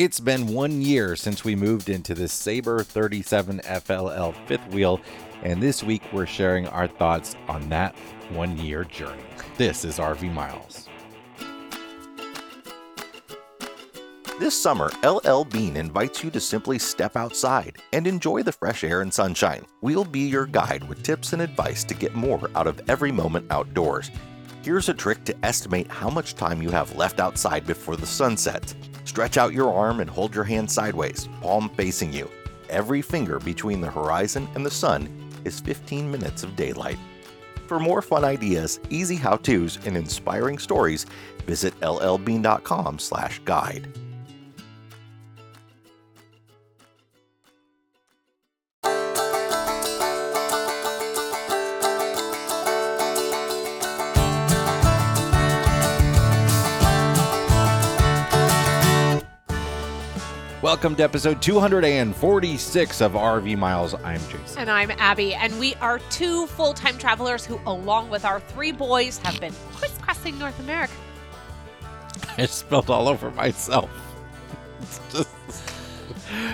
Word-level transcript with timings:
It's 0.00 0.18
been 0.18 0.46
one 0.46 0.80
year 0.80 1.14
since 1.14 1.44
we 1.44 1.54
moved 1.54 1.90
into 1.90 2.14
the 2.14 2.26
Sabre 2.26 2.82
37 2.82 3.58
FLL 3.58 4.34
fifth 4.46 4.66
wheel, 4.68 4.98
and 5.42 5.62
this 5.62 5.82
week 5.82 6.02
we're 6.10 6.24
sharing 6.24 6.66
our 6.68 6.88
thoughts 6.88 7.36
on 7.48 7.68
that 7.68 7.94
one 8.30 8.56
year 8.56 8.84
journey. 8.84 9.20
This 9.58 9.84
is 9.84 9.98
RV 9.98 10.32
Miles. 10.32 10.88
This 14.38 14.58
summer, 14.58 14.90
LL 15.04 15.44
Bean 15.44 15.76
invites 15.76 16.24
you 16.24 16.30
to 16.30 16.40
simply 16.40 16.78
step 16.78 17.14
outside 17.14 17.76
and 17.92 18.06
enjoy 18.06 18.42
the 18.42 18.52
fresh 18.52 18.82
air 18.84 19.02
and 19.02 19.12
sunshine. 19.12 19.66
We'll 19.82 20.06
be 20.06 20.20
your 20.20 20.46
guide 20.46 20.88
with 20.88 21.02
tips 21.02 21.34
and 21.34 21.42
advice 21.42 21.84
to 21.84 21.92
get 21.92 22.14
more 22.14 22.48
out 22.54 22.66
of 22.66 22.80
every 22.88 23.12
moment 23.12 23.48
outdoors. 23.50 24.10
Here's 24.62 24.88
a 24.88 24.94
trick 24.94 25.24
to 25.24 25.36
estimate 25.44 25.90
how 25.90 26.08
much 26.08 26.36
time 26.36 26.62
you 26.62 26.70
have 26.70 26.96
left 26.96 27.20
outside 27.20 27.66
before 27.66 27.96
the 27.96 28.06
sun 28.06 28.38
sets. 28.38 28.74
Stretch 29.04 29.36
out 29.36 29.52
your 29.52 29.72
arm 29.72 30.00
and 30.00 30.10
hold 30.10 30.34
your 30.34 30.44
hand 30.44 30.70
sideways, 30.70 31.28
palm 31.40 31.70
facing 31.76 32.12
you. 32.12 32.30
Every 32.68 33.02
finger 33.02 33.38
between 33.38 33.80
the 33.80 33.90
horizon 33.90 34.48
and 34.54 34.64
the 34.64 34.70
sun 34.70 35.08
is 35.44 35.60
15 35.60 36.10
minutes 36.10 36.42
of 36.42 36.56
daylight. 36.56 36.98
For 37.66 37.78
more 37.78 38.02
fun 38.02 38.24
ideas, 38.24 38.80
easy 38.90 39.16
how-tos, 39.16 39.78
and 39.86 39.96
inspiring 39.96 40.58
stories, 40.58 41.06
visit 41.46 41.78
llbean.com/guide. 41.80 44.09
Welcome 60.70 60.94
to 60.94 61.02
episode 61.02 61.42
246 61.42 63.00
of 63.00 63.12
RV 63.14 63.58
Miles. 63.58 63.94
I'm 64.04 64.20
Jason. 64.28 64.56
And 64.56 64.70
I'm 64.70 64.92
Abby, 64.92 65.34
and 65.34 65.58
we 65.58 65.74
are 65.80 65.98
two 66.10 66.46
full 66.46 66.74
time 66.74 66.96
travelers 66.96 67.44
who, 67.44 67.60
along 67.66 68.08
with 68.08 68.24
our 68.24 68.38
three 68.38 68.70
boys, 68.70 69.18
have 69.18 69.40
been 69.40 69.52
crisscrossing 69.74 70.38
North 70.38 70.56
America. 70.60 70.92
I 72.38 72.46
spilled 72.46 72.88
all 72.88 73.08
over 73.08 73.32
myself. 73.32 73.90
Just... 75.10 75.28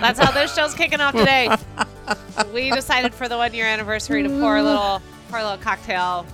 That's 0.00 0.18
how 0.18 0.30
this 0.30 0.54
show's 0.56 0.72
kicking 0.72 1.02
off 1.02 1.14
today. 1.14 1.54
we 2.54 2.70
decided 2.70 3.12
for 3.12 3.28
the 3.28 3.36
one 3.36 3.52
year 3.52 3.66
anniversary 3.66 4.22
to 4.22 4.30
pour 4.30 4.56
a 4.56 4.62
little, 4.62 5.02
pour 5.28 5.40
a 5.40 5.42
little 5.42 5.58
cocktail. 5.58 6.26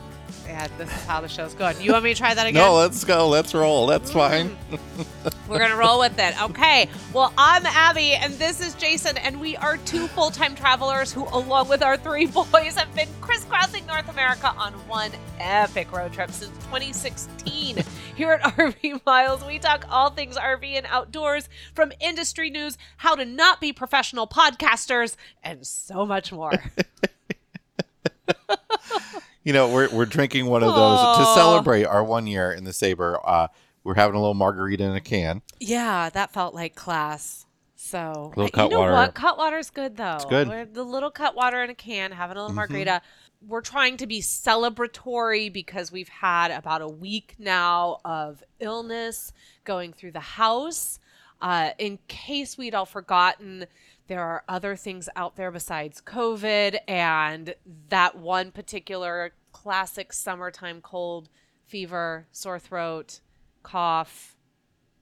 And 0.53 0.71
this 0.77 0.89
is 0.89 1.05
how 1.05 1.21
the 1.21 1.29
show's 1.29 1.55
going. 1.55 1.81
You 1.81 1.93
want 1.93 2.05
me 2.05 2.13
to 2.13 2.19
try 2.19 2.35
that 2.35 2.47
again? 2.47 2.63
No, 2.63 2.75
let's 2.75 3.05
go. 3.05 3.29
Let's 3.29 3.55
roll. 3.55 3.87
That's 3.87 4.11
mm. 4.11 4.15
fine. 4.15 4.57
We're 5.49 5.59
going 5.59 5.71
to 5.71 5.77
roll 5.77 5.99
with 5.99 6.19
it. 6.19 6.41
Okay. 6.43 6.89
Well, 7.13 7.33
I'm 7.37 7.67
Abby, 7.67 8.13
and 8.13 8.33
this 8.35 8.61
is 8.61 8.75
Jason, 8.75 9.19
and 9.19 9.41
we 9.41 9.57
are 9.57 9.77
two 9.79 10.07
full 10.09 10.31
time 10.31 10.55
travelers 10.55 11.13
who, 11.13 11.27
along 11.33 11.69
with 11.69 11.83
our 11.83 11.97
three 11.97 12.27
boys, 12.27 12.77
have 12.77 12.95
been 12.95 13.09
crisscrossing 13.21 13.87
North 13.87 14.09
America 14.09 14.55
on 14.57 14.73
one 14.89 15.11
epic 15.41 15.93
road 15.93 16.13
trip 16.13 16.31
since 16.31 16.57
2016. 16.65 17.79
Here 18.15 18.33
at 18.33 18.43
RV 18.57 19.05
Miles, 19.07 19.45
we 19.45 19.59
talk 19.59 19.87
all 19.91 20.11
things 20.11 20.37
RV 20.37 20.65
and 20.65 20.87
outdoors, 20.87 21.49
from 21.75 21.93
industry 22.01 22.51
news, 22.51 22.77
how 22.99 23.15
to 23.15 23.25
not 23.25 23.61
be 23.61 23.73
professional 23.73 24.27
podcasters, 24.27 25.17
and 25.43 25.67
so 25.67 26.07
much 26.07 26.31
more. 26.31 26.53
you 29.45 29.53
know, 29.53 29.69
we're, 29.69 29.89
we're 29.91 30.07
drinking 30.07 30.47
one 30.47 30.63
of 30.63 30.75
those 30.75 30.99
Aww. 30.99 31.19
to 31.19 31.25
celebrate 31.35 31.85
our 31.85 32.05
one 32.05 32.27
year 32.27 32.53
in 32.53 32.65
the 32.65 32.73
Sabre. 32.73 33.19
Uh, 33.25 33.49
we're 33.85 33.95
having 33.95 34.15
a 34.15 34.21
little 34.21 34.35
margarita 34.35 34.85
in 34.85 34.95
a 34.95 35.01
can. 35.01 35.43
Yeah, 35.59 36.11
that 36.11 36.33
felt 36.33 36.55
like 36.55 36.75
class. 36.75 37.47
So, 37.75 38.33
little 38.37 38.49
cut 38.49 38.65
you 38.65 38.71
know 38.71 38.79
water. 38.79 38.93
what? 38.93 39.15
Cutwater's 39.15 39.71
good 39.71 39.97
though. 39.97 40.15
It's 40.15 40.25
good. 40.25 40.49
We're 40.49 40.65
the 40.65 40.85
little 40.85 41.11
Cutwater 41.11 41.65
in 41.65 41.71
a 41.71 41.75
can, 41.75 42.13
having 42.13 42.37
a 42.37 42.41
little 42.41 42.51
mm-hmm. 42.51 42.57
margarita. 42.57 43.03
We're 43.45 43.61
trying 43.61 43.97
to 43.97 44.07
be 44.07 44.21
celebratory 44.21 45.53
because 45.53 45.91
we've 45.91 46.09
had 46.09 46.53
about 46.53 46.81
a 46.81 46.89
week 46.89 47.35
now 47.41 47.99
of 48.05 48.45
illness 48.61 49.33
going 49.65 49.93
through 49.93 50.13
the 50.13 50.21
house. 50.21 51.01
Uh, 51.41 51.71
in 51.79 51.99
case 52.07 52.57
we'd 52.57 52.73
all 52.73 52.87
forgotten, 52.87 53.67
there 54.09 54.23
are 54.23 54.45
other 54.49 54.77
things 54.77 55.09
out 55.17 55.37
there 55.37 55.51
besides 55.51 56.01
COVID, 56.01 56.79
and 56.89 57.55
that 57.89 58.17
one 58.19 58.51
particular 58.51 59.33
classic 59.53 60.13
summertime 60.13 60.81
cold, 60.81 61.29
fever, 61.65 62.27
sore 62.33 62.59
throat, 62.59 63.21
cough, 63.63 64.37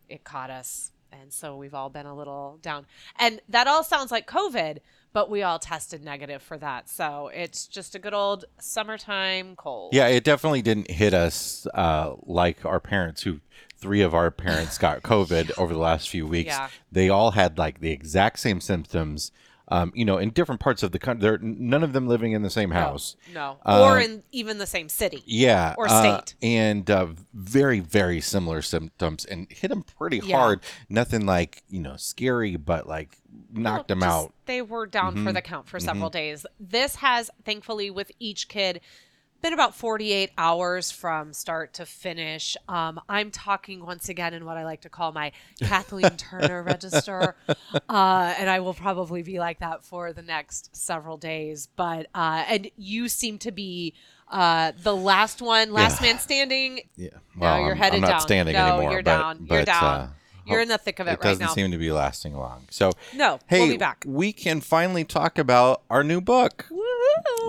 it 0.08 0.24
caught 0.24 0.50
us. 0.50 0.92
And 1.12 1.32
so 1.32 1.56
we've 1.56 1.74
all 1.74 1.90
been 1.90 2.06
a 2.06 2.14
little 2.14 2.58
down. 2.62 2.86
And 3.18 3.40
that 3.48 3.66
all 3.66 3.82
sounds 3.82 4.12
like 4.12 4.28
COVID, 4.28 4.78
but 5.12 5.28
we 5.28 5.42
all 5.42 5.58
tested 5.58 6.04
negative 6.04 6.42
for 6.42 6.56
that. 6.58 6.88
So 6.88 7.30
it's 7.34 7.66
just 7.66 7.94
a 7.94 7.98
good 7.98 8.14
old 8.14 8.44
summertime 8.60 9.56
cold. 9.56 9.92
Yeah, 9.92 10.06
it 10.06 10.22
definitely 10.22 10.62
didn't 10.62 10.90
hit 10.90 11.14
us 11.14 11.66
uh, 11.74 12.14
like 12.22 12.64
our 12.64 12.78
parents, 12.78 13.22
who 13.22 13.40
three 13.80 14.02
of 14.02 14.14
our 14.14 14.30
parents 14.30 14.78
got 14.78 15.02
COVID 15.02 15.58
over 15.58 15.72
the 15.72 15.78
last 15.78 16.08
few 16.08 16.26
weeks. 16.26 16.48
Yeah. 16.48 16.68
They 16.90 17.08
all 17.08 17.32
had 17.32 17.58
like 17.58 17.80
the 17.80 17.90
exact 17.90 18.38
same 18.40 18.60
symptoms 18.60 19.32
um, 19.70 19.92
you 19.94 20.04
know, 20.04 20.18
in 20.18 20.30
different 20.30 20.60
parts 20.60 20.82
of 20.82 20.90
the 20.90 20.98
country. 20.98 21.22
They're 21.22 21.38
none 21.38 21.84
of 21.84 21.92
them 21.92 22.08
living 22.08 22.32
in 22.32 22.42
the 22.42 22.50
same 22.50 22.72
house. 22.72 23.14
No, 23.32 23.58
no. 23.64 23.84
or 23.84 24.00
in 24.00 24.24
even 24.32 24.58
the 24.58 24.66
same 24.66 24.88
city. 24.88 25.22
Yeah, 25.26 25.74
or 25.78 25.86
uh, 25.88 26.00
state, 26.00 26.34
and 26.42 26.90
uh, 26.90 27.08
very 27.32 27.78
very 27.78 28.20
similar 28.20 28.62
symptoms, 28.62 29.24
and 29.24 29.46
hit 29.50 29.68
them 29.68 29.84
pretty 29.84 30.18
yeah. 30.24 30.36
hard. 30.36 30.60
Nothing 30.88 31.24
like 31.24 31.62
you 31.70 31.80
know 31.80 31.96
scary, 31.96 32.56
but 32.56 32.88
like 32.88 33.16
knocked 33.52 33.88
them 33.88 34.02
out. 34.02 34.34
They 34.46 34.60
were 34.60 34.86
down 34.86 35.14
mm-hmm. 35.14 35.26
for 35.26 35.32
the 35.32 35.42
count 35.42 35.68
for 35.68 35.78
several 35.78 36.10
mm-hmm. 36.10 36.18
days. 36.18 36.46
This 36.58 36.96
has 36.96 37.30
thankfully 37.44 37.90
with 37.90 38.10
each 38.18 38.48
kid 38.48 38.80
been 39.40 39.52
about 39.52 39.74
48 39.74 40.30
hours 40.36 40.90
from 40.90 41.32
start 41.32 41.74
to 41.74 41.86
finish. 41.86 42.56
Um, 42.68 43.00
I'm 43.08 43.30
talking 43.30 43.84
once 43.84 44.08
again 44.08 44.34
in 44.34 44.44
what 44.44 44.56
I 44.56 44.64
like 44.64 44.82
to 44.82 44.88
call 44.88 45.12
my 45.12 45.32
Kathleen 45.60 46.16
Turner 46.16 46.62
register. 46.62 47.36
Uh, 47.88 48.34
and 48.38 48.50
I 48.50 48.60
will 48.60 48.74
probably 48.74 49.22
be 49.22 49.38
like 49.38 49.60
that 49.60 49.84
for 49.84 50.12
the 50.12 50.22
next 50.22 50.74
several 50.76 51.16
days. 51.16 51.68
But, 51.76 52.06
uh, 52.14 52.44
and 52.48 52.70
you 52.76 53.08
seem 53.08 53.38
to 53.38 53.52
be 53.52 53.94
uh, 54.28 54.72
the 54.82 54.94
last 54.94 55.42
one, 55.42 55.72
last 55.72 56.00
yeah. 56.00 56.08
man 56.08 56.18
standing. 56.18 56.80
Yeah. 56.96 57.08
Well, 57.36 57.56
no, 57.56 57.62
you're 57.64 57.72
I'm, 57.72 57.78
headed 57.78 57.94
I'm 57.96 58.00
not 58.02 58.10
down. 58.10 58.20
standing 58.20 58.54
no, 58.54 58.66
anymore. 58.66 58.92
You're 58.92 59.02
but, 59.02 59.18
down. 59.18 59.38
But, 59.40 59.54
you're 59.54 59.64
down. 59.64 59.84
Uh, 59.84 60.10
you're 60.46 60.60
in 60.60 60.68
the 60.68 60.78
thick 60.78 60.98
of 60.98 61.06
it, 61.06 61.12
it 61.12 61.12
right 61.12 61.24
now. 61.24 61.30
It 61.30 61.38
doesn't 61.38 61.54
seem 61.54 61.70
to 61.70 61.78
be 61.78 61.92
lasting 61.92 62.34
long. 62.34 62.66
So 62.70 62.92
no, 63.14 63.38
hey, 63.46 63.60
we'll 63.60 63.68
be 63.68 63.76
back. 63.76 64.04
We 64.06 64.32
can 64.32 64.60
finally 64.60 65.04
talk 65.04 65.38
about 65.38 65.82
our 65.88 66.02
new 66.02 66.20
book. 66.20 66.66
Woo-hoo. 66.70 66.89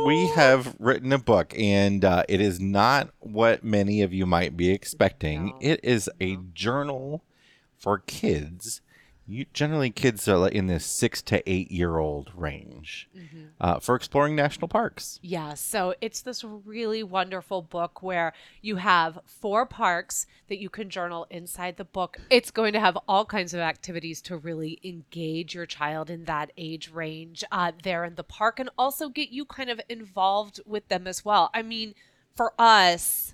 We 0.06 0.28
have 0.28 0.76
written 0.80 1.14
a 1.14 1.20
book, 1.20 1.54
and 1.58 2.04
uh, 2.04 2.24
it 2.28 2.42
is 2.42 2.60
not 2.60 3.10
what 3.20 3.64
many 3.64 4.02
of 4.02 4.14
you 4.14 4.26
might 4.26 4.58
be 4.58 4.72
expecting. 4.72 5.48
No. 5.48 5.58
It 5.62 5.80
is 5.84 6.10
a 6.20 6.38
journal 6.54 7.24
for 7.78 8.00
kids 8.00 8.82
you, 9.32 9.46
generally 9.54 9.90
kids 9.90 10.28
are 10.28 10.48
in 10.48 10.68
this 10.68 10.86
six 10.86 11.22
to 11.24 11.50
eight 11.50 11.72
year 11.72 11.98
old 11.98 12.32
range 12.36 13.10
mm-hmm. 13.18 13.46
uh, 13.60 13.80
for 13.80 13.96
exploring 13.96 14.36
national 14.36 14.68
parks. 14.68 15.20
Yeah, 15.22 15.54
so 15.54 15.96
it's 16.02 16.22
this 16.22 16.44
really 16.44 17.04
wonderful 17.04 17.62
book 17.62 18.04
where 18.04 18.34
you 18.62 18.78
have 18.78 19.20
four 19.26 19.66
parks 19.66 20.26
that 20.50 20.60
you 20.60 20.70
can 20.70 20.90
journal 20.90 21.28
inside 21.30 21.78
the 21.78 21.86
book. 21.86 22.18
It's 22.30 22.52
going 22.52 22.74
to 22.74 22.80
have 22.80 22.98
all 23.08 23.26
kinds 23.26 23.54
of 23.54 23.60
activities 23.60 24.22
to 24.24 24.38
really 24.38 24.80
engage 24.84 25.56
your 25.56 25.66
child 25.66 26.10
in 26.10 26.26
that 26.26 26.52
age 26.58 26.92
range 26.92 27.44
uh, 27.52 27.72
there 27.84 28.04
in 28.04 28.16
the 28.16 28.24
park 28.24 28.60
and 28.60 28.70
also 28.78 29.10
get 29.10 29.30
you 29.30 29.46
kind 29.46 29.70
of 29.70 29.80
involved 29.90 30.60
with 30.66 30.88
them 30.90 31.08
as 31.08 31.24
well. 31.24 31.50
I 31.54 31.62
mean, 31.62 31.96
for 32.36 32.54
us, 32.60 33.34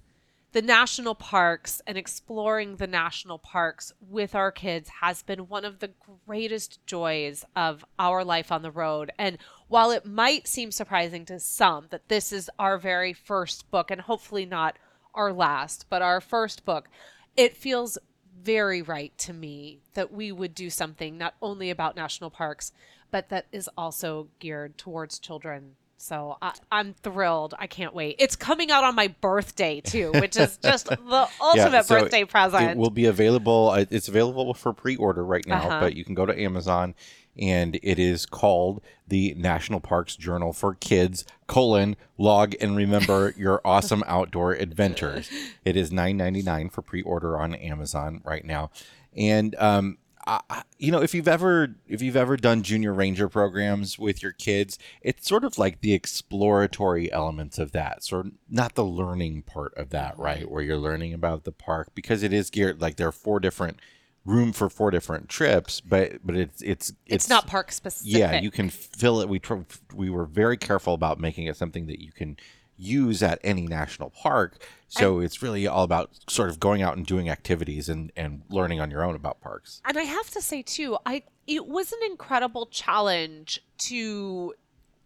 the 0.54 0.62
national 0.62 1.14
parks 1.14 1.82
and 1.86 1.98
exploring 1.98 2.78
the 2.78 2.88
national 2.88 3.38
parks 3.38 3.92
with 4.00 4.34
our 4.34 4.52
kids 4.52 4.90
has 5.02 5.22
been 5.22 5.48
one 5.48 5.66
of 5.66 5.80
the 5.80 5.92
greatest 6.26 6.86
joys 6.86 7.44
of 7.56 7.84
our 8.00 8.24
life 8.24 8.52
on 8.52 8.62
the 8.62 8.72
road. 8.72 9.12
And 9.18 9.38
while 9.68 9.92
it 9.92 10.06
might 10.06 10.48
seem 10.48 10.72
surprising 10.72 11.26
to 11.26 11.40
some 11.40 11.88
that 11.90 12.08
this 12.08 12.32
is 12.32 12.50
our 12.58 12.78
very 12.78 13.14
first 13.14 13.70
book, 13.70 13.92
and 13.92 14.02
hopefully 14.02 14.46
not 14.46 14.78
our 15.14 15.34
last, 15.34 15.86
but 15.90 16.02
our 16.02 16.22
first 16.22 16.64
book, 16.64 16.88
it 17.36 17.58
feels 17.58 17.98
very 18.42 18.82
right 18.82 19.18
to 19.18 19.34
me 19.34 19.82
that 19.96 20.14
we 20.14 20.32
would 20.32 20.56
do 20.56 20.70
something 20.70 21.18
not 21.18 21.36
only 21.42 21.70
about 21.70 21.96
national 21.98 22.30
parks, 22.30 22.72
but 23.12 23.30
that 23.30 23.48
is 23.52 23.70
also 23.78 24.30
geared 24.40 24.78
towards 24.78 25.20
children 25.20 25.76
so 25.98 26.38
I, 26.42 26.54
am 26.72 26.94
thrilled. 26.94 27.56
I 27.58 27.68
can't 27.68 27.94
wait. 27.94 28.18
It's 28.20 28.36
coming 28.36 28.72
out 28.72 28.84
on 28.84 28.96
my 28.96 29.08
birthday 29.08 29.82
too, 29.82 30.12
which 30.14 30.38
is 30.38 30.58
just 30.64 30.88
the 30.88 31.28
ultimate 31.42 31.72
yeah, 31.72 31.82
so 31.82 32.00
birthday 32.00 32.24
present. 32.24 32.72
It 32.72 32.78
will 32.78 32.92
be 32.92 33.06
available. 33.06 33.74
It's 33.74 34.08
available 34.08 34.54
for 34.54 34.74
pre-order 34.74 35.26
right 35.26 35.46
now, 35.46 35.68
uh-huh. 35.68 35.80
but 35.82 35.96
you 35.96 36.06
can 36.06 36.14
go 36.14 36.26
to 36.26 36.40
Amazon, 36.40 36.94
and 37.38 37.80
it 37.82 37.98
is 37.98 38.26
called 38.26 38.82
the 39.08 39.34
National 39.36 39.80
Parks 39.80 40.16
Journal 40.16 40.54
for 40.54 40.76
Kids: 40.76 41.26
colon 41.48 41.96
log 42.18 42.54
and 42.62 42.78
remember 42.78 43.34
your 43.38 43.60
awesome 43.66 44.04
outdoor 44.06 44.54
adventures. 44.54 45.30
It 45.66 45.76
is 45.76 45.90
9.99 45.90 46.72
for 46.72 46.84
pre-order 46.84 47.40
on 47.40 47.56
Amazon 47.56 48.22
right 48.24 48.46
now, 48.46 48.70
and 49.16 49.56
um, 49.56 49.98
I, 50.28 50.64
you 50.78 50.92
know, 50.92 51.02
if 51.02 51.14
you've 51.14 51.28
ever 51.28 51.76
if 51.88 52.02
you've 52.02 52.18
ever 52.18 52.36
done 52.36 52.62
junior 52.62 52.94
ranger 52.94 53.30
programs 53.30 53.98
with 53.98 54.22
your 54.22 54.34
kids, 54.34 54.78
it's 55.02 55.28
sort 55.28 55.44
of 55.44 55.58
like 55.58 55.82
the 55.82 55.94
exploratory 55.94 57.12
elements 57.12 57.58
of 57.58 57.72
that, 57.72 58.04
sort 58.04 58.28
of 58.28 58.32
not 58.50 58.76
the 58.76 58.84
learning 58.84 59.44
part 59.44 59.74
of 59.76 59.90
that, 59.92 60.20
right? 60.20 60.50
Where 60.50 60.62
you're 60.62 60.78
learning 60.78 61.14
about 61.14 61.46
the 61.46 61.52
park 61.52 61.90
because 61.96 62.24
it 62.24 62.34
is 62.34 62.50
geared 62.50 62.82
like 62.82 62.98
there 62.98 63.08
are 63.08 63.14
four 63.14 63.40
different 63.40 63.80
room 64.26 64.52
for 64.52 64.70
four 64.70 64.92
different 64.92 65.30
trips, 65.30 65.80
but 65.82 66.20
but 66.24 66.36
it's 66.36 66.62
it's 66.62 66.90
it's, 66.90 66.94
it's 67.08 67.30
not 67.30 67.48
park 67.48 67.72
specific. 67.72 68.20
Yeah, 68.20 68.42
you 68.42 68.52
can 68.52 68.70
fill 68.70 69.22
it. 69.22 69.30
We 69.30 69.40
tr- 69.40 69.56
we 69.94 70.10
were 70.10 70.26
very 70.26 70.58
careful 70.58 70.94
about 70.94 71.20
making 71.20 71.46
it 71.48 71.56
something 71.56 71.88
that 71.88 72.02
you 72.02 72.12
can 72.12 72.38
use 72.78 73.24
at 73.24 73.40
any 73.44 73.68
national 73.68 74.12
park. 74.12 74.64
So 74.88 75.20
it's 75.20 75.42
really 75.42 75.68
all 75.68 75.84
about 75.84 76.12
sort 76.30 76.50
of 76.50 76.60
going 76.60 76.82
out 76.82 76.96
and 76.96 77.06
doing 77.06 77.30
activities 77.30 77.90
and, 77.90 78.12
and 78.16 78.44
learning 78.50 78.80
on 78.80 78.90
your 78.90 79.04
own 79.04 79.16
about 79.16 79.42
parks. 79.42 79.82
And 79.84 79.98
I 79.98 80.04
have 80.04 80.30
to 80.32 80.42
say 80.42 80.62
too, 80.62 80.98
I 81.06 81.24
it 81.46 81.68
was 81.68 81.92
an 81.92 82.00
incredible 82.06 82.68
challenge 82.68 83.62
to 83.80 84.54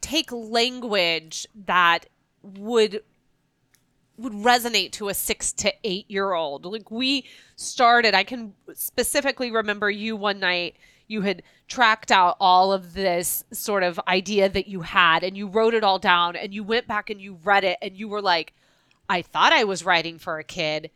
take 0.01 0.31
language 0.31 1.47
that 1.65 2.07
would 2.41 3.03
would 4.17 4.33
resonate 4.33 4.91
to 4.91 5.09
a 5.09 5.13
six 5.13 5.51
to 5.53 5.73
eight 5.83 6.09
year 6.09 6.33
old. 6.33 6.65
Like 6.65 6.91
we 6.91 7.25
started, 7.55 8.13
I 8.13 8.23
can 8.23 8.53
specifically 8.73 9.51
remember 9.51 9.89
you 9.89 10.15
one 10.15 10.39
night 10.39 10.75
you 11.11 11.21
had 11.21 11.43
tracked 11.67 12.11
out 12.11 12.37
all 12.39 12.71
of 12.71 12.93
this 12.93 13.43
sort 13.51 13.83
of 13.83 13.99
idea 14.07 14.49
that 14.49 14.67
you 14.67 14.81
had 14.81 15.23
and 15.23 15.37
you 15.37 15.47
wrote 15.47 15.73
it 15.73 15.83
all 15.83 15.99
down 15.99 16.35
and 16.35 16.53
you 16.53 16.63
went 16.63 16.87
back 16.87 17.09
and 17.09 17.21
you 17.21 17.37
read 17.43 17.63
it 17.63 17.77
and 17.81 17.95
you 17.95 18.07
were 18.07 18.21
like, 18.21 18.53
I 19.09 19.21
thought 19.21 19.51
I 19.51 19.65
was 19.65 19.83
writing 19.83 20.17
for 20.17 20.39
a 20.39 20.43
kid. 20.43 20.89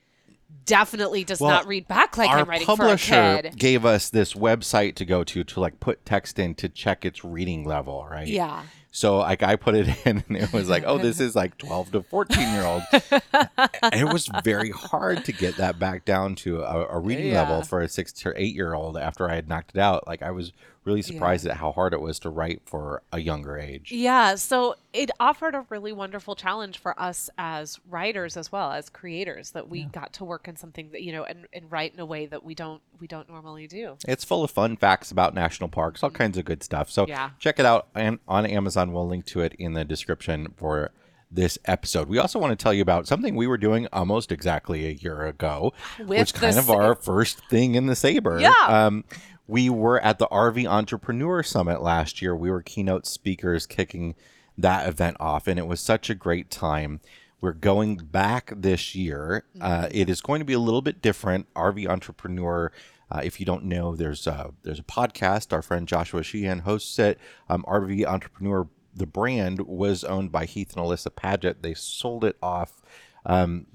Definitely 0.65 1.23
does 1.25 1.41
well, 1.41 1.51
not 1.51 1.67
read 1.67 1.87
back 1.87 2.17
like 2.17 2.29
I'm 2.29 2.47
writing 2.47 2.65
for 2.65 2.87
a 2.87 2.97
kid. 2.97 3.55
Gave 3.57 3.85
us 3.85 4.09
this 4.09 4.33
website 4.33 4.95
to 4.95 5.05
go 5.05 5.23
to 5.25 5.43
to 5.43 5.59
like 5.59 5.79
put 5.79 6.05
text 6.05 6.39
in 6.39 6.55
to 6.55 6.69
check 6.69 7.03
its 7.03 7.25
reading 7.25 7.65
level, 7.65 8.07
right? 8.09 8.27
Yeah. 8.27 8.63
So 8.95 9.17
like 9.17 9.43
I 9.43 9.57
put 9.57 9.75
it 9.75 9.89
in 10.05 10.23
and 10.29 10.37
it 10.37 10.53
was 10.53 10.69
like, 10.69 10.85
oh, 10.87 10.97
this 10.97 11.19
is 11.19 11.35
like 11.35 11.57
12 11.57 11.91
to 11.91 12.03
14 12.03 12.39
year 12.39 12.63
old. 12.63 12.81
and 12.93 13.93
it 13.93 14.11
was 14.11 14.29
very 14.41 14.71
hard 14.71 15.25
to 15.25 15.33
get 15.33 15.57
that 15.57 15.77
back 15.77 16.05
down 16.05 16.35
to 16.35 16.61
a, 16.61 16.87
a 16.87 16.99
reading 16.99 17.27
yeah. 17.27 17.41
level 17.41 17.61
for 17.61 17.81
a 17.81 17.89
six 17.89 18.13
to 18.13 18.33
eight 18.37 18.55
year 18.55 18.73
old 18.73 18.97
after 18.97 19.29
I 19.29 19.35
had 19.35 19.49
knocked 19.49 19.71
it 19.75 19.81
out. 19.81 20.07
Like 20.07 20.23
I 20.23 20.31
was 20.31 20.53
really 20.85 21.01
surprised 21.01 21.45
yeah. 21.45 21.51
at 21.51 21.57
how 21.57 21.71
hard 21.73 21.93
it 21.93 21.99
was 21.99 22.19
to 22.19 22.29
write 22.29 22.61
for 22.65 23.01
a 23.11 23.19
younger 23.19 23.57
age. 23.57 23.91
Yeah, 23.91 24.35
so 24.35 24.75
it 24.93 25.11
offered 25.19 25.55
a 25.55 25.65
really 25.69 25.91
wonderful 25.91 26.35
challenge 26.35 26.77
for 26.77 26.97
us 26.99 27.29
as 27.37 27.79
writers 27.89 28.37
as 28.37 28.51
well 28.51 28.71
as 28.71 28.89
creators 28.89 29.51
that 29.51 29.67
we 29.67 29.81
yeah. 29.81 29.87
got 29.91 30.13
to 30.13 30.23
work 30.23 30.47
in 30.47 30.55
something 30.55 30.91
that 30.91 31.01
you 31.01 31.11
know 31.11 31.23
and, 31.23 31.47
and 31.51 31.69
write 31.71 31.93
in 31.93 31.99
a 31.99 32.05
way 32.05 32.27
that 32.27 32.45
we 32.45 32.55
don't 32.55 32.81
we 32.99 33.07
don't 33.07 33.29
normally 33.29 33.67
do. 33.67 33.97
It's 34.07 34.23
full 34.23 34.43
of 34.43 34.51
fun 34.51 34.77
facts 34.77 35.11
about 35.11 35.33
national 35.33 35.69
parks, 35.69 36.03
all 36.03 36.09
kinds 36.09 36.37
of 36.37 36.45
good 36.45 36.63
stuff. 36.63 36.89
So 36.89 37.05
yeah. 37.07 37.31
check 37.39 37.59
it 37.59 37.65
out 37.65 37.87
and 37.95 38.19
on 38.27 38.45
Amazon. 38.45 38.93
We'll 38.93 39.07
link 39.07 39.25
to 39.27 39.41
it 39.41 39.53
in 39.59 39.73
the 39.73 39.85
description 39.85 40.53
for 40.57 40.91
this 41.31 41.57
episode. 41.65 42.07
We 42.07 42.17
also 42.17 42.39
want 42.39 42.57
to 42.57 42.61
tell 42.61 42.73
you 42.73 42.81
about 42.81 43.07
something 43.07 43.35
we 43.35 43.47
were 43.47 43.57
doing 43.57 43.87
almost 43.91 44.31
exactly 44.31 44.85
a 44.87 44.91
year 44.91 45.25
ago, 45.25 45.73
With 45.99 46.07
which 46.07 46.33
kind 46.33 46.57
of 46.57 46.69
our 46.69 46.95
first 46.95 47.41
thing 47.49 47.75
in 47.75 47.87
the 47.87 47.95
Sabre. 47.95 48.39
Yeah. 48.39 48.53
Um, 48.67 49.03
we 49.47 49.69
were 49.69 49.99
at 50.01 50.17
the 50.17 50.27
RV 50.27 50.65
Entrepreneur 50.65 51.43
Summit 51.43 51.81
last 51.81 52.21
year. 52.21 52.35
We 52.35 52.49
were 52.49 52.61
keynote 52.61 53.05
speakers 53.05 53.65
kicking 53.65 54.15
that 54.57 54.87
event 54.87 55.17
off, 55.19 55.47
and 55.47 55.59
it 55.59 55.67
was 55.67 55.79
such 55.79 56.09
a 56.09 56.15
great 56.15 56.49
time. 56.49 57.01
We're 57.41 57.53
going 57.53 57.97
back 57.97 58.51
this 58.55 58.95
year. 58.95 59.43
Uh, 59.59 59.83
mm-hmm. 59.83 59.97
it 59.97 60.09
is 60.09 60.21
going 60.21 60.39
to 60.39 60.45
be 60.45 60.53
a 60.53 60.59
little 60.59 60.81
bit 60.81 61.01
different. 61.01 61.53
RV 61.53 61.87
Entrepreneur. 61.87 62.71
Uh, 63.11 63.21
if 63.23 63.39
you 63.39 63.45
don't 63.45 63.65
know, 63.65 63.95
there's 63.95 64.25
a, 64.25 64.51
there's 64.63 64.79
a 64.79 64.83
podcast. 64.83 65.53
Our 65.53 65.61
friend 65.61 65.87
Joshua 65.87 66.23
Sheehan 66.23 66.59
hosts 66.59 66.97
it. 66.97 67.19
Um, 67.49 67.63
RV 67.67 68.05
Entrepreneur, 68.05 68.67
the 68.95 69.05
brand, 69.05 69.61
was 69.61 70.03
owned 70.03 70.31
by 70.31 70.45
Heath 70.45 70.75
and 70.75 70.85
Alyssa 70.85 71.09
Padgett. 71.09 71.61
They 71.61 71.75
sold 71.75 72.23
it 72.23 72.37
off 72.41 72.81
um, 73.25 73.67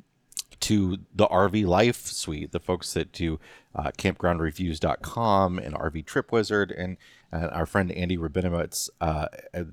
to 0.60 0.98
the 1.14 1.28
RV 1.28 1.66
Life 1.66 2.06
Suite, 2.06 2.52
the 2.52 2.60
folks 2.60 2.92
that 2.94 3.12
do 3.12 3.38
uh, 3.74 3.90
campgroundreviews.com 3.96 5.58
and 5.58 5.74
RV 5.74 6.06
Trip 6.06 6.32
Wizard 6.32 6.72
and, 6.72 6.96
and 7.32 7.50
our 7.50 7.66
friend 7.66 7.92
Andy 7.92 8.16
Rabinowitz. 8.16 8.90
Uh, 9.00 9.26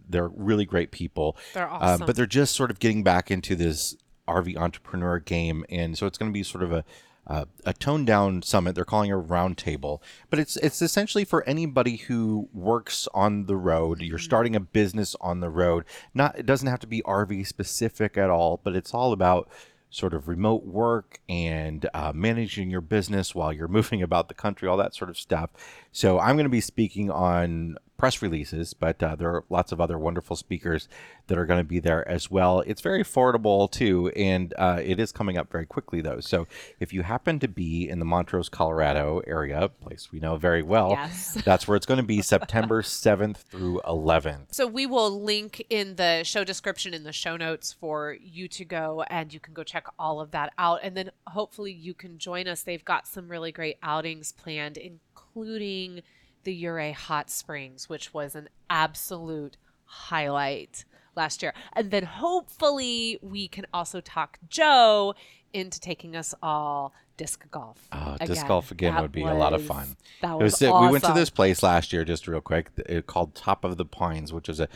they're 0.08 0.30
really 0.30 0.66
great 0.66 0.92
people. 0.92 1.38
They're 1.54 1.70
uh, 1.70 1.80
awesome. 1.80 2.06
But 2.06 2.16
they're 2.16 2.26
just 2.26 2.56
sort 2.56 2.72
of 2.72 2.80
getting 2.80 3.04
back 3.04 3.32
into 3.32 3.56
this 3.56 3.96
RV 4.28 4.58
entrepreneur 4.58 5.20
game. 5.20 5.66
And 5.70 5.98
so 5.98 6.06
it's 6.06 6.18
going 6.18 6.32
to 6.32 6.34
be 6.34 6.44
sort 6.44 6.64
of 6.64 6.72
a, 6.72 6.84
uh, 7.26 7.46
a 7.66 7.74
toned 7.74 8.08
down 8.08 8.42
summit. 8.42 8.76
They're 8.76 8.86
calling 8.86 9.10
it 9.10 9.14
a 9.14 9.18
roundtable, 9.18 10.00
but 10.30 10.40
it's 10.40 10.56
it's 10.58 10.82
essentially 10.82 11.26
for 11.26 11.44
anybody 11.44 11.98
who 11.98 12.48
works 12.54 13.08
on 13.14 13.48
the 13.48 13.58
road. 13.58 14.02
You're 14.02 14.18
mm-hmm. 14.18 14.24
starting 14.24 14.56
a 14.56 14.62
business 14.62 15.14
on 15.20 15.42
the 15.42 15.50
road. 15.50 15.84
Not 16.14 16.40
it 16.40 16.46
doesn't 16.46 16.70
have 16.70 16.80
to 16.80 16.88
be 16.88 17.02
RV 17.02 17.46
specific 17.46 18.18
at 18.18 18.30
all, 18.30 18.62
but 18.64 18.78
it's 18.78 18.94
all 18.94 19.12
about 19.12 19.50
sort 19.90 20.14
of 20.14 20.28
remote 20.28 20.66
work 20.66 21.20
and 21.30 21.90
uh, 21.94 22.12
managing 22.14 22.70
your 22.70 22.82
business 22.82 23.34
while 23.34 23.54
you're 23.54 23.68
moving 23.80 24.02
about 24.02 24.28
the 24.28 24.34
country, 24.34 24.68
all 24.68 24.78
that 24.78 24.96
sort 24.96 25.10
of 25.10 25.18
stuff. 25.18 25.50
So 25.92 26.20
I'm 26.20 26.36
going 26.36 26.46
to 26.46 26.50
be 26.50 26.62
speaking 26.62 27.10
on 27.10 27.78
press 27.98 28.22
releases, 28.22 28.74
but 28.74 29.02
uh, 29.02 29.16
there 29.16 29.30
are 29.30 29.44
lots 29.50 29.72
of 29.72 29.82
other 29.82 29.98
wonderful 29.98 30.36
speakers 30.36 30.88
that 31.28 31.38
are 31.38 31.46
going 31.46 31.60
to 31.60 31.68
be 31.68 31.80
there 31.80 32.08
as 32.08 32.30
well. 32.30 32.62
It's 32.62 32.82
very 32.82 33.04
affordable 33.04 33.70
too, 33.70 34.10
and 34.16 34.54
uh, 34.58 34.80
it 34.84 35.00
is 35.00 35.12
coming 35.12 35.38
up 35.38 35.52
very 35.52 35.66
quickly 35.66 36.02
though. 36.02 36.20
So 36.20 36.48
if 36.80 36.94
you 36.94 37.04
happen 37.04 37.40
to 37.40 37.48
be 37.48 37.90
in 37.90 38.00
the 38.00 38.06
Montrose, 38.06 38.50
Colorado 38.50 39.22
area, 39.28 39.70
place 39.70 40.12
we 40.12 40.20
know 40.20 40.38
very 40.38 40.62
well, 40.62 40.92
yes. 40.92 41.34
that's 41.46 41.68
where 41.68 41.76
it's 41.76 41.86
going 41.86 42.00
to 42.00 42.04
be 42.04 42.22
September 42.22 42.82
7th 42.82 43.38
through 43.38 43.82
11th. 43.86 44.54
So 44.54 44.68
we 44.68 44.86
will 44.86 45.22
link 45.22 45.66
in 45.70 45.96
the 45.96 46.24
show 46.24 46.44
description 46.44 46.94
in 46.94 47.04
the 47.04 47.14
show 47.14 47.36
notes 47.36 47.74
for 47.74 48.16
you 48.22 48.48
to 48.50 48.66
go 48.66 49.04
and 49.10 49.34
you 49.34 49.40
can 49.40 49.54
go 49.54 49.64
check 49.64 49.88
all 49.98 50.22
of 50.22 50.32
that 50.32 50.54
out. 50.58 50.80
And 50.84 50.96
then 50.96 51.12
hopefully 51.28 51.72
you 51.72 51.94
can 51.94 52.18
join 52.18 52.48
us. 52.48 52.62
They've 52.62 52.84
got 52.86 53.08
some 53.08 53.28
really 53.28 53.52
great 53.52 53.78
outings 53.82 54.32
planned, 54.32 54.78
including 54.78 56.04
the 56.48 56.66
Ouray 56.66 56.94
Hot 56.94 57.30
Springs, 57.30 57.90
which 57.90 58.14
was 58.14 58.34
an 58.34 58.48
absolute 58.70 59.58
highlight 59.84 60.86
last 61.14 61.44
year. 61.44 61.54
And 61.74 61.92
then 61.92 62.04
hopefully 62.04 63.20
we 63.22 63.50
can 63.50 63.66
also 63.74 64.00
talk 64.00 64.40
Joe 64.48 65.14
into 65.52 65.78
taking 65.78 66.16
us 66.16 66.34
all 66.42 66.94
disc 67.18 67.46
golf. 67.52 67.86
Uh, 67.92 68.16
disc 68.18 68.48
golf 68.48 68.72
again 68.72 68.94
that 68.94 69.02
would 69.02 69.12
be 69.12 69.24
was, 69.24 69.34
a 69.34 69.36
lot 69.36 69.52
of 69.52 69.62
fun. 69.62 69.98
That 70.22 70.40
was, 70.40 70.54
was 70.54 70.64
awesome. 70.64 70.86
We 70.86 70.92
went 70.94 71.04
to 71.04 71.12
this 71.12 71.30
place 71.30 71.62
last 71.62 71.92
year, 71.92 72.06
just 72.06 72.30
real 72.30 72.40
quick, 72.40 72.70
it, 72.86 73.08
called 73.08 73.36
Top 73.36 73.66
of 73.66 73.76
the 73.76 73.86
Pines, 73.86 74.32
which 74.32 74.48
is 74.48 74.62
a 74.62 74.70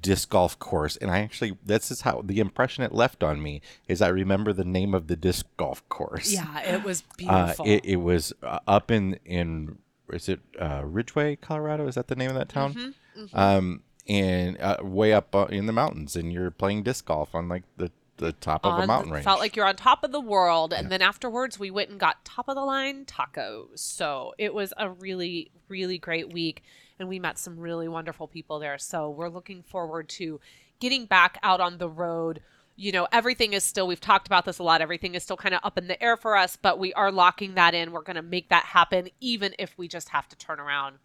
disc 0.00 0.30
golf 0.30 0.58
course 0.58 0.96
and 0.96 1.12
i 1.12 1.20
actually 1.20 1.56
this 1.64 1.92
is 1.92 2.00
how 2.00 2.20
the 2.24 2.40
impression 2.40 2.82
it 2.82 2.92
left 2.92 3.22
on 3.22 3.40
me 3.40 3.60
is 3.86 4.02
i 4.02 4.08
remember 4.08 4.52
the 4.52 4.64
name 4.64 4.94
of 4.94 5.06
the 5.06 5.14
disc 5.14 5.46
golf 5.56 5.88
course 5.88 6.32
yeah 6.32 6.60
it 6.62 6.82
was 6.82 7.02
beautiful 7.16 7.64
uh, 7.64 7.68
it, 7.68 7.84
it, 7.84 7.96
was 7.96 8.32
uh, 8.42 8.58
up 8.66 8.90
in 8.90 9.16
in 9.24 9.78
is 10.10 10.28
it 10.28 10.40
uh, 10.60 10.82
Ridgway, 10.84 11.36
Colorado? 11.36 11.86
Is 11.86 11.94
that 11.94 12.08
the 12.08 12.16
name 12.16 12.30
of 12.30 12.36
that 12.36 12.48
town? 12.48 12.74
Mm-hmm, 12.74 13.22
mm-hmm. 13.22 13.38
Um, 13.38 13.82
and 14.08 14.60
uh, 14.60 14.78
way 14.82 15.12
up 15.12 15.34
uh, 15.34 15.46
in 15.46 15.66
the 15.66 15.72
mountains, 15.72 16.16
and 16.16 16.32
you're 16.32 16.50
playing 16.50 16.82
disc 16.82 17.06
golf 17.06 17.34
on 17.34 17.48
like 17.48 17.64
the 17.76 17.90
the 18.18 18.32
top 18.32 18.64
of 18.64 18.78
a 18.78 18.86
mountain 18.86 19.12
range. 19.12 19.24
Felt 19.24 19.40
like 19.40 19.56
you're 19.56 19.66
on 19.66 19.76
top 19.76 20.04
of 20.04 20.12
the 20.12 20.20
world, 20.20 20.72
and 20.72 20.84
yeah. 20.84 20.88
then 20.90 21.02
afterwards 21.02 21.58
we 21.58 21.70
went 21.70 21.90
and 21.90 21.98
got 21.98 22.24
top 22.24 22.48
of 22.48 22.54
the 22.54 22.62
line 22.62 23.04
tacos. 23.04 23.78
So 23.78 24.34
it 24.38 24.54
was 24.54 24.72
a 24.76 24.90
really 24.90 25.50
really 25.68 25.98
great 25.98 26.32
week, 26.32 26.62
and 26.98 27.08
we 27.08 27.18
met 27.18 27.38
some 27.38 27.58
really 27.58 27.88
wonderful 27.88 28.28
people 28.28 28.58
there. 28.58 28.78
So 28.78 29.10
we're 29.10 29.28
looking 29.28 29.62
forward 29.62 30.08
to 30.10 30.40
getting 30.80 31.06
back 31.06 31.38
out 31.42 31.60
on 31.60 31.78
the 31.78 31.88
road 31.88 32.40
you 32.76 32.92
know, 32.92 33.06
everything 33.12 33.52
is 33.52 33.64
still, 33.64 33.86
we've 33.86 34.00
talked 34.00 34.26
about 34.26 34.44
this 34.44 34.58
a 34.58 34.62
lot, 34.62 34.80
everything 34.80 35.14
is 35.14 35.22
still 35.22 35.36
kind 35.36 35.54
of 35.54 35.60
up 35.62 35.78
in 35.78 35.88
the 35.88 36.02
air 36.02 36.16
for 36.16 36.36
us, 36.36 36.56
but 36.56 36.78
we 36.78 36.92
are 36.94 37.12
locking 37.12 37.54
that 37.54 37.74
in. 37.74 37.92
We're 37.92 38.02
going 38.02 38.16
to 38.16 38.22
make 38.22 38.48
that 38.48 38.64
happen, 38.64 39.08
even 39.20 39.54
if 39.58 39.76
we 39.76 39.88
just 39.88 40.08
have 40.10 40.28
to 40.28 40.36
turn 40.36 40.58
around 40.58 40.96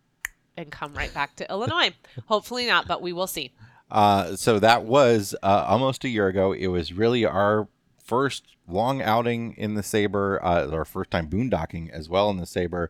and 0.55 0.71
come 0.71 0.93
right 0.93 1.13
back 1.13 1.35
to 1.37 1.49
Illinois. 1.49 1.93
Hopefully 2.27 2.65
not, 2.65 2.87
but 2.87 3.01
we 3.01 3.13
will 3.13 3.27
see. 3.27 3.51
Uh, 3.89 4.35
so 4.35 4.59
that 4.59 4.83
was 4.83 5.35
uh, 5.43 5.65
almost 5.67 6.03
a 6.03 6.09
year 6.09 6.27
ago. 6.27 6.51
It 6.51 6.67
was 6.67 6.91
really 6.91 7.25
our 7.25 7.67
first 8.07 8.43
long 8.67 9.01
outing 9.01 9.53
in 9.57 9.75
the 9.75 9.83
Sabre, 9.83 10.43
uh, 10.43 10.69
our 10.71 10.85
first 10.85 11.11
time 11.11 11.29
boondocking 11.29 11.89
as 11.91 12.09
well 12.09 12.29
in 12.29 12.37
the 12.37 12.45
Sabre. 12.45 12.89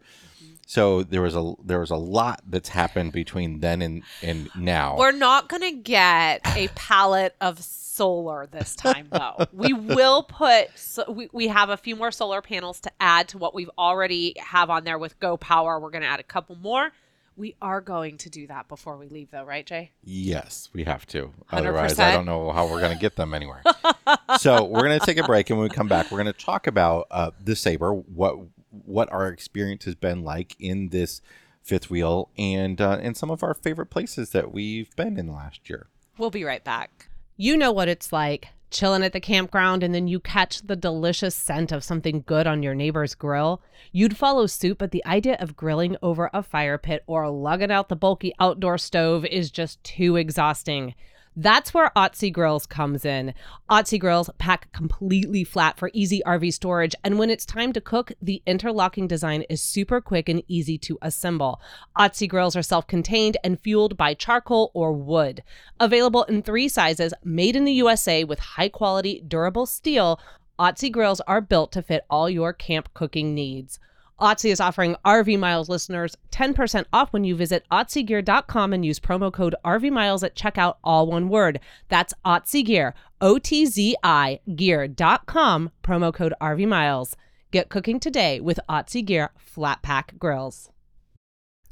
So 0.66 1.02
there 1.02 1.22
was 1.22 1.36
a 1.36 1.54
there 1.64 1.80
was 1.80 1.92
a 1.92 1.96
lot 1.96 2.42
that's 2.46 2.70
happened 2.70 3.14
between 3.14 3.62
then 3.62 3.82
and 3.82 4.04
and 4.22 4.50
now. 4.56 4.98
We're 4.98 5.14
not 5.14 5.48
gonna 5.48 5.72
get 5.72 6.42
a 6.58 6.68
palette 6.76 7.36
of 7.40 7.64
solar 7.64 8.48
this 8.48 8.76
time 8.76 9.08
though. 9.10 9.46
we 9.54 9.72
will 9.72 10.24
put 10.24 10.68
so 10.76 11.10
we, 11.10 11.30
we 11.32 11.48
have 11.48 11.70
a 11.70 11.78
few 11.78 11.96
more 11.96 12.12
solar 12.12 12.42
panels 12.42 12.82
to 12.82 12.92
add 13.00 13.30
to 13.30 13.38
what 13.38 13.56
we've 13.56 13.72
already 13.78 14.34
have 14.38 14.70
on 14.70 14.84
there 14.84 14.98
with 14.98 15.20
Go 15.20 15.38
Power. 15.38 15.80
We're 15.80 15.90
gonna 15.90 16.06
add 16.06 16.20
a 16.20 16.24
couple 16.24 16.58
more. 16.58 16.92
We 17.38 17.56
are 17.62 17.82
going 17.82 18.18
to 18.18 18.30
do 18.32 18.48
that 18.48 18.68
before 18.68 18.98
we 18.98 19.08
leave 19.08 19.30
though, 19.30 19.44
right, 19.44 19.66
Jay? 19.66 19.92
Yes, 20.04 20.70
we 20.74 20.84
have 20.86 21.06
to. 21.08 21.34
100%. 21.52 21.60
Otherwise 21.60 22.00
I 22.00 22.12
don't 22.14 22.26
know 22.26 22.52
how 22.52 22.68
we're 22.68 22.82
gonna 22.82 22.96
get 22.96 23.16
them 23.16 23.34
anywhere. 23.34 23.62
so 24.40 24.64
we're 24.66 24.82
gonna 24.82 25.00
take 25.00 25.18
a 25.18 25.24
break 25.24 25.50
and 25.52 25.60
when 25.60 25.70
we 25.70 25.74
come 25.74 25.88
back, 25.88 26.12
we're 26.12 26.18
gonna 26.18 26.34
talk 26.34 26.66
about 26.66 27.06
uh, 27.12 27.32
the 27.40 27.56
Sabre, 27.56 27.94
what 27.94 28.38
what 28.86 29.12
our 29.12 29.28
experience 29.30 29.86
has 29.86 29.96
been 29.96 30.24
like 30.24 30.56
in 30.60 30.90
this 30.90 31.22
fifth 31.62 31.90
wheel 31.90 32.30
and 32.38 32.82
uh, 32.82 32.98
and 33.02 33.16
some 33.16 33.30
of 33.30 33.44
our 33.44 33.54
favorite 33.54 33.88
places 33.88 34.32
that 34.32 34.52
we've 34.52 34.96
been 34.96 35.18
in 35.18 35.32
last 35.32 35.70
year. 35.70 35.88
We'll 36.18 36.32
be 36.32 36.44
right 36.44 36.64
back. 36.64 37.10
You 37.36 37.56
know 37.56 37.72
what 37.72 37.88
it's 37.88 38.12
like 38.12 38.50
chilling 38.70 39.04
at 39.04 39.14
the 39.14 39.20
campground 39.20 39.84
and 39.84 39.94
then 39.94 40.08
you 40.08 40.20
catch 40.20 40.62
the 40.62 40.76
delicious 40.76 41.36
scent 41.36 41.72
of 41.72 41.84
something 41.84 42.24
good 42.26 42.48
on 42.48 42.64
your 42.64 42.76
neighbor's 42.76 43.16
grill. 43.16 43.62
You'd 43.92 44.18
follow 44.18 44.48
suit, 44.48 44.78
but 44.78 44.92
the 44.92 45.06
idea 45.06 45.38
of 45.40 45.56
grilling 45.56 45.98
over 46.02 46.30
a 46.34 46.44
fire 46.44 46.78
pit 46.78 47.04
or 47.08 47.30
lugging 47.30 47.72
out 47.72 47.90
the 47.90 47.96
bulky 47.96 48.34
outdoor 48.40 48.78
stove 48.78 49.26
is 49.26 49.52
just 49.52 49.84
too 49.84 50.16
exhausting. 50.16 50.96
That's 51.40 51.72
where 51.72 51.92
Otzi 51.96 52.34
Grills 52.34 52.66
comes 52.66 53.06
in. 53.06 53.36
Otzi 53.70 54.00
Grills 54.00 54.28
pack 54.40 54.72
completely 54.72 55.44
flat 55.44 55.78
for 55.78 55.92
easy 55.94 56.20
RV 56.26 56.52
storage, 56.52 56.96
and 57.04 57.20
when 57.20 57.30
it's 57.30 57.46
time 57.46 57.74
to 57.74 57.80
cook, 57.80 58.12
the 58.20 58.42
interlocking 58.48 59.06
design 59.08 59.44
is 59.44 59.62
super 59.62 60.02
quick 60.02 60.30
and 60.30 60.42
easy 60.48 60.80
to 60.80 60.98
assemble. 61.00 61.62
Otzi 61.96 62.28
Grills 62.28 62.56
are 62.56 62.64
self 62.64 62.88
contained 62.88 63.38
and 63.44 63.60
fueled 63.60 63.96
by 63.96 64.16
charcoal 64.16 64.72
or 64.74 64.92
wood. 64.94 65.44
Available 65.80 66.24
in 66.24 66.42
three 66.42 66.68
sizes, 66.68 67.14
made 67.24 67.56
in 67.56 67.66
the 67.66 67.74
USA 67.74 68.24
with 68.24 68.40
high 68.40 68.70
quality, 68.70 69.24
durable 69.28 69.68
steel, 69.68 70.20
Otzi 70.58 70.92
Grills 70.92 71.22
are 71.28 71.40
built 71.40 71.72
to 71.74 71.84
fit 71.84 72.04
all 72.10 72.28
your 72.28 72.52
camp 72.52 72.92
cooking 72.96 73.36
needs. 73.36 73.80
Otzi 74.20 74.50
is 74.50 74.60
offering 74.60 74.96
RV 75.06 75.38
Miles 75.38 75.70
listeners 75.70 76.16
10% 76.32 76.86
off 76.92 77.14
when 77.14 77.24
you 77.24 77.36
visit 77.36 77.66
otzigear.com 77.72 78.74
and 78.74 78.84
use 78.84 79.00
promo 79.00 79.32
code 79.32 79.56
RV 79.64 79.92
Miles 79.92 80.24
at 80.24 80.36
checkout, 80.36 80.78
all 80.84 81.06
one 81.06 81.30
word. 81.30 81.60
That's 81.90 82.16
Otzi 82.26 82.66
Gear, 82.66 82.96
O 83.22 83.38
T 83.38 83.66
Z 83.68 83.96
I 84.04 84.40
gear.com, 84.56 85.72
promo 85.84 86.14
code 86.14 86.34
RV 86.42 86.68
Miles. 86.68 87.16
Get 87.52 87.70
cooking 87.70 88.00
today 88.00 88.40
with 88.40 88.60
Otzi 88.68 89.06
Gear 89.06 89.30
Flat 89.38 89.84
Pack 89.84 90.18
Grills. 90.18 90.72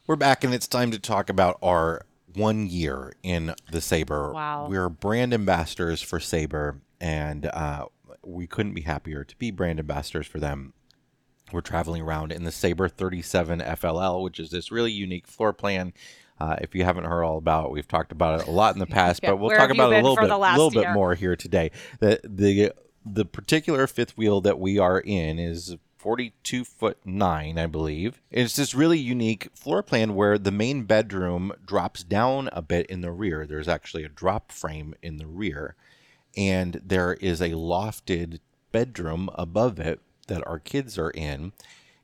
We're 0.05 0.15
back, 0.15 0.43
and 0.43 0.53
it's 0.53 0.67
time 0.67 0.91
to 0.91 0.99
talk 0.99 1.29
about 1.29 1.57
our 1.63 2.05
one 2.35 2.67
year 2.67 3.13
in 3.23 3.55
the 3.71 3.81
Sabre. 3.81 4.31
Wow. 4.31 4.67
We're 4.69 4.89
brand 4.89 5.33
ambassadors 5.33 6.03
for 6.03 6.19
Sabre, 6.19 6.79
and 7.01 7.47
uh, 7.47 7.87
we 8.23 8.45
couldn't 8.45 8.75
be 8.75 8.81
happier 8.81 9.23
to 9.23 9.35
be 9.37 9.49
brand 9.49 9.79
ambassadors 9.79 10.27
for 10.27 10.39
them. 10.39 10.73
We're 11.51 11.61
traveling 11.61 12.03
around 12.03 12.31
in 12.31 12.43
the 12.43 12.51
Sabre 12.51 12.89
37 12.89 13.59
FLL, 13.59 14.21
which 14.21 14.39
is 14.39 14.51
this 14.51 14.71
really 14.71 14.91
unique 14.91 15.25
floor 15.25 15.51
plan 15.51 15.93
uh, 16.39 16.55
if 16.61 16.75
you 16.75 16.83
haven't 16.83 17.05
heard 17.05 17.23
all 17.23 17.37
about 17.37 17.65
it, 17.65 17.71
we've 17.71 17.87
talked 17.87 18.11
about 18.11 18.41
it 18.41 18.47
a 18.47 18.51
lot 18.51 18.75
in 18.75 18.79
the 18.79 18.85
past, 18.99 19.21
Yeah, 19.23 19.31
but 19.31 19.37
we'll 19.37 19.55
talk 19.57 19.71
about 19.71 19.91
it 19.93 20.03
a 20.03 20.07
little 20.07 20.15
bit, 20.15 20.29
little 20.31 20.71
bit 20.71 20.91
more 20.91 21.15
here 21.15 21.35
today. 21.35 21.71
The 21.99 22.19
the 22.23 22.73
the 23.05 23.25
particular 23.25 23.87
fifth 23.87 24.17
wheel 24.17 24.41
that 24.41 24.59
we 24.59 24.77
are 24.77 24.99
in 24.99 25.39
is 25.39 25.77
42 25.97 26.63
foot 26.63 26.97
9 27.05 27.57
i 27.57 27.65
believe. 27.65 28.21
It's 28.29 28.55
this 28.55 28.75
really 28.75 28.99
unique 28.99 29.49
floor 29.55 29.81
plan 29.81 30.13
where 30.13 30.37
the 30.37 30.51
main 30.51 30.83
bedroom 30.83 31.53
drops 31.65 32.03
down 32.03 32.49
a 32.53 32.61
bit 32.61 32.85
in 32.87 33.01
the 33.01 33.11
rear. 33.11 33.45
There's 33.45 33.67
actually 33.67 34.03
a 34.03 34.09
drop 34.09 34.51
frame 34.51 34.93
in 35.01 35.17
the 35.17 35.25
rear 35.25 35.75
and 36.37 36.79
there 36.85 37.13
is 37.15 37.41
a 37.41 37.49
lofted 37.51 38.39
bedroom 38.71 39.29
above 39.35 39.79
it 39.79 39.99
that 40.27 40.45
our 40.45 40.59
kids 40.59 40.97
are 40.97 41.09
in 41.11 41.51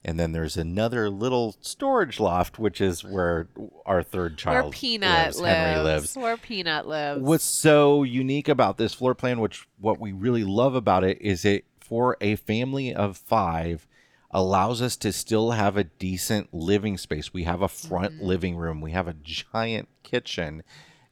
and 0.05 0.19
then 0.19 0.31
there's 0.33 0.57
another 0.57 1.09
little 1.09 1.55
storage 1.61 2.19
loft 2.19 2.59
which 2.59 2.81
is 2.81 3.03
where 3.03 3.47
our 3.85 4.03
third 4.03 4.37
child 4.37 4.65
Where 4.65 4.71
Peanut 4.71 5.09
lives, 5.35 5.39
lives. 5.41 5.83
lives 5.83 6.15
Where 6.17 6.37
Peanut 6.37 6.87
lives. 6.87 7.21
What's 7.21 7.43
so 7.43 8.03
unique 8.03 8.47
about 8.49 8.77
this 8.77 8.93
floor 8.93 9.15
plan, 9.15 9.39
which 9.39 9.67
what 9.79 9.99
we 9.99 10.11
really 10.11 10.43
love 10.43 10.75
about 10.75 11.03
it, 11.03 11.21
is 11.21 11.45
it 11.45 11.65
for 11.79 12.17
a 12.21 12.35
family 12.35 12.93
of 12.93 13.17
five 13.17 13.87
allows 14.31 14.81
us 14.81 14.95
to 14.97 15.11
still 15.13 15.51
have 15.51 15.77
a 15.77 15.83
decent 15.83 16.51
living 16.53 16.97
space. 16.97 17.31
We 17.33 17.43
have 17.43 17.61
a 17.61 17.67
front 17.67 18.13
Mm-hmm. 18.15 18.25
living 18.25 18.55
room, 18.55 18.81
we 18.81 18.91
have 18.91 19.07
a 19.07 19.13
giant 19.21 19.89
kitchen, 20.01 20.63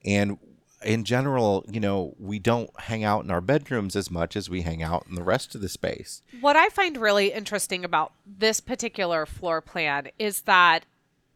and 0.03 0.39
in 0.83 1.03
general, 1.03 1.65
you 1.69 1.79
know, 1.79 2.15
we 2.19 2.39
don't 2.39 2.69
hang 2.79 3.03
out 3.03 3.23
in 3.23 3.31
our 3.31 3.41
bedrooms 3.41 3.95
as 3.95 4.09
much 4.09 4.35
as 4.35 4.49
we 4.49 4.61
hang 4.61 4.81
out 4.81 5.05
in 5.07 5.15
the 5.15 5.23
rest 5.23 5.55
of 5.55 5.61
the 5.61 5.69
space. 5.69 6.21
What 6.39 6.55
I 6.55 6.69
find 6.69 6.97
really 6.97 7.31
interesting 7.31 7.85
about 7.85 8.13
this 8.25 8.59
particular 8.59 9.25
floor 9.25 9.61
plan 9.61 10.09
is 10.17 10.41
that 10.41 10.85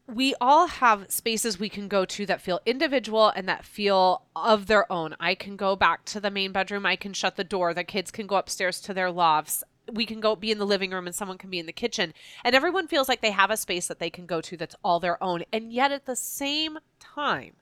we 0.08 0.36
all 0.40 0.68
have 0.68 1.12
spaces 1.12 1.60
we 1.60 1.70
can 1.70 1.88
go 1.88 2.06
to 2.06 2.26
that 2.28 2.42
feel 2.42 2.60
individual 2.66 3.30
and 3.30 3.50
that 3.50 3.66
feel 3.66 4.24
of 4.36 4.68
their 4.68 4.92
own. 4.92 5.16
I 5.20 5.34
can 5.36 5.56
go 5.56 5.76
back 5.76 6.06
to 6.06 6.20
the 6.20 6.30
main 6.30 6.52
bedroom, 6.52 6.86
I 6.86 6.96
can 6.96 7.14
shut 7.14 7.36
the 7.38 7.44
door, 7.44 7.74
the 7.74 7.84
kids 7.84 8.12
can 8.12 8.28
go 8.28 8.36
upstairs 8.36 8.80
to 8.82 8.94
their 8.94 9.12
lofts. 9.12 9.64
We 9.92 10.06
can 10.06 10.20
go 10.20 10.36
be 10.36 10.52
in 10.52 10.58
the 10.58 10.66
living 10.66 10.92
room 10.92 11.06
and 11.06 11.16
someone 11.16 11.38
can 11.38 11.52
be 11.52 11.60
in 11.60 11.68
the 11.68 11.74
kitchen. 11.74 12.14
And 12.44 12.56
everyone 12.56 12.88
feels 12.88 13.08
like 13.08 13.22
they 13.22 13.32
have 13.32 13.52
a 13.52 13.58
space 13.58 13.88
that 13.88 14.00
they 14.00 14.10
can 14.10 14.26
go 14.26 14.42
to 14.42 14.58
that's 14.58 14.76
all 14.84 15.00
their 15.00 15.22
own. 15.24 15.44
And 15.54 15.72
yet 15.72 15.92
at 15.92 16.06
the 16.06 16.16
same 16.16 16.80
time, 17.00 17.54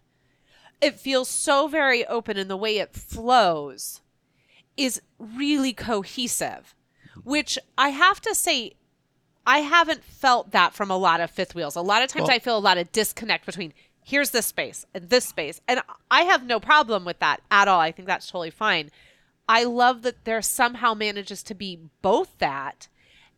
it 0.84 1.00
feels 1.00 1.30
so 1.30 1.68
very 1.68 2.06
open 2.06 2.38
and 2.38 2.50
the 2.50 2.58
way 2.58 2.78
it 2.78 2.94
flows 2.94 4.02
is 4.76 5.02
really 5.18 5.74
cohesive, 5.74 6.76
which 7.24 7.58
I 7.78 7.90
have 7.90 8.20
to 8.22 8.34
say, 8.36 8.74
I 9.46 9.60
haven't 9.60 10.04
felt 10.04 10.52
that 10.52 10.74
from 10.74 10.90
a 10.90 10.98
lot 10.98 11.22
of 11.22 11.30
fifth 11.30 11.54
wheels. 11.56 11.76
A 11.76 11.82
lot 11.82 12.02
of 12.02 12.10
times 12.10 12.28
Well- 12.28 12.36
I 12.36 12.40
feel 12.40 12.58
a 12.58 12.60
lot 12.60 12.78
of 12.78 12.92
disconnect 12.92 13.46
between 13.46 13.74
here's 14.06 14.32
this 14.32 14.48
space 14.48 14.86
and 14.94 15.10
this 15.10 15.26
space. 15.26 15.62
And 15.68 15.82
I 16.12 16.24
have 16.24 16.46
no 16.46 16.60
problem 16.60 17.06
with 17.06 17.20
that 17.20 17.42
at 17.50 17.68
all. 17.68 17.80
I 17.80 17.92
think 17.92 18.08
that's 18.08 18.28
totally 18.28 18.50
fine. 18.52 18.92
I 19.48 19.64
love 19.64 20.02
that 20.04 20.26
there 20.26 20.42
somehow 20.42 20.94
manages 20.94 21.44
to 21.44 21.54
be 21.56 21.80
both 22.02 22.38
that 22.40 22.88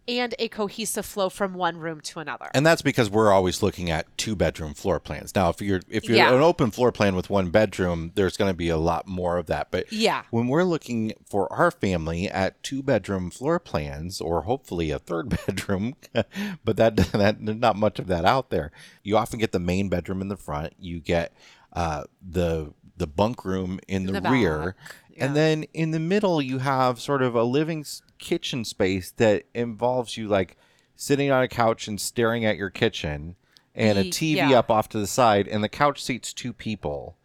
and 0.08 0.36
a 0.38 0.48
cohesive 0.50 1.06
flow 1.06 1.30
from 1.30 1.54
one 1.54 1.78
room 1.78 2.00
to 2.02 2.20
another. 2.20 2.50
And 2.54 2.66
that's 2.66 2.82
because 2.82 3.10
we're 3.10 3.32
always 3.32 3.64
looking 3.64 3.90
at 3.90 4.16
two 4.18 4.36
bedroom 4.36 4.74
floor 4.74 5.00
plans. 5.00 5.34
Now, 5.34 5.50
if 5.50 5.62
you're 5.62 5.82
if 5.90 6.06
you're 6.06 6.18
Yeah. 6.18 6.34
an 6.34 6.42
open 6.42 6.72
floor 6.72 6.92
plan 6.92 7.16
with 7.16 7.30
one 7.30 7.50
bedroom, 7.50 8.12
there's 8.16 8.38
going 8.38 8.50
to 8.52 8.56
be 8.58 8.70
a 8.70 8.78
lot 8.78 9.08
more 9.08 9.38
of 9.38 9.48
that. 9.48 9.72
But 9.72 9.92
Yeah. 9.92 10.24
when 10.30 10.48
we're 10.48 10.64
looking 10.64 11.14
for 11.30 11.52
our 11.52 11.72
family 11.72 12.30
at 12.30 12.62
two 12.62 12.84
bedroom 12.84 13.32
floor 13.32 13.60
plans, 13.60 14.22
or 14.22 14.44
hopefully 14.44 14.92
a 14.92 15.00
third 15.00 15.30
bedroom, 15.48 15.96
but 16.64 16.78
that 16.78 16.96
that 17.14 17.42
not 17.42 17.76
much 17.76 17.98
of 18.00 18.08
that 18.08 18.26
out 18.26 18.50
there. 18.52 18.72
You 19.04 19.18
often 19.18 19.40
get 19.40 19.52
the 19.52 19.60
main 19.60 19.90
bedroom 19.90 20.22
in 20.22 20.28
the 20.28 20.38
front. 20.38 20.74
You 20.80 21.00
get 21.00 21.34
uh, 21.74 22.04
the 22.22 22.74
the 22.98 23.08
bunk 23.08 23.44
room 23.44 23.80
in 23.88 24.06
the, 24.06 24.22
the 24.22 24.30
rear. 24.30 24.76
back, 24.78 24.96
And 25.18 25.36
then 25.36 25.64
in 25.74 25.92
the 25.92 26.00
middle, 26.00 26.42
you 26.42 26.60
have 26.60 27.00
sort 27.02 27.22
of 27.22 27.36
a 27.36 27.44
living 27.44 27.84
kitchen 28.18 28.66
space 28.66 29.12
that 29.12 29.44
involves 29.54 30.18
you 30.18 30.28
like 30.28 30.58
sitting 30.96 31.32
on 31.32 31.44
a 31.44 31.48
couch 31.48 31.88
and 31.88 32.00
staring 32.00 32.46
at 32.46 32.58
your 32.58 32.70
kitchen 32.70 33.36
and 33.76 33.98
a 33.98 34.04
TV 34.06 34.36
yeah. 34.36 34.60
up 34.60 34.72
off 34.72 34.90
to 34.90 35.00
the 35.00 35.08
side, 35.08 35.48
and 35.48 35.64
the 35.64 35.70
couch 35.70 36.02
seats 36.02 36.34
two 36.34 36.54
people. 36.54 37.18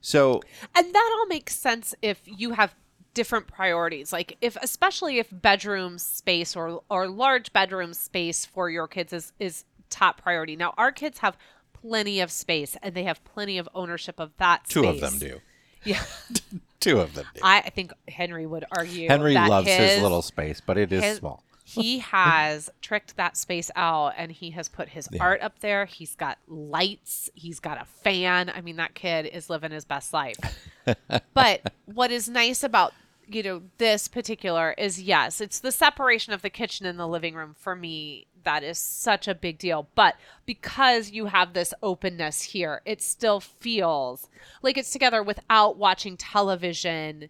So 0.00 0.40
And 0.74 0.92
that 0.92 1.16
all 1.18 1.26
makes 1.26 1.56
sense 1.56 1.94
if 2.02 2.20
you 2.26 2.52
have 2.52 2.74
different 3.14 3.46
priorities. 3.46 4.12
Like 4.12 4.36
if 4.40 4.56
especially 4.60 5.18
if 5.18 5.28
bedroom 5.30 5.98
space 5.98 6.56
or 6.56 6.82
or 6.90 7.08
large 7.08 7.52
bedroom 7.52 7.94
space 7.94 8.44
for 8.44 8.68
your 8.68 8.88
kids 8.88 9.12
is 9.12 9.32
is 9.38 9.64
top 9.90 10.20
priority. 10.20 10.56
Now 10.56 10.74
our 10.76 10.90
kids 10.92 11.18
have 11.18 11.36
plenty 11.72 12.20
of 12.20 12.30
space 12.30 12.76
and 12.82 12.94
they 12.94 13.04
have 13.04 13.22
plenty 13.24 13.58
of 13.58 13.68
ownership 13.74 14.18
of 14.18 14.32
that 14.38 14.64
two 14.68 14.84
of 14.84 15.00
them 15.00 15.18
do. 15.18 15.40
Yeah. 15.84 16.02
Two 16.82 17.00
of 17.00 17.14
them 17.14 17.26
do. 17.34 17.40
I, 17.44 17.70
think 17.70 17.92
Henry 18.08 18.46
would 18.46 18.64
argue 18.76 19.08
Henry 19.08 19.34
loves 19.34 19.68
his, 19.68 19.92
his 19.92 20.02
little 20.02 20.22
space, 20.22 20.60
but 20.60 20.76
it 20.76 20.92
is 20.92 21.02
his- 21.02 21.18
small. 21.18 21.42
he 21.64 21.98
has 22.12 22.70
tricked 22.80 23.16
that 23.16 23.36
space 23.36 23.70
out 23.76 24.14
and 24.16 24.32
he 24.32 24.50
has 24.50 24.68
put 24.68 24.90
his 24.90 25.08
art 25.20 25.40
up 25.42 25.60
there. 25.60 25.84
He's 25.86 26.14
got 26.14 26.38
lights, 26.48 27.30
he's 27.34 27.60
got 27.60 27.80
a 27.80 27.84
fan. 27.84 28.50
I 28.54 28.60
mean, 28.60 28.76
that 28.76 28.94
kid 28.94 29.26
is 29.26 29.48
living 29.48 29.70
his 29.70 29.84
best 29.84 30.12
life. 30.12 30.36
but 31.34 31.72
what 31.86 32.10
is 32.10 32.28
nice 32.28 32.62
about 32.62 32.92
you 33.28 33.42
know 33.42 33.62
this 33.78 34.08
particular 34.08 34.74
is 34.76 35.00
yes, 35.00 35.40
it's 35.40 35.60
the 35.60 35.72
separation 35.72 36.32
of 36.32 36.42
the 36.42 36.50
kitchen 36.50 36.86
and 36.86 36.98
the 36.98 37.06
living 37.06 37.34
room 37.34 37.54
for 37.58 37.74
me 37.74 38.26
that 38.44 38.62
is 38.62 38.78
such 38.78 39.28
a 39.28 39.34
big 39.34 39.58
deal. 39.58 39.88
But 39.94 40.16
because 40.46 41.10
you 41.10 41.26
have 41.26 41.52
this 41.52 41.72
openness 41.82 42.42
here, 42.42 42.80
it 42.84 43.00
still 43.02 43.40
feels 43.40 44.28
like 44.62 44.76
it's 44.76 44.90
together 44.90 45.22
without 45.22 45.76
watching 45.76 46.16
television 46.16 47.28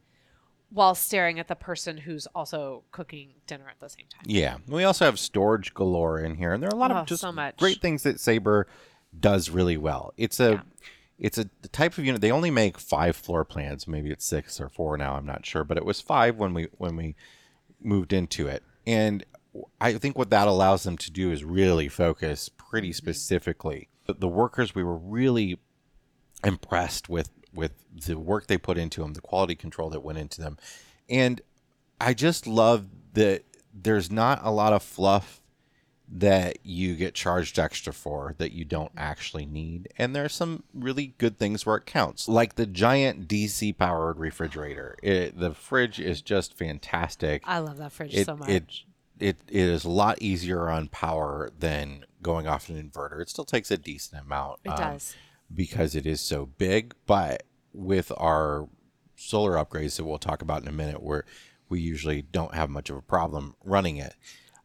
while 0.70 0.94
staring 0.94 1.38
at 1.38 1.48
the 1.48 1.54
person 1.54 1.98
who's 1.98 2.26
also 2.34 2.82
cooking 2.92 3.30
dinner 3.46 3.68
at 3.68 3.78
the 3.78 3.88
same 3.88 4.06
time. 4.10 4.22
Yeah. 4.24 4.56
We 4.66 4.84
also 4.84 5.04
have 5.04 5.18
storage 5.18 5.74
galore 5.74 6.18
in 6.20 6.34
here, 6.36 6.52
and 6.54 6.62
there 6.62 6.70
are 6.70 6.74
a 6.76 6.78
lot 6.78 6.90
Oh, 6.90 6.94
of 6.96 7.06
just 7.06 7.20
so 7.20 7.50
great 7.58 7.80
things 7.82 8.02
that 8.04 8.18
Sabre 8.18 8.66
does 9.18 9.50
really 9.50 9.76
well. 9.76 10.14
It's 10.16 10.40
a 10.40 10.52
Yeah. 10.52 10.60
it's 11.18 11.36
a 11.36 11.50
the 11.60 11.68
type 11.68 11.98
of 11.98 12.06
unit 12.06 12.22
they 12.22 12.32
only 12.32 12.50
make 12.50 12.78
five 12.78 13.16
floor 13.16 13.44
plans, 13.44 13.86
maybe 13.86 14.10
it's 14.10 14.24
six 14.24 14.58
or 14.58 14.70
four 14.70 14.96
now, 14.96 15.14
I'm 15.16 15.26
not 15.26 15.44
sure, 15.44 15.62
but 15.62 15.76
it 15.76 15.84
was 15.84 16.00
five 16.00 16.36
when 16.36 16.54
we 16.54 16.68
when 16.78 16.96
we 16.96 17.16
moved 17.82 18.14
into 18.14 18.48
it. 18.48 18.62
And 18.86 19.24
I 19.80 19.94
think 19.94 20.16
what 20.16 20.30
that 20.30 20.48
allows 20.48 20.82
them 20.84 20.96
to 20.98 21.10
do 21.10 21.30
is 21.30 21.44
really 21.44 21.88
focus 21.88 22.48
pretty 22.48 22.92
specifically. 22.92 23.88
The, 24.06 24.14
the 24.14 24.28
workers 24.28 24.74
we 24.74 24.82
were 24.82 24.96
really 24.96 25.58
impressed 26.44 27.08
with 27.08 27.30
with 27.54 27.72
the 28.06 28.18
work 28.18 28.46
they 28.46 28.56
put 28.56 28.78
into 28.78 29.02
them, 29.02 29.12
the 29.12 29.20
quality 29.20 29.54
control 29.54 29.90
that 29.90 30.00
went 30.00 30.18
into 30.18 30.40
them, 30.40 30.56
and 31.08 31.40
I 32.00 32.14
just 32.14 32.46
love 32.46 32.86
that 33.12 33.44
there's 33.74 34.10
not 34.10 34.40
a 34.42 34.50
lot 34.50 34.72
of 34.72 34.82
fluff 34.82 35.40
that 36.14 36.58
you 36.62 36.94
get 36.94 37.14
charged 37.14 37.58
extra 37.58 37.92
for 37.92 38.34
that 38.38 38.52
you 38.52 38.64
don't 38.64 38.92
actually 38.96 39.46
need, 39.46 39.88
and 39.96 40.14
there 40.14 40.24
are 40.24 40.30
some 40.30 40.62
really 40.74 41.14
good 41.18 41.38
things 41.38 41.64
where 41.64 41.76
it 41.76 41.86
counts, 41.86 42.28
like 42.28 42.54
the 42.54 42.66
giant 42.66 43.28
DC 43.28 43.76
powered 43.78 44.18
refrigerator. 44.18 44.96
It, 45.02 45.38
the 45.38 45.54
fridge 45.54 45.98
is 46.00 46.20
just 46.20 46.54
fantastic. 46.54 47.42
I 47.46 47.58
love 47.58 47.78
that 47.78 47.92
fridge 47.92 48.14
It, 48.14 48.26
so 48.26 48.36
much. 48.36 48.48
it 48.48 48.64
it 49.22 49.38
it 49.48 49.68
is 49.68 49.84
a 49.84 49.90
lot 49.90 50.20
easier 50.20 50.68
on 50.68 50.88
power 50.88 51.50
than 51.58 52.04
going 52.20 52.46
off 52.46 52.68
an 52.68 52.90
inverter. 52.90 53.20
It 53.20 53.28
still 53.28 53.44
takes 53.44 53.70
a 53.70 53.78
decent 53.78 54.22
amount. 54.22 54.60
it 54.64 54.70
um, 54.70 54.76
does. 54.76 55.14
because 55.54 55.94
it 55.94 56.06
is 56.06 56.20
so 56.20 56.46
big. 56.46 56.94
But 57.06 57.44
with 57.72 58.12
our 58.16 58.68
solar 59.16 59.52
upgrades 59.52 59.96
that 59.96 60.04
we'll 60.04 60.18
talk 60.18 60.42
about 60.42 60.62
in 60.62 60.68
a 60.68 60.72
minute, 60.72 61.02
where 61.02 61.24
we 61.68 61.80
usually 61.80 62.22
don't 62.22 62.54
have 62.54 62.68
much 62.68 62.90
of 62.90 62.96
a 62.96 63.02
problem 63.02 63.54
running 63.64 63.96
it. 63.96 64.14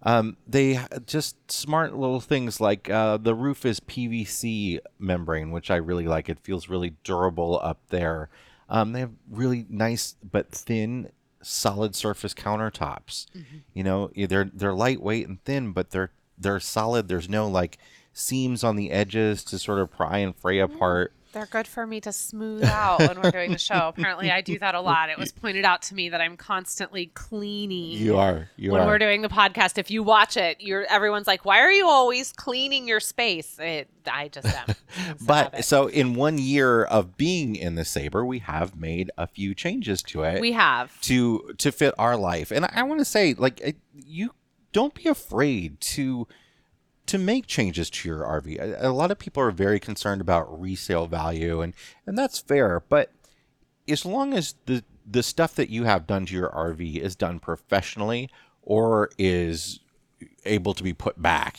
Um, 0.03 0.37
they 0.47 0.79
just 1.05 1.51
smart 1.51 1.95
little 1.95 2.19
things 2.19 2.61
like 2.61 2.89
uh, 2.89 3.17
the 3.17 3.33
roof 3.33 3.65
is 3.65 3.79
PVC 3.79 4.79
membrane, 4.99 5.51
which 5.51 5.71
I 5.71 5.77
really 5.77 6.07
like. 6.07 6.29
It 6.29 6.39
feels 6.39 6.69
really 6.69 6.95
durable 7.03 7.59
up 7.63 7.79
there. 7.89 8.29
Um, 8.69 8.91
they 8.91 8.99
have 8.99 9.13
really 9.29 9.65
nice 9.69 10.15
but 10.29 10.51
thin, 10.51 11.11
solid 11.41 11.95
surface 11.95 12.33
countertops. 12.33 13.27
Mm-hmm. 13.35 13.57
You 13.73 13.83
know, 13.83 14.11
eh, 14.15 14.27
they're 14.27 14.49
they're 14.53 14.73
lightweight 14.73 15.27
and 15.27 15.43
thin, 15.43 15.71
but 15.71 15.91
they're 15.91 16.11
they're 16.37 16.59
solid. 16.59 17.07
There's 17.07 17.29
no 17.29 17.47
like 17.47 17.77
seams 18.13 18.63
on 18.63 18.75
the 18.75 18.91
edges 18.91 19.43
to 19.45 19.59
sort 19.59 19.79
of 19.79 19.91
pry 19.91 20.19
and 20.19 20.35
fray 20.35 20.57
mm-hmm. 20.57 20.73
apart. 20.73 21.13
They're 21.37 21.45
good 21.45 21.67
for 21.67 21.85
me 21.85 22.01
to 22.01 22.11
smooth 22.11 22.63
out 22.65 22.97
when 22.97 23.21
we're 23.21 23.29
doing 23.29 23.51
the 23.51 23.59
show. 23.59 23.93
Apparently, 23.95 24.31
I 24.31 24.41
do 24.41 24.57
that 24.57 24.73
a 24.73 24.81
lot. 24.81 25.09
It 25.09 25.19
was 25.19 25.31
pointed 25.31 25.65
out 25.65 25.83
to 25.83 25.93
me 25.93 26.09
that 26.09 26.19
I'm 26.19 26.35
constantly 26.35 27.11
cleaning. 27.13 27.91
You 27.91 28.17
are. 28.17 28.49
You 28.55 28.71
when 28.71 28.81
are. 28.81 28.87
we're 28.87 28.97
doing 28.97 29.21
the 29.21 29.29
podcast, 29.29 29.77
if 29.77 29.91
you 29.91 30.01
watch 30.01 30.35
it, 30.35 30.61
you're 30.61 30.85
everyone's 30.85 31.27
like, 31.27 31.45
"Why 31.45 31.59
are 31.59 31.71
you 31.71 31.87
always 31.87 32.31
cleaning 32.31 32.87
your 32.87 32.99
space?" 32.99 33.59
It, 33.59 33.87
I 34.11 34.29
just 34.29 34.47
am. 34.47 34.75
But 35.27 35.63
so 35.63 35.87
in 35.87 36.15
one 36.15 36.39
year 36.39 36.83
of 36.83 37.17
being 37.17 37.55
in 37.55 37.75
the 37.75 37.85
Sabre, 37.85 38.25
we 38.25 38.39
have 38.39 38.75
made 38.75 39.11
a 39.15 39.27
few 39.27 39.53
changes 39.53 40.01
to 40.03 40.23
it 40.23 40.41
we 40.41 40.53
have. 40.53 40.99
to 41.01 41.53
to 41.59 41.71
fit 41.71 41.93
our 41.99 42.17
life. 42.17 42.49
And 42.49 42.65
I 42.65 42.81
want 42.81 42.99
to 42.99 43.05
say, 43.05 43.35
like, 43.35 43.77
you 43.93 44.33
don't 44.71 44.95
be 44.95 45.07
afraid 45.07 45.79
to 45.81 46.27
to 47.07 47.17
make 47.17 47.47
changes 47.47 47.89
to 47.89 48.09
your 48.09 48.19
RV. 48.19 48.59
A, 48.59 48.89
a 48.89 48.91
lot 48.91 49.11
of 49.11 49.17
people 49.19 49.41
are 49.41 49.51
very 49.51 49.79
concerned 49.79 50.21
about 50.21 50.61
resale 50.61 51.07
value, 51.07 51.61
and 51.61 51.73
and 52.05 52.17
that's 52.17 52.39
fair. 52.39 52.81
But 52.87 53.11
as 53.87 54.05
long 54.05 54.33
as 54.33 54.55
the 54.65 54.83
the 55.09 55.23
stuff 55.23 55.55
that 55.55 55.69
you 55.69 55.85
have 55.85 56.05
done 56.05 56.25
to 56.27 56.33
your 56.33 56.49
RV 56.49 56.97
is 56.97 57.15
done 57.15 57.39
professionally 57.39 58.29
or 58.61 59.09
is 59.17 59.79
able 60.45 60.73
to 60.73 60.83
be 60.83 60.93
put 60.93 61.21
back, 61.21 61.57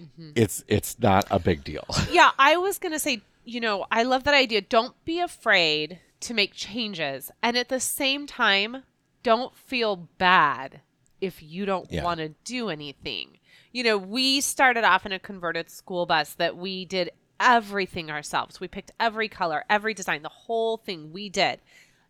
mm-hmm. 0.00 0.30
it's 0.34 0.64
it's 0.66 0.98
not 0.98 1.26
a 1.30 1.38
big 1.38 1.62
deal. 1.64 1.86
yeah, 2.10 2.30
I 2.38 2.56
was 2.56 2.78
going 2.78 2.92
to 2.92 2.98
say, 2.98 3.20
you 3.44 3.60
know, 3.60 3.86
I 3.90 4.02
love 4.02 4.24
that 4.24 4.34
idea. 4.34 4.62
Don't 4.62 4.94
be 5.04 5.20
afraid 5.20 6.00
to 6.20 6.34
make 6.34 6.54
changes. 6.54 7.30
And 7.42 7.56
at 7.56 7.68
the 7.68 7.80
same 7.80 8.26
time, 8.26 8.84
don't 9.22 9.54
feel 9.54 9.96
bad 10.18 10.80
if 11.20 11.42
you 11.42 11.66
don't 11.66 11.90
Yeah. 11.90 12.04
want 12.04 12.20
to 12.20 12.30
do 12.44 12.68
anything. 12.68 13.38
You 13.72 13.84
know, 13.84 13.98
we 13.98 14.40
started 14.40 14.84
off 14.84 15.06
in 15.06 15.12
a 15.12 15.18
converted 15.18 15.70
school 15.70 16.06
bus 16.06 16.34
that 16.34 16.56
we 16.56 16.84
did 16.84 17.10
everything 17.38 18.10
ourselves. 18.10 18.60
We 18.60 18.68
picked 18.68 18.92
every 18.98 19.28
color, 19.28 19.64
every 19.68 19.94
design, 19.94 20.22
the 20.22 20.28
whole 20.28 20.76
thing 20.76 21.12
we 21.12 21.28
did. 21.28 21.60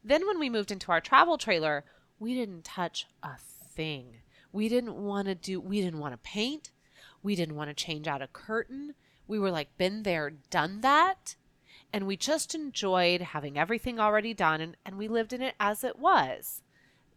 Then 0.04 0.26
when 0.26 0.38
we 0.38 0.50
moved 0.50 0.70
into 0.70 0.92
our 0.92 1.00
travel 1.00 1.36
trailer, 1.36 1.84
we 2.18 2.34
didn't 2.34 2.64
touch 2.64 3.06
a 3.22 3.36
thing. 3.36 4.18
We 4.52 4.68
didn't 4.68 4.96
want 4.96 5.26
to 5.26 5.34
do 5.34 5.60
we 5.60 5.80
didn't 5.80 6.00
want 6.00 6.14
to 6.14 6.18
paint. 6.18 6.70
We 7.22 7.34
didn't 7.34 7.56
want 7.56 7.70
to 7.70 7.74
change 7.74 8.06
out 8.06 8.22
a 8.22 8.28
curtain. 8.28 8.94
We 9.26 9.38
were 9.38 9.50
like 9.50 9.76
been 9.76 10.04
there, 10.04 10.30
done 10.50 10.80
that. 10.82 11.34
And 11.92 12.06
we 12.06 12.16
just 12.16 12.54
enjoyed 12.54 13.20
having 13.20 13.58
everything 13.58 13.98
already 13.98 14.34
done 14.34 14.60
and, 14.60 14.76
and 14.84 14.96
we 14.96 15.08
lived 15.08 15.32
in 15.32 15.42
it 15.42 15.54
as 15.58 15.82
it 15.82 15.98
was. 15.98 16.62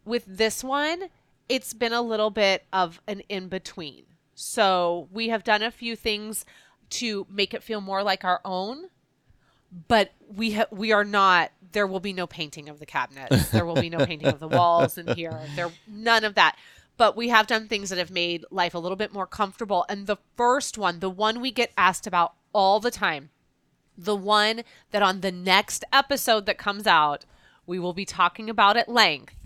With 0.04 0.24
this 0.26 0.64
one, 0.64 1.10
it's 1.48 1.74
been 1.74 1.92
a 1.92 2.02
little 2.02 2.30
bit 2.30 2.64
of 2.72 3.00
an 3.06 3.20
in 3.28 3.48
between. 3.48 4.04
So 4.40 5.08
we 5.12 5.28
have 5.28 5.44
done 5.44 5.62
a 5.62 5.70
few 5.70 5.94
things 5.94 6.46
to 6.90 7.26
make 7.30 7.52
it 7.52 7.62
feel 7.62 7.80
more 7.80 8.02
like 8.02 8.24
our 8.24 8.40
own, 8.44 8.88
but 9.86 10.12
we 10.34 10.52
ha- 10.52 10.66
we 10.70 10.92
are 10.92 11.04
not. 11.04 11.52
There 11.72 11.86
will 11.86 12.00
be 12.00 12.14
no 12.14 12.26
painting 12.26 12.68
of 12.68 12.80
the 12.80 12.86
cabinets. 12.86 13.50
There 13.52 13.66
will 13.66 13.80
be 13.80 13.90
no 13.90 14.04
painting 14.06 14.28
of 14.28 14.40
the 14.40 14.48
walls 14.48 14.96
in 14.96 15.08
here. 15.08 15.38
There 15.54 15.70
none 15.86 16.24
of 16.24 16.34
that. 16.36 16.56
But 16.96 17.16
we 17.16 17.28
have 17.28 17.46
done 17.46 17.68
things 17.68 17.90
that 17.90 17.98
have 17.98 18.10
made 18.10 18.44
life 18.50 18.74
a 18.74 18.78
little 18.78 18.96
bit 18.96 19.12
more 19.12 19.26
comfortable. 19.26 19.84
And 19.88 20.06
the 20.06 20.18
first 20.36 20.76
one, 20.76 21.00
the 21.00 21.10
one 21.10 21.40
we 21.40 21.50
get 21.50 21.72
asked 21.76 22.06
about 22.06 22.34
all 22.52 22.80
the 22.80 22.90
time, 22.90 23.30
the 23.96 24.16
one 24.16 24.62
that 24.90 25.02
on 25.02 25.20
the 25.20 25.32
next 25.32 25.84
episode 25.92 26.46
that 26.46 26.58
comes 26.58 26.86
out, 26.86 27.24
we 27.66 27.78
will 27.78 27.92
be 27.92 28.04
talking 28.04 28.50
about 28.50 28.76
at 28.76 28.88
length, 28.88 29.36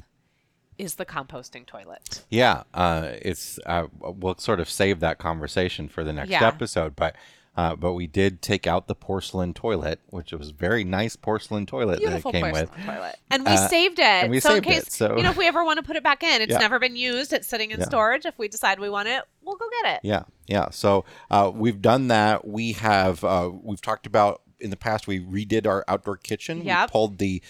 is 0.78 0.96
the 0.96 1.06
composting 1.06 1.66
toilet. 1.66 2.24
Yeah, 2.30 2.64
uh, 2.72 3.10
it's 3.22 3.58
uh, 3.66 3.86
we'll 4.00 4.38
sort 4.38 4.60
of 4.60 4.68
save 4.68 5.00
that 5.00 5.18
conversation 5.18 5.88
for 5.88 6.04
the 6.04 6.12
next 6.12 6.30
Yeah. 6.30 6.46
episode, 6.46 6.96
but 6.96 7.16
uh, 7.56 7.76
but 7.76 7.92
we 7.92 8.08
did 8.08 8.42
take 8.42 8.66
out 8.66 8.88
the 8.88 8.96
porcelain 8.96 9.54
toilet, 9.54 10.00
which 10.06 10.32
was 10.32 10.50
very 10.50 10.82
nice 10.82 11.14
porcelain 11.14 11.66
toilet 11.66 12.00
Beautiful 12.00 12.32
that 12.32 12.38
it 12.38 12.42
came 12.42 12.52
with. 12.52 12.68
porcelain 12.68 12.96
toilet. 12.96 13.16
And 13.30 13.44
we 13.44 13.52
Uh, 13.52 13.68
saved 13.68 14.00
it. 14.00 14.04
and 14.04 14.30
we 14.32 14.40
so 14.40 14.48
saved 14.54 14.66
in 14.66 14.72
it, 14.72 14.74
case 14.86 14.92
so- 14.96 15.16
you 15.16 15.22
know 15.22 15.30
if 15.30 15.36
we 15.36 15.46
ever 15.46 15.64
want 15.64 15.76
to 15.76 15.84
put 15.84 15.94
it 15.94 16.02
back 16.02 16.24
in, 16.24 16.42
it's 16.42 16.50
Yeah. 16.50 16.58
never 16.58 16.80
been 16.80 16.96
used. 16.96 17.32
It's 17.32 17.46
sitting 17.46 17.70
in 17.70 17.78
Yeah. 17.78 17.86
storage. 17.86 18.26
If 18.26 18.36
we 18.38 18.48
decide 18.48 18.80
we 18.80 18.90
want 18.90 19.06
it, 19.08 19.22
we'll 19.44 19.54
go 19.56 19.66
get 19.82 19.94
it. 19.94 20.00
Yeah, 20.02 20.24
yeah. 20.48 20.70
So 20.70 21.04
uh, 21.30 21.52
we've 21.54 21.80
done 21.80 22.08
that. 22.08 22.44
We 22.44 22.72
have 22.72 23.22
uh, 23.22 23.50
we've 23.62 23.80
talked 23.80 24.06
about 24.06 24.42
in 24.58 24.70
the 24.70 24.76
past. 24.76 25.06
We 25.06 25.20
redid 25.20 25.64
our 25.64 25.84
outdoor 25.86 26.16
kitchen. 26.16 26.64
We 26.64 26.74
pulled 26.90 27.18
the 27.18 27.40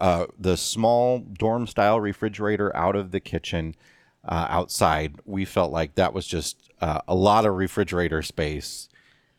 uh, 0.00 0.26
the 0.38 0.56
small 0.56 1.20
dorm 1.20 1.66
style 1.66 2.00
refrigerator 2.00 2.74
out 2.76 2.96
of 2.96 3.10
the 3.10 3.20
kitchen 3.20 3.74
uh, 4.24 4.46
outside. 4.48 5.16
We 5.24 5.44
felt 5.44 5.72
like 5.72 5.94
that 5.96 6.12
was 6.14 6.26
just 6.26 6.70
uh, 6.80 7.00
a 7.08 7.14
lot 7.14 7.44
of 7.46 7.54
refrigerator 7.54 8.22
space 8.22 8.88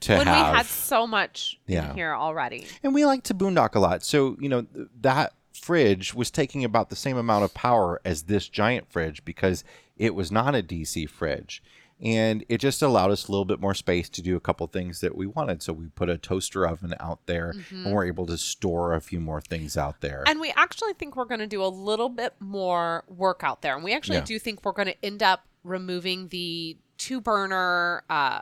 to 0.01 0.17
When 0.17 0.27
have. 0.27 0.51
we 0.51 0.57
had 0.57 0.65
so 0.65 1.07
much 1.07 1.59
Yeah. 1.67 1.89
in 1.91 1.95
here 1.95 2.13
already. 2.13 2.67
and 2.83 2.93
we 2.93 3.05
like 3.05 3.23
to 3.23 3.33
boondock 3.33 3.75
a 3.75 3.79
lot. 3.79 4.03
So 4.03 4.35
you 4.39 4.49
know 4.49 4.61
th- 4.63 4.87
that 5.01 5.33
fridge 5.53 6.13
was 6.13 6.29
taking 6.31 6.63
about 6.65 6.89
the 6.89 6.95
same 6.95 7.15
amount 7.17 7.45
of 7.45 7.53
power 7.53 8.01
as 8.03 8.23
this 8.23 8.49
giant 8.49 8.91
fridge 8.91 9.23
because 9.23 9.63
it 9.95 10.13
was 10.15 10.31
not 10.31 10.55
a 10.55 10.63
DC 10.63 11.07
fridge, 11.09 11.63
and 12.01 12.43
it 12.49 12.57
just 12.59 12.81
allowed 12.81 13.11
us 13.11 13.27
a 13.27 13.31
little 13.31 13.45
bit 13.45 13.59
more 13.59 13.73
space 13.73 14.09
to 14.09 14.21
do 14.21 14.35
a 14.35 14.39
couple 14.39 14.65
things 14.67 14.99
that 15.01 15.15
we 15.15 15.25
wanted. 15.27 15.61
So 15.63 15.73
we 15.73 15.87
put 15.87 16.09
a 16.09 16.17
toaster 16.17 16.65
oven 16.67 16.93
out 16.99 17.19
there, 17.25 17.53
and 17.71 17.93
we're 17.93 18.05
able 18.05 18.25
to 18.27 18.37
store 18.37 18.93
a 18.93 19.01
few 19.01 19.19
more 19.19 19.41
things 19.41 19.77
out 19.77 20.01
there. 20.01 20.23
And 20.27 20.39
we 20.39 20.51
actually 20.55 20.93
think 20.93 21.15
we're 21.15 21.25
going 21.25 21.39
to 21.39 21.47
do 21.47 21.63
a 21.63 21.67
little 21.67 22.09
bit 22.09 22.33
more 22.39 23.03
work 23.07 23.41
out 23.43 23.61
there. 23.61 23.75
And 23.75 23.83
we 23.83 23.93
actually 23.93 24.17
Yeah. 24.17 24.25
do 24.25 24.39
think 24.39 24.65
we're 24.65 24.71
going 24.73 24.87
to 24.89 25.05
end 25.05 25.23
up 25.23 25.45
removing 25.63 26.27
the 26.27 26.77
two 26.97 27.21
burner 27.21 28.03
uh, 28.09 28.41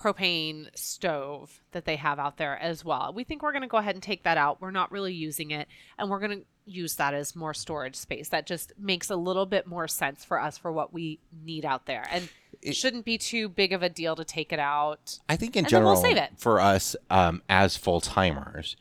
propane 0.00 0.68
stove 0.74 1.62
that 1.72 1.84
they 1.84 1.96
have 1.96 2.18
out 2.18 2.36
there 2.36 2.58
as 2.58 2.84
well. 2.84 3.12
We 3.14 3.24
think 3.24 3.42
we're 3.42 3.52
going 3.52 3.62
to 3.62 3.68
go 3.68 3.76
ahead 3.78 3.94
and 3.94 4.02
take 4.02 4.24
that 4.24 4.36
out. 4.36 4.60
We're 4.60 4.70
not 4.70 4.90
really 4.90 5.14
using 5.14 5.50
it. 5.50 5.68
And 5.98 6.10
we're 6.10 6.18
going 6.18 6.40
to 6.40 6.44
use 6.66 6.96
that 6.96 7.14
as 7.14 7.36
more 7.36 7.54
storage 7.54 7.94
space. 7.96 8.30
That 8.30 8.46
just 8.46 8.72
makes 8.78 9.10
a 9.10 9.16
little 9.16 9.46
bit 9.46 9.66
more 9.66 9.86
sense 9.86 10.24
for 10.24 10.40
us 10.40 10.58
for 10.58 10.72
what 10.72 10.92
we 10.92 11.20
need 11.44 11.64
out 11.64 11.86
there. 11.86 12.06
And 12.10 12.28
it 12.64 12.74
shouldn't 12.74 13.04
be 13.04 13.18
too 13.18 13.48
big 13.48 13.72
of 13.72 13.82
a 13.82 13.88
deal 13.88 14.16
to 14.16 14.24
take 14.24 14.52
it 14.52 14.58
out. 14.58 15.18
I 15.28 15.36
think 15.36 15.54
in 15.56 15.64
we'll 15.64 15.70
general, 15.70 16.04
it. 16.04 16.30
for 16.36 16.60
us 16.60 16.96
um, 17.10 17.42
as 17.48 17.76
full 17.76 18.00
timers, 18.00 18.76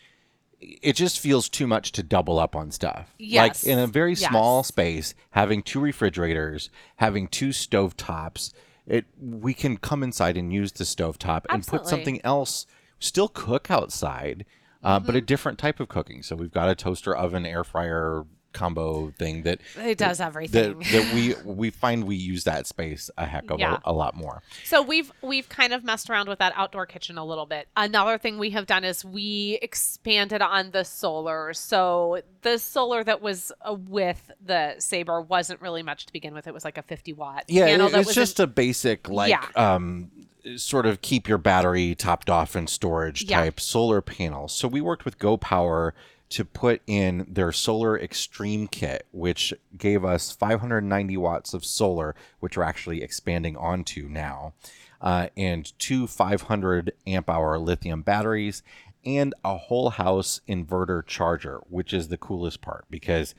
it 0.61 0.95
just 0.95 1.19
feels 1.19 1.49
too 1.49 1.67
much 1.67 1.91
to 1.91 2.01
double 2.03 2.39
up 2.39 2.55
on 2.55 2.71
stuff. 2.71 3.13
Yes. 3.19 3.65
Like 3.65 3.71
in 3.73 3.79
a 3.79 3.87
very 3.87 4.13
Yes. 4.13 4.29
small 4.29 4.63
space, 4.63 5.13
having 5.31 5.61
two 5.61 5.79
refrigerators, 5.81 6.69
having 6.95 7.27
two 7.27 7.49
stovetops, 7.49 8.53
it 8.87 9.05
we 9.21 9.53
can 9.53 9.77
come 9.77 10.03
inside 10.03 10.37
and 10.37 10.53
use 10.53 10.71
the 10.71 10.83
stovetop 10.85 11.45
and 11.49 11.65
put 11.67 11.85
something 11.87 12.19
else, 12.23 12.65
still 12.99 13.27
cook 13.27 13.69
outside, 13.69 14.45
uh, 14.83 14.99
but 14.99 15.15
a 15.15 15.17
Mm-hmm. 15.19 15.25
different 15.25 15.59
type 15.59 15.79
of 15.81 15.87
cooking. 15.89 16.23
So 16.23 16.35
we've 16.35 16.51
got 16.51 16.69
a 16.69 16.75
toaster 16.75 17.15
oven, 17.15 17.45
air 17.45 17.63
fryer 17.63 18.25
combo 18.53 19.11
thing 19.17 19.43
that 19.43 19.59
It 19.77 19.97
does 19.97 20.19
that, 20.19 20.27
everything. 20.27 20.79
that 20.79 21.13
we 21.13 21.35
we 21.43 21.69
find 21.69 22.05
we 22.05 22.15
use 22.15 22.43
that 22.45 22.67
space 22.67 23.09
a 23.17 23.25
heck 23.25 23.49
of 23.51 23.59
Yeah. 23.59 23.79
a, 23.85 23.91
a 23.91 23.93
lot 23.93 24.15
more. 24.15 24.41
So 24.63 24.81
we've 24.81 25.11
we've 25.21 25.49
kind 25.49 25.73
of 25.73 25.83
messed 25.83 26.09
around 26.09 26.29
with 26.29 26.39
that 26.39 26.53
outdoor 26.55 26.85
kitchen 26.85 27.17
a 27.17 27.25
little 27.25 27.45
bit. 27.45 27.67
Another 27.75 28.17
thing 28.17 28.37
we 28.37 28.51
have 28.51 28.65
done 28.65 28.83
is 28.83 29.03
we 29.03 29.59
expanded 29.61 30.41
on 30.41 30.71
the 30.71 30.83
solar. 30.85 31.53
So 31.53 32.21
the 32.41 32.57
solar 32.59 33.03
that 33.03 33.21
was 33.21 33.51
uh, 33.67 33.73
with 33.73 34.31
the 34.45 34.75
Sabre 34.79 35.21
wasn't 35.21 35.61
really 35.61 35.83
much 35.83 36.05
to 36.05 36.13
begin 36.13 36.33
with. 36.33 36.47
It 36.47 36.53
was 36.53 36.63
like 36.65 36.77
a 36.77 36.83
50 36.83 37.13
watt 37.13 37.45
Yeah, 37.47 37.65
panel 37.65 37.87
it- 37.87 37.91
that 37.91 37.99
it's 37.99 38.07
was 38.07 38.15
just 38.15 38.39
a 38.39 38.47
basic 38.47 39.09
like 39.09 39.29
Yeah. 39.31 39.45
um 39.55 40.11
sort 40.57 40.85
of 40.85 41.01
keep 41.01 41.29
your 41.29 41.37
battery 41.37 41.95
topped 41.95 42.29
off 42.29 42.53
and 42.53 42.69
storage 42.69 43.23
Yeah. 43.23 43.39
type 43.39 43.61
solar 43.61 44.01
panel. 44.01 44.49
So 44.49 44.67
we 44.67 44.81
worked 44.81 45.05
with 45.05 45.17
Go 45.17 45.37
Power 45.37 45.93
to 46.33 46.43
put 46.43 46.81
in 46.87 47.27
their 47.29 47.51
solar 47.51 47.99
extreme 47.99 48.67
kit 48.67 49.05
which 49.11 49.53
gave 49.77 50.03
us 50.03 50.31
590 50.31 51.15
watts 51.17 51.53
of 51.53 51.63
solar 51.63 52.15
which 52.39 52.57
we're 52.57 52.63
actually 52.63 53.03
expanding 53.03 53.55
onto 53.55 54.07
now 54.09 54.53
uh, 54.99 55.27
and 55.37 55.77
two 55.77 56.07
500 56.07 56.93
amp 57.05 57.29
hour 57.29 57.59
lithium 57.59 58.01
batteries 58.01 58.63
and 59.05 59.35
a 59.45 59.57
whole 59.57 59.91
house 59.91 60.41
inverter 60.49 61.05
charger 61.05 61.61
which 61.69 61.93
is 61.93 62.07
the 62.07 62.17
coolest 62.17 62.61
part 62.61 62.85
because 62.89 63.35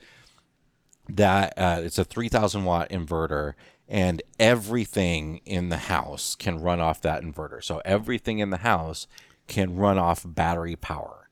that 1.09 1.53
uh, 1.57 1.81
it's 1.83 1.99
a 1.99 2.05
3000 2.05 2.63
watt 2.63 2.89
inverter 2.89 3.55
and 3.89 4.21
everything 4.39 5.41
in 5.45 5.67
the 5.67 5.77
house 5.77 6.33
can 6.33 6.61
run 6.61 6.79
off 6.79 7.01
that 7.01 7.21
inverter. 7.21 7.63
So 7.63 7.81
everything 7.85 8.39
in 8.39 8.49
the 8.49 8.57
house 8.57 9.05
can 9.47 9.75
run 9.75 9.99
off 9.99 10.23
battery 10.25 10.75
power 10.75 11.24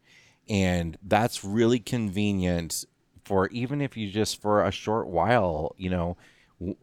and 0.50 0.98
that's 1.04 1.44
really 1.44 1.80
convenient 1.80 2.86
for 3.24 3.48
even 3.50 3.82
if 3.82 3.96
you 3.96 4.10
just 4.12 4.42
for 4.42 4.64
a 4.64 4.72
short 4.72 5.08
while 5.08 5.76
you 5.78 5.90
know 5.90 6.18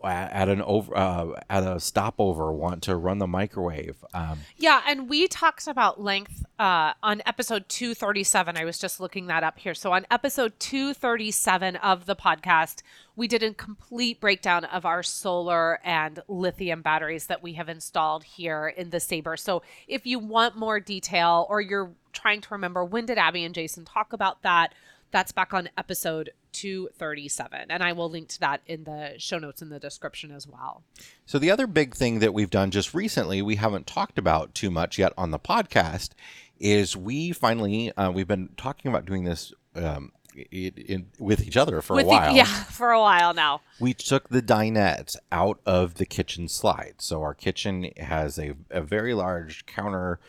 at 0.05 0.49
an 0.49 0.63
over 0.63 0.97
uh, 0.97 1.41
at 1.49 1.63
a 1.63 1.81
stopover 1.81 2.53
want 2.53 2.83
to 2.83 2.97
run 2.97 3.19
the 3.19 3.27
microwave 3.27 4.05
um, 4.15 4.41
Yeah, 4.57 4.83
and 4.87 5.09
we 5.09 5.29
talked 5.29 5.67
about 5.67 6.01
length 6.01 6.45
uh, 6.59 6.95
on 7.03 7.23
episode 7.27 7.69
237. 7.69 8.57
I 8.57 8.65
was 8.65 8.79
just 8.79 9.01
looking 9.01 9.27
that 9.27 9.43
up 9.43 9.59
here. 9.59 9.75
So 9.75 9.93
on 9.93 10.07
episode 10.11 10.59
237 10.59 11.77
of 11.77 12.07
the 12.07 12.17
podcast, 12.17 12.83
we 13.17 13.29
did 13.29 13.43
a 13.43 13.53
complete 13.53 14.21
breakdown 14.21 14.65
of 14.65 14.87
our 14.87 15.03
solar 15.03 15.79
and 15.85 16.21
lithium 16.29 16.83
batteries 16.83 17.27
that 17.27 17.43
we 17.43 17.55
have 17.55 17.69
installed 17.69 18.25
here 18.25 18.69
in 18.69 18.91
the 18.91 19.01
Sabre. 19.01 19.37
So 19.37 19.63
if 19.89 20.07
you 20.07 20.19
want 20.19 20.57
more 20.57 20.81
detail 20.81 21.47
or 21.49 21.61
you're 21.61 21.93
trying 22.13 22.41
to 22.41 22.49
remember 22.51 22.85
when 22.85 23.07
did 23.07 23.19
Abby 23.19 23.45
and 23.45 23.55
Jason 23.55 23.85
talk 23.85 24.13
about 24.13 24.43
that, 24.43 24.75
that's 25.11 25.33
back 25.33 25.53
on 25.53 25.69
episode 25.77 26.31
237. 26.53 27.67
And 27.71 27.83
I 27.83 27.93
will 27.93 28.11
link 28.11 28.29
to 28.29 28.41
that 28.41 28.61
in 28.67 28.85
the 28.85 29.15
show 29.19 29.39
notes 29.39 29.63
in 29.63 29.69
the 29.69 29.79
description 29.79 30.31
as 30.31 30.47
well. 30.47 30.83
So 31.27 31.39
the 31.39 31.51
other 31.51 31.67
big 31.67 31.95
thing 31.95 32.19
that 32.21 32.35
we've 32.35 32.51
done 32.51 32.71
just 32.71 32.95
recently, 32.95 33.43
we 33.43 33.57
haven't 33.57 33.87
talked 33.87 34.19
about 34.19 34.55
too 34.55 34.71
much 34.71 34.99
yet 34.99 35.13
on 35.17 35.31
the 35.31 35.39
podcast, 35.39 36.11
is 36.59 36.97
we 36.97 37.33
finally 37.33 37.91
uh, 37.97 38.11
we've 38.11 38.29
been 38.29 38.51
talking 38.57 38.91
about 38.91 39.07
doing 39.07 39.25
this 39.25 39.53
um, 39.75 40.13
in, 40.53 41.07
with 41.19 41.47
each 41.47 41.57
other 41.57 41.81
for 41.83 41.95
With 41.97 42.05
a 42.05 42.07
the- 42.07 42.11
while. 42.11 42.35
yeah, 42.37 42.45
for 42.65 42.91
a 42.91 43.01
while 43.01 43.33
now. 43.35 43.63
We 43.79 43.95
took 43.95 44.29
the 44.29 44.43
dinette 44.43 45.17
out 45.33 45.61
of 45.67 45.95
the 45.95 46.07
kitchen 46.07 46.49
slide. 46.49 46.95
So 46.99 47.23
our 47.23 47.35
kitchen 47.35 47.91
has 47.97 48.39
a, 48.39 48.55
a 48.71 48.81
very 48.83 49.15
large 49.15 49.67
counter 49.67 50.21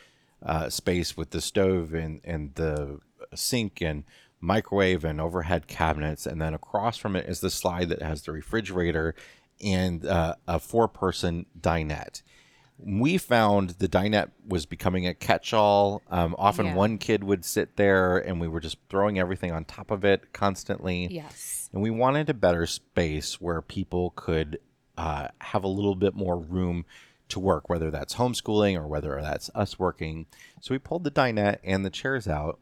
uh, 0.44 0.70
space 0.70 1.16
with 1.18 1.32
the 1.32 1.42
stove 1.42 1.94
and, 1.94 2.22
and 2.24 2.56
the 2.56 3.00
sink 3.36 3.82
and 3.82 4.04
microwave 4.42 5.06
and 5.06 5.22
overhead 5.22 5.68
cabinets. 5.68 6.26
And 6.26 6.42
then 6.42 6.54
across 6.54 6.98
from 6.98 7.16
it 7.16 7.28
is 7.28 7.40
the 7.40 7.50
slide 7.50 7.90
that 7.90 8.02
has 8.02 8.24
the 8.24 8.32
refrigerator 8.32 9.16
and 9.64 10.06
uh, 10.06 10.36
a 10.48 10.60
four 10.60 10.88
person 10.88 11.46
dinette. 11.60 12.24
We 12.84 13.20
found 13.20 13.72
the 13.72 13.88
dinette 13.88 14.32
was 14.48 14.66
becoming 14.66 15.06
a 15.06 15.14
catch 15.14 15.54
all. 15.54 16.02
Um, 16.10 16.36
often 16.40 16.66
Yeah. 16.66 16.74
one 16.76 16.98
kid 16.98 17.24
would 17.24 17.46
sit 17.46 17.76
there 17.78 18.18
and 18.18 18.42
we 18.42 18.48
were 18.48 18.60
just 18.60 18.78
throwing 18.90 19.20
everything 19.20 19.52
on 19.52 19.66
top 19.66 19.92
of 19.92 20.04
it 20.04 20.34
constantly 20.34 21.08
Yes. 21.12 21.70
and 21.72 21.84
we 21.84 21.92
wanted 21.92 22.28
a 22.30 22.34
better 22.34 22.66
space 22.66 23.40
where 23.40 23.62
people 23.62 24.12
could 24.16 24.60
uh, 24.98 25.28
have 25.42 25.64
a 25.64 25.68
little 25.68 25.96
bit 25.96 26.16
more 26.16 26.38
room 26.40 26.86
to 27.30 27.40
work, 27.40 27.70
whether 27.70 27.90
that's 27.92 28.16
homeschooling 28.16 28.76
or 28.76 28.88
whether 28.88 29.20
that's 29.22 29.50
us 29.56 29.80
working. 29.80 30.26
So 30.60 30.74
we 30.74 30.80
pulled 30.80 31.04
the 31.04 31.12
dinette 31.12 31.60
and 31.64 31.86
the 31.86 31.90
chairs 31.90 32.28
out, 32.28 32.60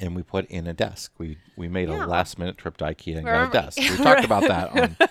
and 0.00 0.14
we 0.16 0.22
put 0.22 0.46
in 0.46 0.66
a 0.66 0.72
desk. 0.72 1.12
We 1.18 1.38
we 1.56 1.68
made 1.68 1.88
Yeah. 1.88 2.04
a 2.04 2.06
last 2.06 2.38
minute 2.38 2.58
trip 2.58 2.76
to 2.78 2.84
IKEA 2.84 3.18
and 3.18 3.24
got 3.26 3.48
a 3.48 3.52
desk. 3.52 3.78
We 3.78 3.96
talked 3.96 4.24
about 4.24 4.42
that 4.42 4.70
on. 4.70 4.96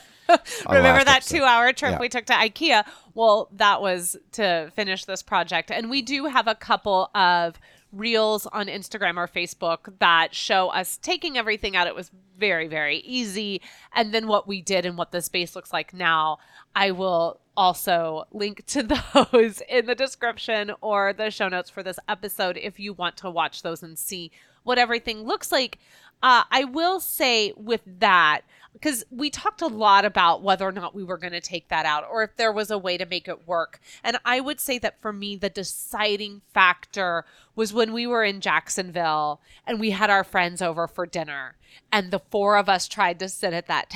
on 0.67 0.76
Remember 0.76 1.04
that 1.04 1.17
episode. 1.17 1.38
two 1.38 1.43
hour 1.43 1.71
trip 1.74 1.91
Yeah. 1.93 2.00
we 2.00 2.10
took 2.10 2.26
to 2.26 2.34
IKEA? 2.34 2.86
Well, 3.13 3.50
that 3.54 3.82
was 3.82 4.15
to 4.34 4.71
finish 4.76 5.06
this 5.06 5.21
project. 5.21 5.71
And 5.71 5.89
we 5.89 6.02
do 6.02 6.26
have 6.26 6.48
a 6.48 6.56
couple 6.56 7.10
of 7.15 7.60
reels 7.91 8.45
on 8.48 8.67
Instagram 8.67 9.17
or 9.17 9.28
Facebook 9.28 9.93
that 10.00 10.34
show 10.36 10.69
us 10.69 10.98
taking 10.98 11.38
everything 11.38 11.76
out. 11.76 11.88
It 11.88 11.95
was 11.95 12.12
very, 12.38 12.67
very 12.67 12.98
easy. 12.98 13.62
And 13.93 14.13
then 14.13 14.28
what 14.28 14.48
we 14.48 14.62
did 14.62 14.86
and 14.86 14.98
what 14.98 15.12
the 15.12 15.21
space 15.21 15.56
looks 15.56 15.71
like 15.71 15.93
now. 15.93 16.39
I 16.76 16.91
will 16.91 17.39
also 17.56 18.26
link 18.32 18.65
to 18.65 18.84
those 19.32 19.62
in 19.69 19.86
the 19.86 19.95
description 19.95 20.71
or 20.82 21.13
the 21.13 21.32
show 21.32 21.48
notes 21.48 21.69
for 21.69 21.84
this 21.84 22.00
episode 22.10 22.58
if 22.58 22.80
you 22.80 22.91
want 22.91 23.15
to 23.17 23.30
watch 23.30 23.62
those 23.62 23.82
and 23.82 23.98
see 23.98 24.30
what 24.65 24.78
everything 24.78 25.23
looks 25.23 25.51
like. 25.51 25.80
Uh, 26.21 26.43
I 26.51 26.65
will 26.65 26.99
say 26.99 27.54
with 27.56 27.82
that, 27.99 28.41
because 28.73 29.06
we 29.10 29.30
talked 29.30 29.62
a 29.62 29.67
lot 29.67 30.04
about 30.04 30.41
whether 30.41 30.67
or 30.67 30.71
not 30.71 30.93
we 30.93 31.04
were 31.04 31.17
going 31.17 31.34
to 31.34 31.39
take 31.39 31.69
that 31.69 31.86
out 31.86 32.06
or 32.12 32.23
if 32.23 32.36
there 32.36 32.51
was 32.51 32.69
a 32.69 32.78
way 32.78 32.97
to 32.97 33.06
make 33.06 33.28
it 33.28 33.47
work. 33.47 33.80
And 34.04 34.17
I 34.25 34.41
would 34.41 34.60
say 34.60 34.78
that 34.80 35.01
for 35.01 35.13
me, 35.13 35.38
the 35.38 35.49
deciding 35.49 36.41
factor 36.54 37.25
was 37.56 37.73
when 37.73 37.93
we 37.93 38.06
were 38.06 38.23
in 38.23 38.41
Jacksonville 38.41 39.39
and 39.65 39.80
we 39.80 39.91
had 39.91 40.10
our 40.10 40.23
friends 40.23 40.62
over 40.62 40.88
for 40.88 41.06
dinner, 41.06 41.56
and 41.91 42.12
the 42.12 42.19
four 42.19 42.58
of 42.58 42.67
us 42.67 42.88
tried 42.88 43.19
to 43.19 43.30
sit 43.30 43.54
at 43.54 43.67
that 43.67 43.93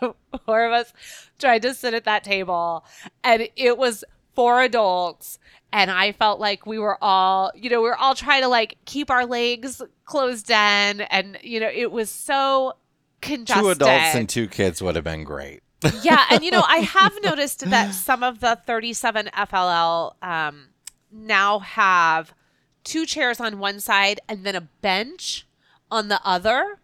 four 0.46 0.64
of 0.66 0.72
us 0.72 0.92
tried 1.38 1.62
to 1.62 1.74
sit 1.74 1.94
at 1.94 2.04
that 2.04 2.24
table, 2.24 2.84
and 3.22 3.48
it 3.56 3.78
was 3.78 4.04
four 4.34 4.62
adults 4.62 5.38
and 5.72 5.90
I 5.90 6.12
felt 6.12 6.38
like 6.38 6.66
we 6.66 6.78
were 6.78 6.96
all, 7.02 7.50
you 7.56 7.68
know, 7.68 7.82
we 7.82 7.88
were 7.88 7.96
all 7.96 8.14
trying 8.14 8.42
to 8.42 8.48
like 8.48 8.76
keep 8.84 9.10
our 9.10 9.26
legs 9.26 9.82
closed 10.04 10.48
in 10.48 11.00
and 11.00 11.36
you 11.42 11.58
know, 11.58 11.70
it 11.72 11.90
was 11.90 12.10
so 12.10 12.74
congested. 13.20 13.64
Two 13.64 13.70
adults 13.70 14.14
and 14.14 14.28
two 14.28 14.46
kids 14.46 14.80
would 14.80 14.94
have 14.94 15.04
been 15.04 15.24
great. 15.24 15.62
yeah, 16.02 16.24
and 16.30 16.44
you 16.44 16.50
know, 16.50 16.62
I 16.66 16.78
have 16.96 17.12
noticed 17.22 17.68
that 17.68 17.92
some 17.92 18.22
of 18.22 18.40
the 18.40 18.58
37 18.66 19.30
FLL 19.34 20.14
um, 20.22 20.68
now 21.10 21.58
have 21.58 22.32
two 22.84 23.04
chairs 23.06 23.40
on 23.40 23.58
one 23.58 23.80
side 23.80 24.20
and 24.28 24.44
then 24.44 24.54
a 24.54 24.60
bench 24.60 25.46
on 25.90 26.08
the 26.08 26.20
other. 26.24 26.78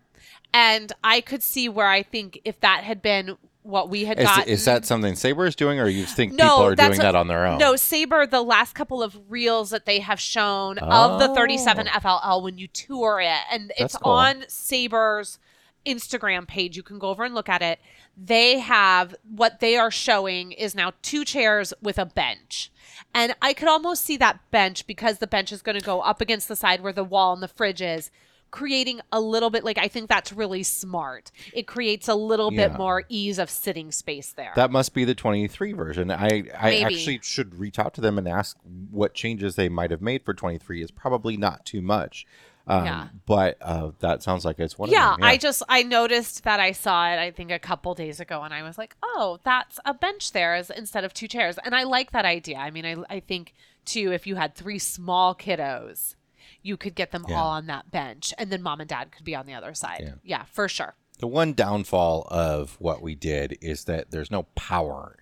And 0.52 0.92
I 1.04 1.20
could 1.20 1.42
see 1.42 1.68
where 1.68 1.86
I 1.86 2.02
think 2.02 2.40
if 2.44 2.58
that 2.60 2.82
had 2.82 3.02
been 3.02 3.36
what 3.70 3.88
we 3.88 4.04
had 4.04 4.18
Is, 4.46 4.64
that 4.64 4.84
something 4.84 5.14
Sabre 5.16 5.46
is 5.46 5.56
doing, 5.56 5.78
or 5.78 5.86
you 5.88 6.04
think 6.04 6.32
No, 6.34 6.44
people 6.44 6.62
are 6.66 6.74
doing 6.74 6.88
what- 6.90 6.98
that 6.98 7.14
on 7.14 7.28
their 7.28 7.46
own? 7.46 7.58
No, 7.58 7.76
Sabre, 7.76 8.26
the 8.26 8.42
last 8.42 8.74
couple 8.74 9.02
of 9.02 9.18
reels 9.30 9.70
that 9.70 9.86
they 9.86 10.00
have 10.00 10.20
shown 10.20 10.78
of 10.78 11.18
the 11.20 11.34
37 11.34 11.88
Oh. 11.88 11.90
FLL 11.98 12.42
when 12.42 12.58
you 12.58 12.66
tour 12.68 13.20
it, 13.20 13.38
and 13.50 13.72
it's 13.78 13.96
cool. 13.96 14.12
on 14.12 14.44
Sabre's 14.48 15.38
Instagram 15.86 16.46
page. 16.46 16.76
You 16.76 16.82
can 16.82 16.98
go 16.98 17.08
over 17.08 17.24
and 17.24 17.34
look 17.34 17.48
at 17.48 17.62
it. 17.62 17.80
They 18.16 18.58
have 18.58 19.14
what 19.28 19.60
they 19.60 19.76
are 19.76 19.90
showing 19.90 20.52
is 20.52 20.74
now 20.74 20.92
two 21.00 21.24
chairs 21.24 21.72
with 21.80 21.98
a 21.98 22.04
bench. 22.04 22.70
And 23.14 23.34
I 23.40 23.54
could 23.54 23.68
almost 23.68 24.04
see 24.04 24.16
that 24.18 24.40
bench 24.50 24.86
because 24.86 25.18
the 25.18 25.26
bench 25.26 25.52
is 25.52 25.62
going 25.62 25.78
to 25.78 25.84
go 25.84 26.00
up 26.02 26.20
against 26.20 26.48
the 26.48 26.56
side 26.56 26.82
where 26.82 26.92
the 26.92 27.02
wall 27.04 27.32
and 27.32 27.42
the 27.42 27.48
fridge 27.48 27.80
is, 27.80 28.10
creating 28.50 29.00
a 29.12 29.20
little 29.20 29.50
bit 29.50 29.64
like 29.64 29.78
I 29.78 29.88
think 29.88 30.08
that's 30.08 30.32
really 30.32 30.62
smart. 30.62 31.30
It 31.52 31.66
creates 31.66 32.08
a 32.08 32.14
little 32.14 32.52
Yeah. 32.52 32.68
bit 32.68 32.78
more 32.78 33.04
ease 33.08 33.38
of 33.38 33.48
sitting 33.50 33.92
space 33.92 34.32
there. 34.32 34.52
That 34.56 34.70
must 34.70 34.92
be 34.94 35.04
the 35.04 35.14
23 35.14 35.72
version. 35.72 36.10
I, 36.10 36.44
I 36.58 36.70
Maybe. 36.70 36.84
actually 36.84 37.20
should 37.22 37.58
reach 37.58 37.78
out 37.78 37.94
to 37.94 38.00
them 38.00 38.18
and 38.18 38.26
ask 38.28 38.56
what 38.90 39.14
changes 39.14 39.54
they 39.56 39.68
might 39.68 39.90
have 39.90 40.02
made 40.02 40.24
for 40.24 40.34
23. 40.34 40.82
is 40.82 40.90
probably 40.90 41.36
not 41.36 41.64
too 41.64 41.80
much. 41.80 42.26
Um, 42.66 42.84
Yeah. 42.84 43.08
But 43.26 43.56
uh, 43.62 43.92
that 44.00 44.22
sounds 44.22 44.44
like 44.44 44.58
it's 44.60 44.78
one 44.78 44.90
yeah, 44.90 45.12
them. 45.12 45.22
I 45.22 45.36
just 45.38 45.62
I 45.68 45.82
noticed 45.82 46.44
that 46.44 46.60
I 46.60 46.72
saw 46.72 47.08
it 47.10 47.18
I 47.18 47.30
think 47.30 47.50
a 47.50 47.58
couple 47.58 47.94
days 47.94 48.20
ago 48.20 48.42
and 48.42 48.52
I 48.52 48.62
was 48.62 48.76
like, 48.78 48.96
"Oh, 49.02 49.38
that's 49.44 49.80
a 49.84 49.94
bench 49.94 50.32
there 50.32 50.54
instead 50.76 51.02
of 51.04 51.14
two 51.14 51.26
chairs." 51.26 51.58
And 51.64 51.74
I 51.74 51.84
like 51.84 52.10
that 52.12 52.24
idea. 52.24 52.58
I 52.58 52.70
mean, 52.70 52.84
I 52.84 52.96
I 53.16 53.20
think 53.20 53.54
too 53.86 54.12
if 54.12 54.26
you 54.26 54.36
had 54.36 54.54
three 54.54 54.78
small 54.78 55.34
kiddos, 55.34 56.14
you 56.62 56.76
could 56.76 56.94
get 56.94 57.10
them 57.12 57.24
Yeah. 57.28 57.36
all 57.40 57.50
on 57.50 57.66
that 57.66 57.90
bench 57.90 58.32
and 58.38 58.50
then 58.50 58.62
mom 58.62 58.80
and 58.80 58.88
dad 58.88 59.12
could 59.12 59.24
be 59.24 59.34
on 59.34 59.46
the 59.46 59.54
other 59.54 59.74
side. 59.74 60.00
Yeah. 60.02 60.14
Yeah, 60.22 60.44
for 60.52 60.68
sure. 60.68 60.94
The 61.18 61.26
one 61.26 61.52
downfall 61.52 62.26
of 62.30 62.76
what 62.80 63.02
we 63.02 63.14
did 63.14 63.58
is 63.60 63.84
that 63.84 64.10
there's 64.10 64.30
no 64.30 64.44
power 64.54 65.16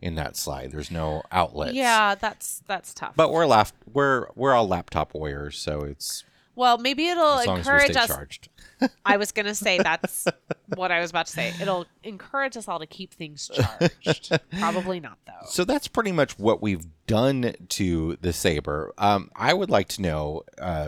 in 0.00 0.16
that 0.16 0.36
slide. 0.36 0.72
There's 0.72 0.90
no 0.90 1.22
outlets. 1.30 1.74
Yeah, 1.74 2.14
that's 2.16 2.62
that's 2.66 2.92
tough. 2.92 3.14
But 3.16 3.30
we're 3.32 3.46
lap 3.46 3.68
we're 3.92 4.26
we're 4.34 4.52
all 4.52 4.66
laptop 4.66 5.14
warriors, 5.14 5.56
so 5.58 5.82
it's 5.82 6.24
well, 6.54 6.78
maybe 6.78 7.08
it'll 7.08 7.38
as 7.38 7.46
long 7.46 7.58
as 7.60 7.66
we 7.66 7.72
encourage 7.72 7.96
us. 7.96 8.06
charged. 8.08 8.48
I 9.06 9.16
was 9.16 9.32
gonna 9.32 9.54
say 9.54 9.78
that's 9.78 10.26
what 10.74 10.90
I 10.90 11.00
was 11.00 11.10
about 11.10 11.26
to 11.26 11.32
say. 11.32 11.52
It'll 11.60 11.86
encourage 12.02 12.56
us 12.56 12.68
all 12.68 12.78
to 12.78 12.86
keep 12.86 13.14
things 13.14 13.50
charged. 13.52 14.32
Probably 14.58 15.00
not 15.00 15.18
though. 15.26 15.46
So 15.46 15.64
that's 15.64 15.88
pretty 15.88 16.12
much 16.12 16.38
what 16.38 16.60
we've 16.60 16.86
done 17.06 17.54
to 17.70 18.16
the 18.20 18.32
sabre. 18.32 18.92
Um, 18.98 19.30
I 19.36 19.54
would 19.54 19.70
like 19.70 19.88
to 19.88 20.02
know. 20.02 20.42
Uh, 20.58 20.86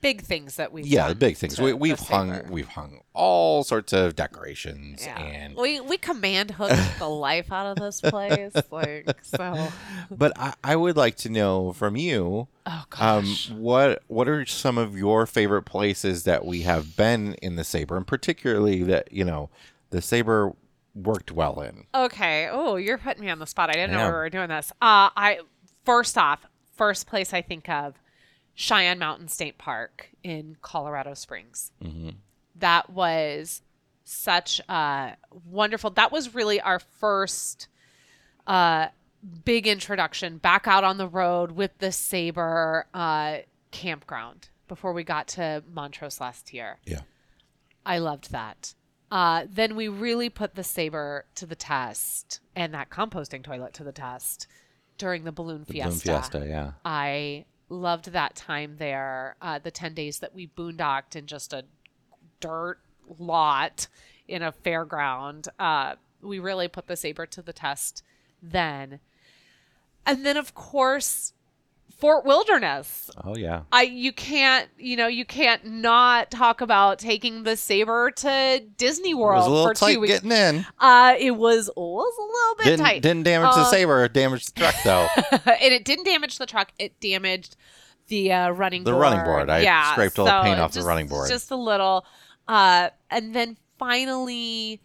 Big 0.00 0.20
things 0.22 0.56
that 0.56 0.72
we've 0.72 0.86
yeah, 0.86 1.08
the 1.08 1.14
big 1.16 1.36
things. 1.36 1.60
we, 1.60 1.72
we've 1.72 1.98
hung 1.98 2.48
we've 2.50 2.68
hung 2.68 3.00
all 3.14 3.64
sorts 3.64 3.92
of 3.92 4.14
decorations 4.14 5.04
Yeah. 5.04 5.18
and 5.18 5.56
we 5.56 5.80
we 5.80 5.96
command 5.96 6.52
hook 6.52 6.70
the 7.00 7.08
life 7.08 7.50
out 7.50 7.66
of 7.66 7.76
this 7.78 8.00
place. 8.00 8.54
Like 8.70 9.08
so. 9.22 9.68
but 10.10 10.38
I, 10.38 10.54
I 10.62 10.76
would 10.76 10.96
like 10.96 11.16
to 11.16 11.28
know 11.28 11.72
from 11.72 11.96
you 11.96 12.46
Oh 12.64 12.84
um, 13.00 13.26
what 13.56 14.02
what 14.06 14.28
are 14.28 14.46
some 14.46 14.78
of 14.78 14.96
your 14.96 15.26
favorite 15.26 15.62
places 15.64 16.22
that 16.24 16.44
we 16.44 16.62
have 16.62 16.96
been 16.96 17.34
in 17.42 17.56
the 17.56 17.64
sabre 17.64 17.96
and 17.96 18.06
particularly 18.06 18.84
that 18.84 19.10
you 19.12 19.24
know 19.24 19.50
the 19.90 20.00
sabre 20.00 20.52
worked 20.94 21.32
well 21.32 21.60
in 21.60 21.86
Okay. 21.94 22.48
Oh, 22.50 22.76
you're 22.76 22.98
putting 22.98 23.24
me 23.24 23.30
on 23.30 23.38
the 23.40 23.46
spot. 23.46 23.70
I 23.70 23.72
didn't 23.72 23.92
know 23.92 23.98
Yeah. 23.98 24.06
we 24.08 24.12
were 24.12 24.30
doing 24.30 24.48
this. 24.48 24.70
Uh, 24.80 25.10
I 25.16 25.40
first 25.84 26.16
off, 26.16 26.46
first 26.76 27.06
place 27.08 27.32
I 27.32 27.42
think 27.42 27.68
of, 27.68 27.94
Cheyenne 28.60 28.98
Mountain 28.98 29.28
State 29.28 29.56
Park 29.56 30.10
in 30.24 30.56
Colorado 30.62 31.14
Springs. 31.14 31.70
mm-hmm. 31.80 32.10
That 32.56 32.90
was 32.90 33.62
such 34.02 34.60
a 34.68 35.16
wonderful. 35.48 35.90
That 35.90 36.10
was 36.10 36.34
really 36.34 36.60
our 36.60 36.80
first 36.80 37.68
uh, 38.48 38.88
big 39.44 39.68
introduction 39.68 40.38
back 40.38 40.66
out 40.66 40.82
on 40.82 40.98
the 40.98 41.06
road 41.06 41.52
with 41.52 41.70
the 41.78 41.92
Sabre 41.92 42.86
uh, 42.92 43.38
campground 43.70 44.48
before 44.66 44.92
we 44.92 45.04
got 45.04 45.28
to 45.28 45.62
Montrose 45.72 46.20
last 46.20 46.52
year. 46.52 46.78
yeah 46.84 47.02
I 47.86 47.98
loved 47.98 48.32
that. 48.32 48.74
Uh, 49.12 49.46
then 49.48 49.76
we 49.76 49.86
really 49.86 50.30
put 50.30 50.56
the 50.56 50.64
sabre 50.64 51.26
to 51.36 51.46
the 51.46 51.54
test 51.54 52.40
and 52.56 52.74
that 52.74 52.90
composting 52.90 53.44
toilet 53.44 53.72
to 53.74 53.84
the 53.84 53.92
test 53.92 54.48
during 54.98 55.22
the 55.22 55.32
balloon 55.32 55.64
the 55.64 55.74
fiesta. 55.74 56.08
Balloon 56.08 56.22
fiesta 56.22 56.46
yeah 56.46 56.72
I 56.84 57.44
loved 57.68 58.12
that 58.12 58.34
time 58.34 58.76
there. 58.78 59.36
Uh, 59.40 59.58
the 59.58 59.70
ten 59.70 59.94
days 59.94 60.18
that 60.20 60.34
we 60.34 60.46
boondocked 60.46 61.16
in 61.16 61.26
just 61.26 61.52
a 61.52 61.64
dirt 62.40 62.78
lot 63.18 63.88
in 64.26 64.42
a 64.42 64.52
fairground. 64.52 65.48
Uh, 65.58 65.94
we 66.20 66.38
really 66.38 66.68
put 66.68 66.86
the 66.86 66.96
sabre 66.96 67.26
to 67.26 67.42
the 67.42 67.52
test 67.52 68.02
then. 68.42 69.00
And 70.04 70.24
then, 70.24 70.36
of 70.36 70.54
course, 70.54 71.32
Fort 71.98 72.24
Wilderness. 72.24 73.10
oh 73.24 73.36
yeah 73.36 73.62
I 73.72 73.82
you 73.82 74.12
can't 74.12 74.68
you 74.78 74.96
know 74.96 75.08
you 75.08 75.24
can't 75.24 75.64
not 75.64 76.30
talk 76.30 76.60
about 76.60 76.98
taking 76.98 77.42
the 77.42 77.56
sabre 77.56 78.10
to 78.16 78.62
Disney 78.76 79.10
it 79.10 79.14
World 79.14 79.38
was 79.38 79.46
a 79.46 79.50
little 79.50 79.66
for 79.68 79.74
tight 79.74 79.94
two 79.94 80.00
weeks. 80.00 80.14
getting 80.14 80.30
in 80.32 80.64
Uh, 80.78 81.14
it 81.18 81.32
was 81.32 81.68
was 81.76 82.14
a 82.18 82.22
little 82.22 82.54
bit 82.56 82.64
didn't 82.64 82.84
tight, 82.86 83.02
didn't 83.02 83.24
damage 83.24 83.54
the 83.54 83.60
Uh, 83.62 83.70
sabre 83.70 84.04
it 84.04 84.12
damaged 84.12 84.54
the 84.54 84.60
truck 84.60 84.74
though 84.84 85.08
and 85.60 85.74
it 85.74 85.84
didn't 85.84 86.04
damage 86.04 86.38
the 86.38 86.46
truck. 86.46 86.70
It 86.78 86.98
damaged 87.00 87.56
the 88.06 88.32
uh, 88.32 88.50
running 88.50 88.84
The 88.84 88.92
board. 88.92 89.02
running 89.02 89.24
board. 89.24 89.50
I 89.50 89.60
yeah, 89.60 89.92
scraped 89.92 90.18
all 90.18 90.24
the 90.26 90.40
paint 90.42 90.58
off 90.60 90.72
the 90.72 90.82
running 90.82 91.08
board. 91.08 91.28
just 91.28 91.50
a 91.50 91.56
little. 91.56 92.06
Uh, 92.46 92.88
and 93.10 93.34
then 93.34 93.56
finally, 93.78 94.80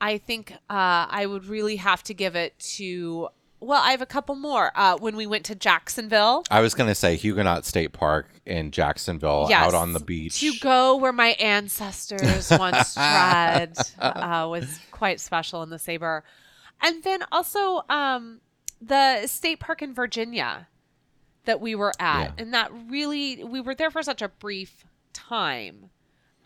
I 0.00 0.18
think 0.18 0.52
uh, 0.52 1.06
I 1.08 1.24
would 1.26 1.46
really 1.46 1.76
have 1.76 2.02
to 2.04 2.12
give 2.14 2.36
it 2.36 2.58
to. 2.76 3.28
Well, 3.60 3.82
I 3.82 3.90
have 3.92 4.02
a 4.02 4.06
couple 4.06 4.34
more. 4.34 4.70
Uh, 4.74 4.98
when 4.98 5.16
we 5.16 5.26
went 5.26 5.44
to 5.46 5.54
Jacksonville, 5.54 6.44
I 6.50 6.60
was 6.60 6.74
gonna 6.74 6.94
say 6.94 7.16
Huguenot 7.16 7.64
State 7.64 7.92
Park 7.92 8.28
in 8.44 8.70
Jacksonville 8.70 9.46
Yes, 9.48 9.66
out 9.66 9.74
on 9.74 9.92
the 9.92 10.00
beach. 10.00 10.40
To 10.40 10.52
go 10.60 10.96
where 10.96 11.12
my 11.12 11.28
ancestors 11.28 12.50
once 12.58 12.94
trod 12.94 13.72
uh, 13.98 14.46
was 14.50 14.78
quite 14.90 15.20
special 15.20 15.62
in 15.62 15.70
the 15.70 15.78
sabre 15.78 16.22
and 16.82 17.02
then 17.02 17.20
also 17.32 17.82
um, 17.88 18.40
the 18.80 19.26
state 19.26 19.60
park 19.60 19.82
in 19.82 19.94
virginia 19.94 20.68
that 21.44 21.60
we 21.60 21.74
were 21.74 21.92
at. 21.98 22.24
Yeah. 22.24 22.32
and 22.38 22.54
that 22.54 22.70
really 22.88 23.42
we 23.44 23.60
were 23.60 23.74
there 23.74 23.90
for 23.90 24.02
such 24.02 24.22
a 24.22 24.28
brief 24.28 24.84
time 25.12 25.90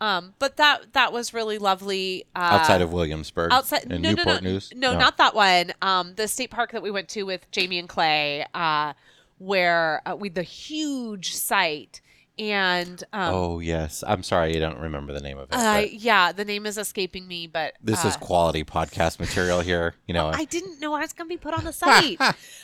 um, 0.01 0.33
but 0.39 0.57
that 0.57 0.93
that 0.93 1.13
was 1.13 1.33
really 1.33 1.59
lovely 1.59 2.25
uh, 2.35 2.39
outside 2.39 2.81
of 2.81 2.91
Williamsburg 2.91 3.53
outside 3.53 3.87
no, 3.87 3.97
Newport 3.97 4.25
no, 4.25 4.33
no, 4.33 4.39
News? 4.39 4.73
no 4.75 4.97
not 4.97 5.17
that 5.17 5.35
one. 5.35 5.71
Um 5.81 6.15
the 6.15 6.27
state 6.27 6.49
park 6.49 6.71
that 6.71 6.81
we 6.81 6.89
went 6.91 7.07
to 7.09 7.23
with 7.23 7.49
jamie 7.51 7.77
and 7.79 7.87
clay 7.87 8.45
uh 8.53 8.93
where 9.37 10.01
uh, 10.05 10.15
with 10.15 10.33
the 10.33 10.43
huge 10.43 11.33
site 11.33 12.01
and 12.39 13.03
um 13.13 13.33
oh 13.33 13.59
yes. 13.59 14.03
I'm 14.07 14.23
sorry 14.23 14.55
I 14.55 14.59
don't 14.59 14.79
remember 14.79 15.13
the 15.13 15.21
name 15.21 15.37
of 15.37 15.49
it 15.51 15.55
uh, 15.55 15.85
yeah 15.91 16.31
the 16.31 16.45
name 16.45 16.65
is 16.65 16.79
escaping 16.79 17.27
me 17.27 17.45
but 17.45 17.73
this 17.83 18.03
uh, 18.03 18.07
is 18.07 18.17
quality 18.17 18.63
podcast 18.63 19.19
material 19.19 19.59
here 19.61 19.93
you 20.07 20.15
know. 20.15 20.27
I 20.33 20.45
didn't 20.45 20.79
know 20.79 20.93
I 20.93 21.01
was 21.01 21.13
going 21.13 21.29
to 21.29 21.33
be 21.33 21.37
put 21.37 21.53
on 21.53 21.63
the 21.63 21.73
site. 21.83 22.17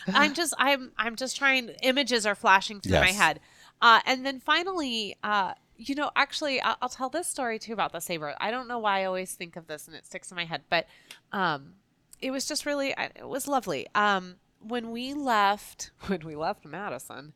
I'm 0.08 0.34
just 0.34 0.56
I'm 0.58 0.92
I'm 0.98 1.16
just 1.16 1.38
trying 1.38 1.70
images 1.84 2.26
are 2.26 2.36
flashing 2.36 2.80
through 2.80 2.94
my 2.94 3.12
head. 3.12 3.40
Uh 3.80 4.00
and 4.08 4.26
then 4.26 4.40
finally 4.40 5.16
uh 5.24 5.54
you 5.78 5.96
know 5.96 6.12
actually 6.16 6.60
I'll, 6.62 6.76
I'll 6.82 6.90
tell 6.90 7.10
this 7.10 7.28
story 7.28 7.60
too 7.60 7.74
about 7.74 7.92
the 7.92 8.00
sabre. 8.00 8.36
I 8.40 8.52
don't 8.52 8.68
know 8.68 8.80
why 8.80 9.02
I 9.02 9.06
always 9.06 9.34
think 9.34 9.56
of 9.56 9.68
this 9.68 9.88
and 9.88 9.96
it 9.96 10.06
sticks 10.06 10.32
in 10.32 10.36
my 10.36 10.46
head, 10.46 10.64
but 10.70 10.88
um 11.32 11.74
it 12.20 12.32
was 12.32 12.48
just 12.48 12.66
really, 12.66 12.96
it 12.98 13.28
was 13.28 13.48
lovely. 13.48 13.88
Um 13.96 14.36
when 14.60 14.92
we 14.92 15.14
left 15.14 15.92
when 16.08 16.22
we 16.26 16.36
left 16.36 16.66
Madison, 16.66 17.34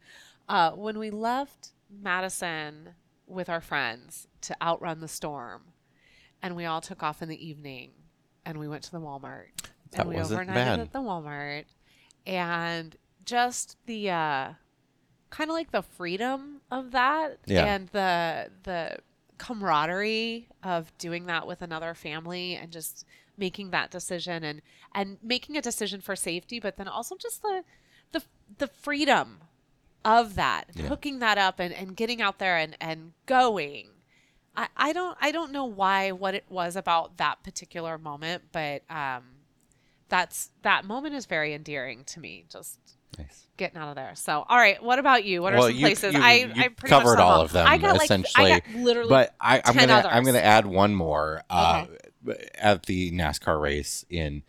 uh 0.50 0.72
when 0.72 0.98
we 0.98 1.10
left 1.12 1.70
Madison 1.90 2.90
with 3.28 3.48
our 3.50 3.62
friends 3.62 4.28
to 4.42 4.56
outrun 4.62 5.00
the 5.00 5.08
storm 5.08 5.62
and 6.42 6.56
we 6.56 6.66
all 6.66 6.82
took 6.82 7.02
off 7.04 7.22
in 7.22 7.30
the 7.30 7.48
evening 7.48 7.92
and 8.46 8.60
we 8.60 8.68
went 8.68 8.84
to 8.84 8.92
the 8.92 9.00
Walmart 9.00 9.48
That 9.92 10.02
and 10.02 10.10
we 10.10 10.16
overnighted 10.16 10.48
bad. 10.54 10.80
at 10.80 10.92
the 10.92 11.00
Walmart 11.00 11.66
and 12.26 12.96
just 13.24 13.78
the 13.86 14.10
uh 14.10 14.54
kind 15.32 15.50
of 15.50 15.56
like 15.56 15.72
the 15.72 15.82
freedom 15.82 16.62
of 16.70 16.92
that 16.92 17.40
Yeah. 17.48 17.66
and 17.66 17.88
the 17.90 18.52
the 18.64 19.00
camaraderie 19.40 20.48
of 20.64 20.96
doing 21.00 21.26
that 21.26 21.48
with 21.48 21.62
another 21.64 21.94
family 21.96 22.56
and 22.56 22.72
just 22.72 23.06
making 23.38 23.72
that 23.72 23.90
decision 23.92 24.44
and 24.44 24.62
and 24.94 25.18
making 25.24 25.58
a 25.58 25.62
decision 25.62 26.00
for 26.00 26.16
safety 26.16 26.60
but 26.60 26.78
then 26.78 26.88
also 26.88 27.16
just 27.18 27.42
the 27.42 27.64
the 28.12 28.22
the 28.60 28.68
freedom 28.68 29.40
of 30.06 30.36
that 30.36 30.66
Yeah. 30.76 30.88
hooking 30.90 31.20
that 31.20 31.38
up 31.38 31.60
and, 31.60 31.74
and 31.74 31.96
getting 31.96 32.22
out 32.22 32.38
there 32.40 32.58
and 32.58 32.78
and 32.80 33.14
going 33.26 33.90
I, 34.56 34.68
I 34.76 34.94
don't 34.94 35.18
I 35.22 35.32
don't 35.32 35.52
know 35.52 35.66
why 35.66 36.12
what 36.12 36.36
it 36.36 36.46
was 36.50 36.76
about 36.76 37.18
that 37.18 37.42
particular 37.42 37.98
moment, 37.98 38.44
but 38.52 38.84
um, 38.90 39.24
that's 40.10 40.52
that 40.64 40.84
moment 40.84 41.16
is 41.16 41.26
very 41.26 41.54
endearing 41.54 42.04
to 42.06 42.20
me. 42.20 42.44
Just 42.52 42.78
Nice. 43.18 43.48
getting 43.58 43.78
out 43.78 43.90
of 43.90 43.96
there. 43.96 44.14
So, 44.16 44.46
all 44.48 44.58
right, 44.58 44.82
what 44.82 44.98
about 45.00 45.24
you? 45.26 45.42
What 45.42 45.54
are 45.54 45.58
Well, 45.60 45.68
some 45.68 45.76
you- 45.76 45.82
places? 45.86 46.14
you- 46.14 46.22
I 46.22 46.34
you 46.34 46.52
I 46.56 46.68
pretty 46.70 46.90
covered 46.90 47.16
much 47.16 47.20
all 47.20 47.42
of 47.42 47.52
them, 47.52 47.68
I 47.68 47.78
got 47.78 47.94
like 47.94 48.04
essentially. 48.06 48.52
I 48.54 48.60
got 48.60 48.70
literally. 48.76 49.10
but 49.10 49.36
I, 49.40 49.58
I'm 49.66 49.74
10 49.76 49.88
gonna 49.88 50.08
I'm 50.08 50.24
gonna 50.24 50.40
add 50.40 50.66
one 50.66 50.96
more 50.96 51.44
uh, 51.50 51.86
at 52.56 52.84
the 52.88 53.12
NASCAR 53.12 53.60
race 53.62 54.06
in 54.10 54.44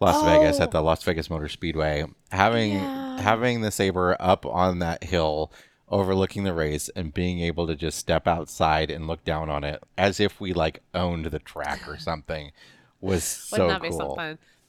Las 0.00 0.22
Vegas 0.24 0.58
Oh. 0.60 0.62
at 0.64 0.70
the 0.72 0.82
Las 0.82 1.02
Vegas 1.04 1.30
Motor 1.30 1.48
Speedway. 1.48 2.04
Having 2.32 2.72
Yeah. 2.74 3.20
having 3.20 3.60
the 3.60 3.70
sabre 3.70 4.16
up 4.20 4.44
on 4.46 4.78
that 4.80 5.04
hill 5.04 5.52
overlooking 5.88 6.44
the 6.44 6.54
race 6.54 6.88
and 6.94 7.12
being 7.12 7.40
able 7.40 7.66
to 7.66 7.74
just 7.74 7.98
step 7.98 8.26
outside 8.28 8.90
and 8.90 9.06
look 9.08 9.24
down 9.24 9.50
on 9.50 9.64
it 9.64 9.82
as 9.98 10.20
if 10.20 10.40
we 10.40 10.52
like 10.52 10.82
owned 10.94 11.26
the 11.26 11.38
track 11.40 11.86
or 11.88 11.98
something 11.98 12.52
was 13.00 13.24
so 13.24 13.66
Wouldn't 13.66 13.82
that 13.82 13.90
be 13.90 13.96
cool. 13.96 14.14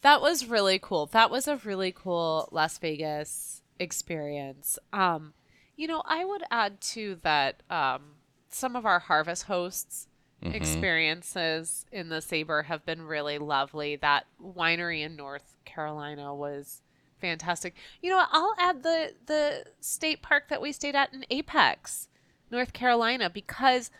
That 0.01 0.21
was 0.21 0.45
really 0.45 0.79
cool. 0.79 1.05
That 1.07 1.29
was 1.29 1.47
a 1.47 1.57
really 1.57 1.91
cool 1.91 2.49
Las 2.51 2.77
Vegas 2.77 3.61
experience. 3.79 4.79
Um, 4.91 5.33
you 5.75 5.87
know, 5.87 6.01
I 6.05 6.25
would 6.25 6.43
add 6.51 6.81
to 6.81 7.15
that 7.23 7.63
um, 7.69 8.15
some 8.49 8.75
of 8.75 8.85
our 8.85 8.99
harvest 8.99 9.43
hosts 9.43 10.07
Mhm. 10.43 10.55
experiences 10.55 11.85
in 11.91 12.09
the 12.09 12.19
Sabre 12.19 12.63
have 12.63 12.83
been 12.83 13.03
really 13.03 13.37
lovely. 13.37 13.95
That 13.95 14.25
winery 14.41 15.01
in 15.03 15.15
North 15.15 15.55
Carolina 15.65 16.33
was 16.33 16.81
fantastic. 17.19 17.75
You 18.01 18.09
know. 18.09 18.25
I'll 18.31 18.55
add 18.57 18.81
the 18.81 19.13
the 19.27 19.65
state 19.81 20.23
park 20.23 20.49
that 20.49 20.59
we 20.59 20.71
stayed 20.71 20.95
at 20.95 21.13
in 21.13 21.25
Apex, 21.29 22.07
North 22.49 22.73
Carolina, 22.73 23.29
because 23.29 23.91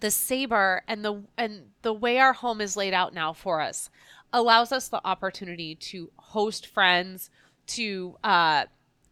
the 0.00 0.10
sabre 0.10 0.82
and 0.88 1.04
the 1.04 1.22
and 1.36 1.72
the 1.82 1.92
way 1.92 2.18
our 2.18 2.32
home 2.32 2.62
is 2.62 2.74
laid 2.74 2.94
out 2.94 3.12
now 3.12 3.34
for 3.34 3.60
us 3.60 3.90
allows 4.32 4.72
us 4.72 4.88
the 4.88 5.00
opportunity 5.06 5.74
to 5.74 6.10
host 6.16 6.66
friends 6.66 7.30
to 7.66 8.16
uh, 8.24 8.64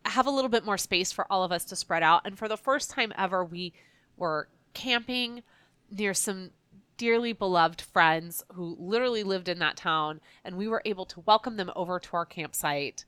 have 0.04 0.26
a 0.26 0.30
little 0.30 0.50
bit 0.50 0.64
more 0.64 0.78
space 0.78 1.12
for 1.12 1.30
all 1.30 1.44
of 1.44 1.52
us 1.52 1.64
to 1.66 1.76
spread 1.76 2.02
out. 2.02 2.22
And 2.24 2.38
for 2.38 2.48
the 2.48 2.56
first 2.56 2.90
time 2.90 3.12
ever 3.16 3.44
we 3.44 3.72
were 4.16 4.48
camping 4.74 5.42
near 5.90 6.14
some 6.14 6.50
dearly 6.96 7.32
beloved 7.32 7.80
friends 7.80 8.42
who 8.54 8.76
literally 8.78 9.22
lived 9.22 9.48
in 9.48 9.58
that 9.58 9.76
town, 9.76 10.20
and 10.44 10.56
we 10.56 10.68
were 10.68 10.82
able 10.84 11.04
to 11.04 11.20
welcome 11.20 11.56
them 11.56 11.70
over 11.76 11.98
to 12.00 12.16
our 12.16 12.24
campsite 12.24 13.04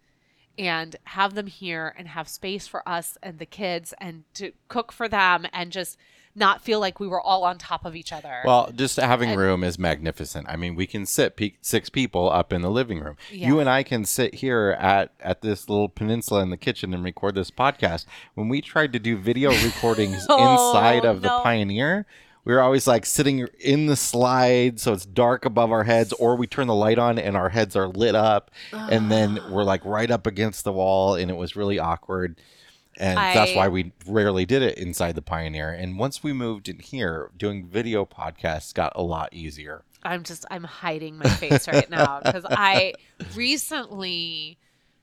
and 0.58 0.96
have 1.04 1.34
them 1.34 1.46
here 1.46 1.94
and 1.96 2.08
have 2.08 2.28
space 2.28 2.66
for 2.66 2.86
us 2.86 3.16
and 3.22 3.38
the 3.38 3.46
kids 3.46 3.94
and 4.00 4.24
to 4.34 4.52
cook 4.68 4.92
for 4.92 5.08
them 5.08 5.46
and 5.52 5.70
just 5.70 5.96
not 6.38 6.62
feel 6.62 6.80
like 6.80 7.00
we 7.00 7.08
were 7.08 7.20
all 7.20 7.44
on 7.44 7.58
top 7.58 7.84
of 7.84 7.96
each 7.96 8.12
other. 8.12 8.42
Well, 8.44 8.70
just 8.74 8.96
having 8.96 9.30
And- 9.30 9.38
room 9.38 9.64
is 9.64 9.78
magnificent. 9.78 10.46
I 10.48 10.56
mean, 10.56 10.74
we 10.74 10.86
can 10.86 11.06
sit 11.06 11.36
pe- 11.36 11.54
six 11.60 11.88
people 11.88 12.30
up 12.30 12.52
in 12.52 12.62
the 12.62 12.70
living 12.70 13.00
room. 13.00 13.16
Yeah. 13.30 13.48
You 13.48 13.60
and 13.60 13.68
I 13.68 13.82
can 13.82 14.04
sit 14.04 14.34
here 14.36 14.76
at 14.78 15.12
at 15.20 15.40
this 15.42 15.68
little 15.68 15.88
peninsula 15.88 16.42
in 16.42 16.50
the 16.50 16.56
kitchen 16.56 16.92
and 16.92 17.02
record 17.02 17.34
this 17.34 17.50
podcast. 17.50 18.04
When 18.34 18.48
we 18.48 18.60
tried 18.60 18.92
to 18.92 18.98
do 18.98 19.16
video 19.16 19.50
recordings 19.64 20.26
Oh, 20.28 20.52
inside 20.52 21.04
of 21.04 21.22
the. 21.22 21.28
Pioneer, 21.38 22.04
we 22.44 22.52
were 22.52 22.60
always 22.60 22.86
like 22.86 23.06
sitting 23.06 23.46
in 23.60 23.86
the 23.86 23.96
slide 23.96 24.80
so 24.80 24.92
it's 24.92 25.06
dark 25.06 25.44
above 25.44 25.70
our 25.70 25.84
heads 25.84 26.12
or 26.14 26.36
we 26.36 26.46
turn 26.46 26.66
the 26.66 26.74
light 26.74 26.98
on 26.98 27.18
and 27.18 27.36
our 27.36 27.50
heads 27.50 27.76
are 27.76 27.88
lit 27.88 28.14
up 28.14 28.50
and 28.72 29.10
then 29.10 29.38
ah. 29.40 29.50
we're 29.50 29.62
like 29.64 29.84
right 29.84 30.10
up 30.10 30.26
against 30.26 30.64
the 30.64 30.72
wall 30.72 31.14
and 31.14 31.30
it 31.30 31.36
was 31.36 31.54
really 31.56 31.78
awkward 31.78 32.40
and 32.98 33.16
that's 33.16 33.54
why 33.54 33.68
we 33.68 33.92
rarely 34.06 34.44
did 34.44 34.62
it 34.62 34.76
inside 34.76 35.14
the 35.14 35.22
pioneer 35.22 35.70
and 35.70 35.98
once 35.98 36.22
we 36.22 36.32
moved 36.32 36.68
in 36.68 36.78
here 36.78 37.30
doing 37.36 37.66
video 37.66 38.04
podcasts 38.04 38.74
got 38.74 38.92
a 38.94 39.02
lot 39.02 39.32
easier 39.32 39.84
I'm 40.02 40.22
just 40.22 40.46
I'm 40.50 40.64
hiding 40.64 41.18
my 41.18 41.28
face 41.28 41.66
right 41.66 41.88
now 41.90 42.20
because 42.24 42.44
I 42.48 42.94
recently 43.34 44.58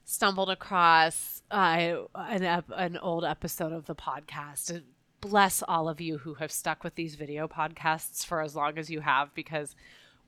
stumbled 0.05 0.49
across 0.49 1.41
uh, 1.51 1.95
an 2.15 2.43
ep- 2.43 2.71
an 2.75 2.97
old 2.97 3.25
episode 3.25 3.73
of 3.73 3.85
the 3.85 3.95
podcast. 3.95 4.69
And 4.69 4.83
Bless 5.21 5.63
all 5.63 5.89
of 5.89 5.99
you 5.99 6.19
who 6.19 6.35
have 6.35 6.51
stuck 6.51 6.83
with 6.83 6.93
these 6.93 7.15
video 7.15 7.47
podcasts 7.47 8.23
for 8.23 8.41
as 8.41 8.55
long 8.55 8.77
as 8.77 8.91
you 8.91 8.99
have, 8.99 9.33
because 9.33 9.75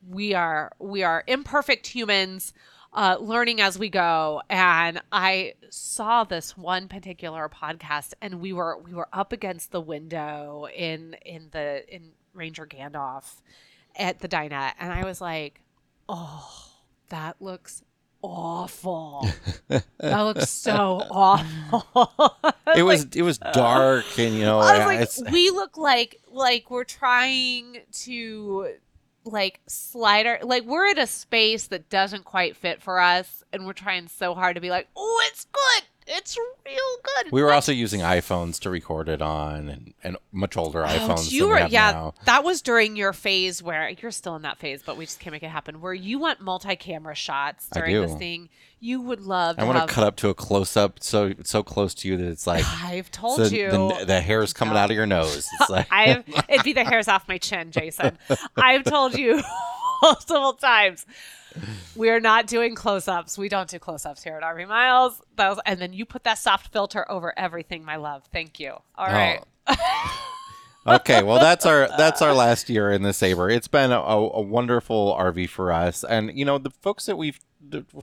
we 0.07 0.33
are 0.33 0.71
we 0.79 1.03
are 1.03 1.23
imperfect 1.27 1.87
humans. 1.87 2.53
Uh, 2.93 3.17
learning 3.19 3.61
as 3.61 3.77
we 3.77 3.89
go 3.89 4.41
and 4.49 4.99
i 5.11 5.53
saw 5.69 6.23
this 6.23 6.57
one 6.57 6.87
particular 6.87 7.47
podcast 7.47 8.13
and 8.21 8.39
we 8.41 8.51
were 8.53 8.79
we 8.79 8.93
were 8.93 9.09
up 9.13 9.31
against 9.31 9.71
the 9.71 9.81
window 9.81 10.67
in 10.75 11.15
in 11.25 11.49
the 11.51 11.83
in 11.93 12.11
ranger 12.33 12.65
gandalf 12.65 13.41
at 13.97 14.19
the 14.19 14.27
dinette 14.27 14.73
and 14.79 14.93
I 14.93 15.03
was 15.03 15.19
like, 15.19 15.61
"Oh, 16.07 16.71
that 17.09 17.41
looks 17.41 17.83
awful. 18.21 19.27
that 19.67 20.21
looks 20.21 20.49
so 20.49 21.01
awful." 21.09 22.37
it 22.75 22.83
was 22.83 23.07
it 23.15 23.23
was 23.23 23.37
dark 23.39 24.05
and 24.17 24.35
you 24.35 24.41
know 24.41 24.59
I 24.59 24.85
was 24.99 25.19
like, 25.19 25.33
we 25.33 25.49
look 25.49 25.77
like 25.77 26.21
like 26.31 26.69
we're 26.69 26.83
trying 26.83 27.79
to 28.03 28.73
like 29.27 29.59
slider 29.67 30.39
like 30.41 30.63
we're 30.63 30.87
in 30.87 30.97
a 30.99 31.07
space 31.07 31.67
that 31.67 31.89
doesn't 31.89 32.25
quite 32.25 32.55
fit 32.55 32.81
for 32.81 32.99
us, 32.99 33.43
and 33.53 33.65
we're 33.65 33.73
trying 33.73 34.07
so 34.07 34.33
hard 34.33 34.55
to 34.55 34.61
be 34.61 34.69
like, 34.69 34.87
"Oh, 34.95 35.23
it's 35.27 35.45
good. 35.51 35.83
It's 36.07 36.37
real 36.65 36.77
good." 37.03 37.31
we 37.31 37.43
were 37.43 37.51
also 37.53 37.71
using 37.71 38.01
iPhones 38.01 38.59
to 38.61 38.69
record 38.69 39.09
it 39.09 39.21
on 39.21 39.67
and, 39.69 39.93
and 40.03 40.17
much 40.31 40.55
older 40.57 40.83
Oh, 40.83 40.87
iPhones 40.87 41.31
you 41.31 41.43
we 41.43 41.49
were, 41.49 41.57
have 41.57 41.71
yeah, 41.71 41.91
now. 41.91 42.13
that 42.25 42.43
was 42.43 42.61
during 42.61 42.95
your 42.95 43.13
phase 43.13 43.61
where 43.61 43.89
you're 43.89 44.11
still 44.11 44.35
in 44.35 44.43
that 44.43 44.57
phase, 44.57 44.81
but 44.83 44.97
we 44.97 45.05
just 45.05 45.19
can't 45.19 45.31
make 45.33 45.43
it 45.43 45.49
happen. 45.49 45.81
Where 45.81 45.93
you 45.93 46.19
want 46.19 46.39
multi-camera 46.41 47.15
shots 47.15 47.67
during 47.73 48.01
this 48.01 48.15
thing. 48.15 48.49
You 48.79 49.01
would 49.01 49.21
love. 49.21 49.55
I 49.57 49.63
want 49.63 49.79
have, 49.79 49.89
to 49.89 49.93
cut 49.95 50.03
up 50.03 50.15
to 50.17 50.29
a 50.29 50.35
close 50.35 50.77
up 50.77 51.01
so 51.01 51.33
so 51.43 51.63
close 51.63 51.95
to 51.95 52.07
you 52.07 52.15
that 52.17 52.27
it's 52.27 52.45
like 52.45 52.63
I've 52.83 53.09
told 53.09 53.37
so 53.37 53.45
you. 53.45 53.71
the, 53.71 54.05
the 54.05 54.21
hair's 54.21 54.53
coming 54.53 54.75
No. 54.75 54.81
out 54.81 54.91
of 54.91 54.95
your 54.95 55.07
nose. 55.07 55.49
It's 55.59 55.69
like 55.69 55.87
I've 55.91 56.23
it'd 56.47 56.63
be 56.63 56.73
the 56.73 56.83
hairs 56.83 57.07
off 57.07 57.27
my 57.27 57.39
chin, 57.39 57.71
Jason. 57.71 58.17
I've 58.55 58.83
told 58.83 59.17
you 59.17 59.41
multiple 60.03 60.53
times. 60.53 61.05
We're 61.95 62.19
not 62.19 62.47
doing 62.47 62.75
close-ups. 62.75 63.37
We 63.37 63.49
don't 63.49 63.69
do 63.69 63.79
close-ups 63.79 64.23
here 64.23 64.35
at 64.35 64.43
RV 64.43 64.67
Miles. 64.67 65.21
Was, 65.37 65.59
and 65.65 65.79
then 65.79 65.93
you 65.93 66.05
put 66.05 66.23
that 66.23 66.37
soft 66.37 66.71
filter 66.71 67.09
over 67.11 67.37
everything, 67.37 67.83
my 67.83 67.95
love. 67.95 68.23
Thank 68.31 68.59
you. 68.59 68.75
All 68.95 69.07
right. 69.07 69.41
okay, 70.87 71.21
well 71.23 71.39
that's 71.39 71.65
our 71.65 71.89
that's 71.97 72.21
our 72.21 72.33
last 72.33 72.69
year 72.69 72.91
in 72.91 73.01
the 73.01 73.13
Sabre. 73.13 73.49
It's 73.49 73.67
been 73.67 73.91
a, 73.91 73.99
a 73.99 74.41
wonderful 74.41 75.15
RV 75.19 75.49
for 75.49 75.71
us, 75.71 76.03
and 76.03 76.37
you 76.37 76.45
know 76.45 76.57
the 76.57 76.69
folks 76.69 77.05
that 77.05 77.17
we've 77.17 77.39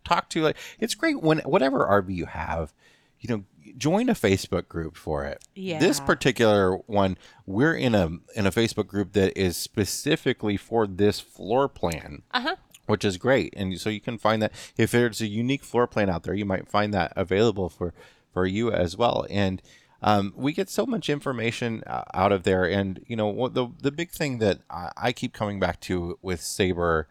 talked 0.04 0.32
to, 0.32 0.42
like 0.42 0.56
it's 0.78 0.94
great 0.94 1.22
when 1.22 1.38
whatever 1.40 1.86
RV 1.86 2.14
you 2.14 2.26
have, 2.26 2.74
you 3.20 3.34
know, 3.34 3.44
join 3.76 4.08
a 4.08 4.14
Facebook 4.14 4.68
group 4.68 4.96
for 4.96 5.24
it. 5.24 5.44
Yeah. 5.54 5.78
This 5.78 6.00
particular 6.00 6.76
one, 6.86 7.16
we're 7.46 7.74
in 7.74 7.94
a 7.94 8.06
in 8.34 8.46
a 8.46 8.50
Facebook 8.50 8.86
group 8.86 9.12
that 9.12 9.38
is 9.38 9.56
specifically 9.56 10.56
for 10.56 10.86
this 10.86 11.20
floor 11.20 11.68
plan. 11.68 12.22
Uh-huh. 12.32 12.56
Which 12.86 13.04
is 13.04 13.16
great, 13.16 13.54
and 13.56 13.80
so 13.80 13.88
you 13.88 14.00
can 14.00 14.18
find 14.18 14.42
that 14.42 14.52
if 14.76 14.90
there's 14.90 15.22
a 15.22 15.26
unique 15.26 15.64
floor 15.64 15.86
plan 15.86 16.10
out 16.10 16.24
there, 16.24 16.34
you 16.34 16.44
might 16.44 16.68
find 16.68 16.92
that 16.92 17.12
available 17.16 17.68
for 17.70 17.94
for 18.32 18.46
you 18.46 18.70
as 18.70 18.96
well. 18.96 19.24
And 19.30 19.62
um, 20.02 20.34
we 20.36 20.52
get 20.52 20.68
so 20.68 20.84
much 20.84 21.08
information 21.08 21.82
uh, 21.86 22.04
out 22.12 22.30
of 22.30 22.42
there, 22.42 22.64
and 22.64 23.02
you 23.06 23.16
know 23.16 23.48
the 23.48 23.68
the 23.80 23.90
big 23.90 24.10
thing 24.10 24.36
that 24.38 24.58
I, 24.68 25.12
keep 25.12 25.32
coming 25.32 25.58
back 25.58 25.80
to 25.82 26.18
with 26.20 26.42
Sabre, 26.42 27.08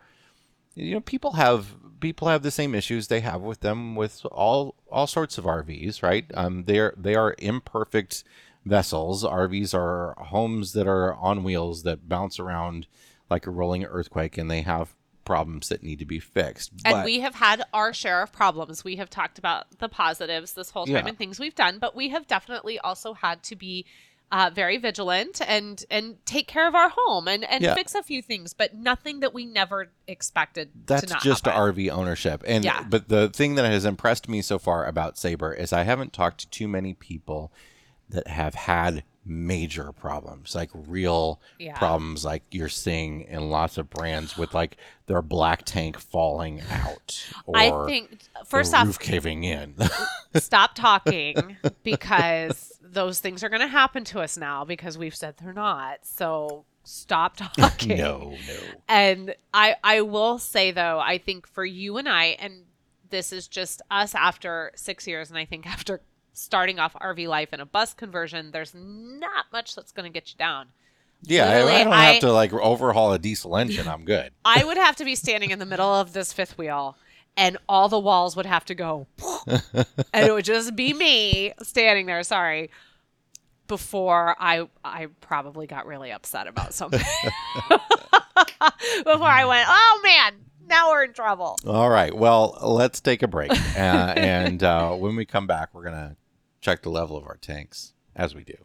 you 0.75 0.93
know, 0.93 0.99
people 0.99 1.31
have 1.31 1.75
people 1.99 2.27
have 2.27 2.43
the 2.43 2.51
same 2.51 2.75
issues 2.75 3.07
they 3.07 3.21
have 3.21 3.41
with 3.41 3.61
them 3.61 3.95
with 3.95 4.23
all 4.31 4.75
all 4.91 5.07
sorts 5.07 5.39
of 5.39 5.45
RVs, 5.45 6.03
right? 6.03 6.25
Um, 6.35 6.65
they're 6.65 6.93
they 6.95 7.15
are 7.15 7.33
imperfect 7.39 8.23
vessels. 8.63 9.23
RVs 9.23 9.73
are 9.73 10.13
homes 10.25 10.73
that 10.73 10.87
are 10.87 11.15
on 11.15 11.43
wheels 11.43 11.81
that 11.83 12.07
bounce 12.07 12.39
around 12.39 12.85
like 13.27 13.47
a 13.47 13.51
rolling 13.51 13.85
earthquake, 13.85 14.37
and 14.37 14.51
they 14.51 14.61
have 14.61 14.93
problems 15.25 15.69
that 15.69 15.83
need 15.83 15.99
to 15.99 16.05
be 16.05 16.19
fixed. 16.19 16.71
And 16.85 16.93
But- 16.95 17.05
we 17.05 17.19
have 17.21 17.35
had 17.35 17.63
our 17.73 17.93
share 17.93 18.21
of 18.21 18.31
problems. 18.31 18.83
We 18.83 18.95
have 18.97 19.09
talked 19.09 19.37
about 19.39 19.79
the 19.79 19.89
positives 19.89 20.53
this 20.53 20.71
whole 20.71 20.85
time 20.85 20.95
Yeah. 20.95 21.07
and 21.07 21.17
things 21.17 21.39
we've 21.39 21.55
done, 21.55 21.79
but 21.79 21.95
we 21.95 22.09
have 22.09 22.27
definitely 22.27 22.79
also 22.79 23.13
had 23.13 23.43
to 23.43 23.55
be 23.55 23.85
uh, 24.31 24.49
very 24.51 24.77
vigilant 24.77 25.41
and 25.47 25.85
and 25.91 26.17
take 26.25 26.47
care 26.47 26.67
of 26.67 26.73
our 26.73 26.89
home 26.95 27.27
and 27.27 27.43
and 27.43 27.63
Yeah. 27.63 27.75
fix 27.75 27.93
a 27.93 28.01
few 28.01 28.19
things, 28.19 28.51
but 28.53 28.73
nothing 28.73 29.19
that 29.19 29.31
we 29.31 29.45
never 29.45 29.91
expected. 30.07 30.71
that's 30.87 31.03
to 31.05 31.13
not 31.13 31.21
just 31.21 31.45
happen. 31.45 31.61
RV 31.61 31.89
ownership. 31.91 32.43
And 32.47 32.65
Yeah. 32.65 32.81
but 32.81 33.09
the 33.09 33.29
thing 33.29 33.53
that 33.55 33.65
has 33.65 33.85
impressed 33.85 34.27
me 34.27 34.41
so 34.41 34.57
far 34.57 34.85
about 34.87 35.19
Sabre 35.19 35.53
is 35.53 35.71
I 35.71 35.83
haven't 35.83 36.13
talked 36.13 36.39
to 36.39 36.49
too 36.49 36.67
many 36.67 36.95
people 36.95 37.51
that 38.09 38.27
have 38.27 38.55
had 38.55 39.03
major 39.25 39.91
problems, 39.91 40.53
like 40.55 40.69
real 40.73 41.39
Yeah. 41.59 41.77
problems 41.77 42.25
like 42.25 42.43
you're 42.51 42.69
seeing 42.69 43.21
in 43.21 43.49
lots 43.49 43.77
of 43.77 43.89
brands 43.89 44.37
with 44.37 44.53
like 44.53 44.77
their 45.05 45.21
black 45.21 45.63
tank 45.65 45.99
falling 45.99 46.61
out 46.69 47.25
or 47.45 47.57
I 47.57 47.85
think 47.85 48.19
first 48.45 48.73
off, 48.73 48.85
roof 48.87 48.99
caving 48.99 49.43
in. 49.43 49.75
stop 50.35 50.75
talking 50.75 51.57
because 51.83 52.71
those 52.81 53.19
things 53.19 53.43
are 53.43 53.49
going 53.49 53.61
to 53.61 53.67
happen 53.67 54.03
to 54.05 54.19
us 54.19 54.37
now 54.37 54.63
because 54.65 54.97
we've 54.97 55.15
said 55.15 55.35
they're 55.41 55.53
not. 55.53 55.99
So 56.05 56.65
stop 56.83 57.37
talking. 57.57 57.97
no, 57.97 58.31
no. 58.47 58.59
And 58.89 59.35
I 59.53 59.75
I 59.83 60.01
will 60.01 60.37
say 60.39 60.71
though, 60.71 60.99
I 60.99 61.17
think 61.17 61.47
for 61.47 61.65
you 61.65 61.97
and 61.97 62.07
I 62.09 62.25
and 62.39 62.63
this 63.09 63.31
is 63.31 63.47
just 63.47 63.81
us 63.91 64.15
after 64.15 64.71
6 64.75 65.07
years 65.07 65.29
and 65.29 65.37
I 65.37 65.45
think 65.45 65.67
after 65.67 66.01
starting 66.33 66.79
off 66.79 66.93
RV 66.95 67.27
life 67.27 67.53
in 67.53 67.59
a 67.59 67.65
bus 67.65 67.93
conversion, 67.93 68.51
there's 68.51 68.73
not 68.75 69.45
much 69.51 69.75
that's 69.75 69.91
going 69.91 70.11
to 70.11 70.13
get 70.13 70.31
you 70.31 70.37
down. 70.37 70.67
Yeah, 71.25 71.49
I, 71.49 71.79
I 71.79 71.83
don't 71.83 71.93
I- 71.93 72.05
have 72.05 72.21
to 72.21 72.33
like 72.33 72.51
overhaul 72.53 73.13
a 73.13 73.19
diesel 73.19 73.55
engine. 73.55 73.87
I'm 73.87 74.03
good. 74.03 74.31
I 74.45 74.63
would 74.63 74.77
have 74.77 74.95
to 74.97 75.05
be 75.05 75.15
standing 75.15 75.51
in 75.51 75.59
the 75.59 75.65
middle 75.65 75.93
of 75.93 76.11
this 76.13 76.33
fifth 76.33 76.57
wheel 76.57 76.97
and 77.37 77.57
all 77.69 77.87
the 77.89 77.99
walls 77.99 78.35
would 78.35 78.45
have 78.45 78.63
to 78.65 78.75
go 78.75 79.07
and 79.47 80.27
it 80.27 80.31
would 80.33 80.45
just 80.45 80.75
be 80.75 80.93
me 80.93 81.53
standing 81.63 82.05
there, 82.05 82.21
sorry. 82.23 82.69
Before 83.67 84.35
I 84.39 84.67
I 84.83 85.07
probably 85.21 85.65
got 85.65 85.85
really 85.87 86.11
upset 86.11 86.47
about 86.47 86.73
something. 86.73 86.99
Before 87.69 89.23
I 89.27 89.45
went, 89.45 89.65
"Oh 89.69 90.01
man, 90.03 90.33
now 90.67 90.89
we're 90.91 91.05
in 91.05 91.13
trouble." 91.13 91.57
All 91.65 91.89
right. 91.89 92.15
Well, 92.15 92.57
let's 92.61 92.99
take 93.01 93.23
a 93.23 93.27
break. 93.27 93.51
Uh, 93.51 94.13
and 94.17 94.61
uh, 94.63 94.91
when 94.95 95.15
we 95.15 95.25
come 95.25 95.47
back, 95.47 95.69
we're 95.73 95.83
going 95.83 95.95
to 95.95 96.15
check 96.63 96.81
the 96.81 96.89
level 96.89 97.17
of 97.17 97.27
our 97.27 97.35
tanks 97.35 97.93
as 98.15 98.33
we 98.33 98.43
do. 98.43 98.55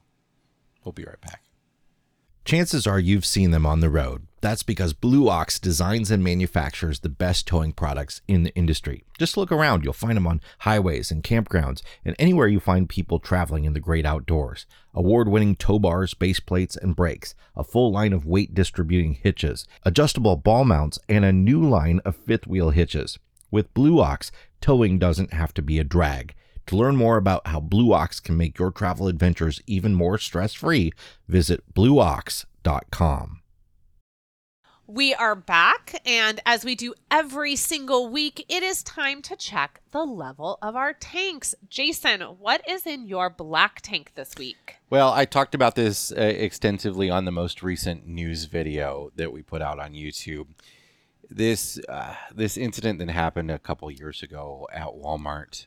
We'll 0.84 0.92
be 0.92 1.05
right 1.05 1.20
back. 1.20 1.42
Chances 2.44 2.86
are 2.86 2.99
you've 2.99 3.26
seen 3.26 3.51
them 3.51 3.66
on 3.66 3.80
the 3.80 3.90
road. 3.90 4.26
That's 4.40 4.62
because 4.62 4.94
Blue 4.94 5.28
Ox 5.28 5.59
designs 5.59 6.11
and 6.11 6.22
manufactures 6.22 7.01
the 7.01 7.09
best 7.09 7.46
towing 7.46 7.72
products 7.72 8.22
in 8.28 8.44
the 8.44 8.55
industry. 8.55 9.05
Just 9.18 9.36
look 9.36 9.51
around, 9.51 9.84
you'll 9.84 9.92
find 9.92 10.16
them 10.16 10.28
on 10.28 10.40
highways 10.61 11.11
and 11.11 11.24
campgrounds 11.24 11.82
and 12.05 12.14
anywhere 12.18 12.46
you 12.46 12.61
find 12.61 12.88
people 12.88 13.18
traveling 13.18 13.64
in 13.64 13.74
the 13.74 13.80
great 13.80 14.07
outdoors. 14.07 14.64
Award 14.94 15.28
winning 15.28 15.57
tow 15.57 15.78
bars, 15.78 16.14
base 16.14 16.40
plates, 16.40 16.76
and 16.76 16.96
brakes, 16.96 17.34
a 17.57 17.64
full 17.64 17.92
line 17.92 18.12
of 18.12 18.24
weight 18.24 18.55
distributing 18.55 19.14
hitches, 19.14 19.66
adjustable 19.82 20.36
ball 20.36 20.64
mounts, 20.64 21.01
and 21.09 21.24
a 21.24 21.32
new 21.32 21.68
line 21.68 22.01
of 22.05 22.16
fifth 22.16 22.46
wheel 22.46 22.70
hitches. 22.70 23.18
With 23.51 23.74
Blue 23.74 24.01
Ox, 24.01 24.30
towing 24.61 24.99
doesn't 24.99 25.32
have 25.32 25.53
to 25.55 25.62
be 25.62 25.78
a 25.78 25.84
drag. 25.84 26.34
To 26.68 26.76
learn 26.76 26.96
more 26.96 27.16
about 27.16 27.46
how 27.46 27.60
Blue 27.60 27.94
Ox 27.94 28.20
can 28.20 28.36
make 28.36 28.58
your 28.58 28.70
travel 28.70 29.08
adventures 29.08 29.62
even 29.66 29.94
more 29.94 30.18
stress 30.18 30.52
free, 30.52 30.92
visit 31.26 31.62
blueox.com. 31.72 33.40
We 34.86 35.14
are 35.14 35.34
back, 35.34 36.02
and 36.04 36.40
as 36.44 36.66
we 36.66 36.74
do 36.74 36.92
every 37.10 37.56
single 37.56 38.10
week, 38.10 38.44
it 38.50 38.62
is 38.62 38.82
time 38.82 39.22
to 39.22 39.36
check 39.36 39.80
the 39.92 40.04
level 40.04 40.58
of 40.60 40.76
our 40.76 40.92
tanks. 40.92 41.54
Jason, 41.70 42.20
what 42.20 42.60
is 42.68 42.86
in 42.86 43.06
your 43.06 43.30
black 43.30 43.80
tank 43.80 44.12
this 44.14 44.34
week? 44.36 44.76
Well, 44.90 45.10
I 45.10 45.24
talked 45.24 45.54
about 45.54 45.74
this 45.74 46.12
uh, 46.12 46.20
extensively 46.20 47.08
on 47.08 47.24
the 47.24 47.32
most 47.32 47.62
recent 47.62 48.06
news 48.06 48.44
video 48.44 49.10
that 49.16 49.32
we 49.32 49.40
put 49.40 49.62
out 49.62 49.78
on 49.78 49.94
YouTube. 49.94 50.48
This 51.30 51.78
uh, 51.88 52.14
this 52.34 52.58
incident 52.58 52.98
that 52.98 53.08
happened 53.08 53.50
a 53.50 53.58
couple 53.58 53.90
years 53.90 54.22
ago 54.22 54.68
at 54.70 54.88
Walmart, 54.88 55.66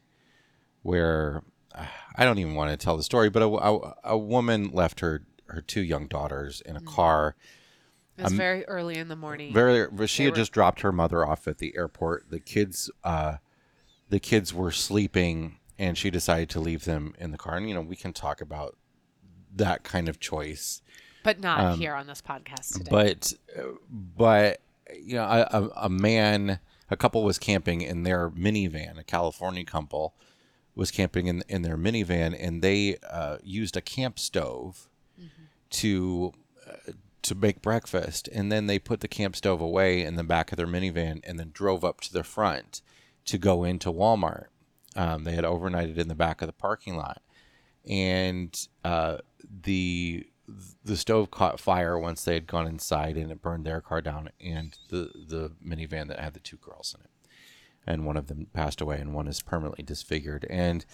where 0.82 1.44
uh, 1.74 1.86
I 2.16 2.26
don't 2.26 2.40
even 2.40 2.56
want 2.56 2.72
to 2.72 2.78
tell 2.78 2.98
the 2.98 3.04
story, 3.04 3.30
but 3.30 3.42
a, 3.42 3.48
a, 3.48 3.96
a 4.04 4.18
woman 4.18 4.72
left 4.72 5.00
her 5.02 5.24
her 5.48 5.62
two 5.62 5.82
young 5.82 6.08
daughters 6.08 6.62
in 6.62 6.78
a 6.78 6.80
mm-hmm. 6.80 6.96
car 6.96 7.36
it 8.18 8.24
was 8.24 8.34
um, 8.34 8.38
very 8.38 8.66
early 8.66 8.98
in 8.98 9.08
the 9.08 9.16
morning. 9.16 9.54
Very, 9.54 9.88
she 10.08 10.24
they 10.24 10.26
had 10.26 10.34
were... 10.34 10.38
just 10.38 10.52
dropped 10.52 10.82
her 10.82 10.92
mother 10.92 11.26
off 11.26 11.48
at 11.48 11.58
the 11.58 11.76
airport. 11.76 12.30
The 12.30 12.40
kids, 12.40 12.92
uh, 13.04 13.38
the 14.10 14.20
kids 14.20 14.54
were 14.54 14.72
sleeping, 14.72 15.58
and 15.80 15.98
she 15.98 16.10
decided 16.12 16.50
to 16.52 16.60
leave 16.60 16.86
them 16.86 17.16
in 17.18 17.32
the 17.32 17.38
car. 17.38 17.58
And 17.58 17.68
you 17.68 17.74
know, 17.74 17.82
we 17.82 17.96
can 17.96 18.14
talk 18.14 18.42
about 18.42 18.78
that 19.56 19.84
kind 19.84 20.08
of 20.08 20.20
choice, 20.20 20.82
but 21.24 21.40
not 21.40 21.60
um, 21.60 21.80
here 21.80 21.96
on 21.96 22.06
this 22.06 22.22
podcast 22.22 22.74
today. 22.78 22.90
But, 22.92 23.34
but 24.18 24.62
you 25.02 25.16
know, 25.16 25.24
a, 25.24 25.70
a 25.86 25.90
man, 25.90 26.60
a 26.90 26.98
couple 26.98 27.24
was 27.24 27.40
camping 27.40 27.82
in 27.82 28.04
their 28.04 28.30
minivan. 28.30 29.00
A 29.00 29.04
California 29.04 29.64
couple 29.64 30.14
was 30.76 30.92
camping 30.92 31.28
in 31.28 31.44
in 31.48 31.62
their 31.62 31.78
minivan, 31.78 32.36
and 32.40 32.62
they 32.62 32.98
uh, 33.10 33.38
used 33.44 33.76
a 33.76 33.82
camp 33.82 34.20
stove 34.20 34.88
mm-hmm. 35.20 35.44
to 35.70 36.34
uh, 36.68 36.94
to 37.22 37.36
make 37.36 37.62
breakfast 37.62 38.28
and 38.32 38.52
then 38.52 38.66
they 38.66 38.80
put 38.80 39.02
the 39.02 39.08
camp 39.08 39.36
stove 39.36 39.62
away 39.62 40.04
in 40.04 40.16
the 40.16 40.24
back 40.24 40.52
of 40.52 40.58
their 40.58 40.68
minivan 40.68 41.22
and 41.24 41.40
then 41.40 41.52
drove 41.54 41.84
up 41.84 42.02
to 42.02 42.12
the 42.12 42.24
front 42.24 42.82
to 43.26 43.38
go 43.38 43.64
into 43.64 43.92
Walmart. 43.92 44.46
Um, 44.96 45.24
they 45.24 45.34
had 45.34 45.44
overnighted 45.44 45.98
in 45.98 46.08
the 46.08 46.16
back 46.16 46.42
of 46.42 46.48
the 46.48 46.54
parking 46.54 46.96
lot, 46.96 47.22
and 47.88 48.68
uh, 48.84 49.20
the 49.64 50.28
the 50.84 50.98
stove 50.98 51.32
caught 51.32 51.62
fire 51.62 51.98
once 51.98 52.26
they 52.26 52.34
had 52.34 52.48
gone 52.48 52.68
inside, 52.68 53.16
and 53.16 53.32
it 53.32 53.42
burned 53.42 53.66
their 53.66 53.80
car 53.80 54.02
down 54.02 54.30
and 54.42 54.78
the 54.90 55.12
the 55.28 55.52
minivan 55.66 56.08
that 56.10 56.20
had 56.20 56.34
the 56.34 56.42
two 56.42 56.58
girls 56.58 56.94
in 56.98 57.06
it, 57.06 57.11
and 57.86 58.06
one 58.06 58.18
of 58.18 58.28
them 58.28 58.48
passed 58.54 58.82
away, 58.82 59.00
and 59.00 59.14
one 59.14 59.28
is 59.28 59.42
permanently 59.42 59.84
disfigured. 59.84 60.46
And 60.50 60.86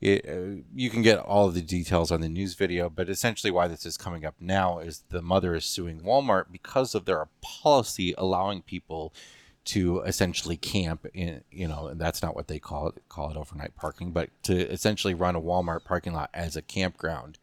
it, 0.00 0.28
uh, 0.28 0.62
you 0.74 0.90
can 0.90 1.02
get 1.02 1.18
all 1.18 1.46
of 1.46 1.54
the 1.54 1.62
details 1.62 2.10
on 2.10 2.20
the 2.20 2.28
news 2.28 2.54
video, 2.54 2.90
but 2.90 3.08
essentially, 3.08 3.50
why 3.50 3.68
this 3.68 3.86
is 3.86 3.96
coming 3.96 4.24
up 4.24 4.34
now 4.40 4.78
is 4.78 5.04
the 5.10 5.22
mother 5.22 5.54
is 5.54 5.64
suing 5.64 6.00
Walmart 6.00 6.46
because 6.50 6.94
of 6.94 7.04
their 7.04 7.28
policy 7.40 8.14
allowing 8.18 8.62
people 8.62 9.14
to 9.64 10.00
essentially 10.00 10.56
camp 10.56 11.06
in, 11.14 11.42
you 11.52 11.68
know, 11.68 11.86
and 11.86 12.00
that's 12.00 12.20
not 12.20 12.34
what 12.34 12.48
they 12.48 12.58
call 12.58 12.88
it, 12.88 13.02
call 13.08 13.30
it 13.30 13.36
overnight 13.36 13.76
parking, 13.76 14.10
but 14.10 14.30
to 14.42 14.68
essentially 14.70 15.14
run 15.14 15.36
a 15.36 15.40
Walmart 15.40 15.84
parking 15.84 16.12
lot 16.12 16.30
as 16.34 16.56
a 16.56 16.62
campground. 16.62 17.38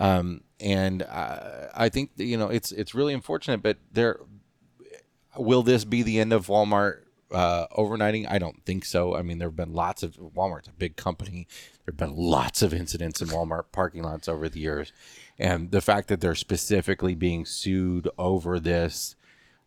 Um, 0.00 0.42
and 0.60 1.02
uh, 1.02 1.68
I 1.74 1.88
think 1.88 2.10
you 2.16 2.36
know 2.36 2.48
it's 2.48 2.72
it's 2.72 2.94
really 2.94 3.14
unfortunate, 3.14 3.62
but 3.62 3.78
there 3.92 4.20
will 5.36 5.62
this 5.62 5.84
be 5.84 6.02
the 6.02 6.18
end 6.18 6.32
of 6.32 6.48
Walmart 6.48 7.02
uh, 7.30 7.66
overnighting? 7.68 8.26
I 8.28 8.38
don't 8.38 8.64
think 8.64 8.84
so. 8.84 9.14
I 9.14 9.22
mean, 9.22 9.38
there 9.38 9.48
have 9.48 9.56
been 9.56 9.72
lots 9.72 10.02
of 10.02 10.16
Walmart's 10.16 10.68
a 10.68 10.72
big 10.72 10.96
company. 10.96 11.46
There 11.84 11.92
have 11.92 11.96
been 11.96 12.16
lots 12.16 12.62
of 12.62 12.72
incidents 12.72 13.20
in 13.20 13.28
Walmart 13.28 13.64
parking 13.72 14.02
lots 14.02 14.28
over 14.28 14.48
the 14.48 14.60
years, 14.60 14.92
and 15.38 15.70
the 15.70 15.80
fact 15.80 16.08
that 16.08 16.20
they're 16.20 16.34
specifically 16.34 17.14
being 17.14 17.44
sued 17.44 18.08
over 18.18 18.58
this 18.58 19.16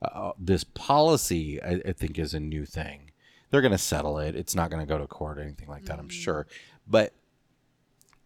uh, 0.02 0.32
this 0.40 0.64
policy, 0.64 1.62
I, 1.62 1.82
I, 1.86 1.92
think, 1.94 2.18
is 2.18 2.34
a 2.34 2.40
new 2.40 2.66
thing. 2.66 3.12
They're 3.50 3.62
going 3.62 3.72
to 3.72 3.78
settle 3.78 4.18
it. 4.18 4.36
It's 4.36 4.56
not 4.56 4.72
going 4.72 4.82
to 4.82 4.92
go 4.92 4.98
to 4.98 5.06
court 5.06 5.38
or 5.38 5.42
anything 5.42 5.68
like 5.68 5.86
that. 5.86 5.94
Mm-hmm. 5.94 6.02
I'm 6.02 6.10
sure, 6.10 6.48
but. 6.88 7.14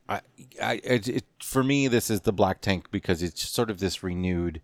I, 0.07 0.21
I, 0.61 0.81
it, 0.83 1.07
it, 1.07 1.25
for 1.41 1.63
me, 1.63 1.87
this 1.87 2.11
is 2.11 2.21
the 2.21 2.31
black 2.31 2.61
tank 2.61 2.91
because 2.91 3.23
it's 3.23 3.49
sort 3.49 3.71
of 3.71 3.79
this 3.79 4.03
renewed 4.03 4.61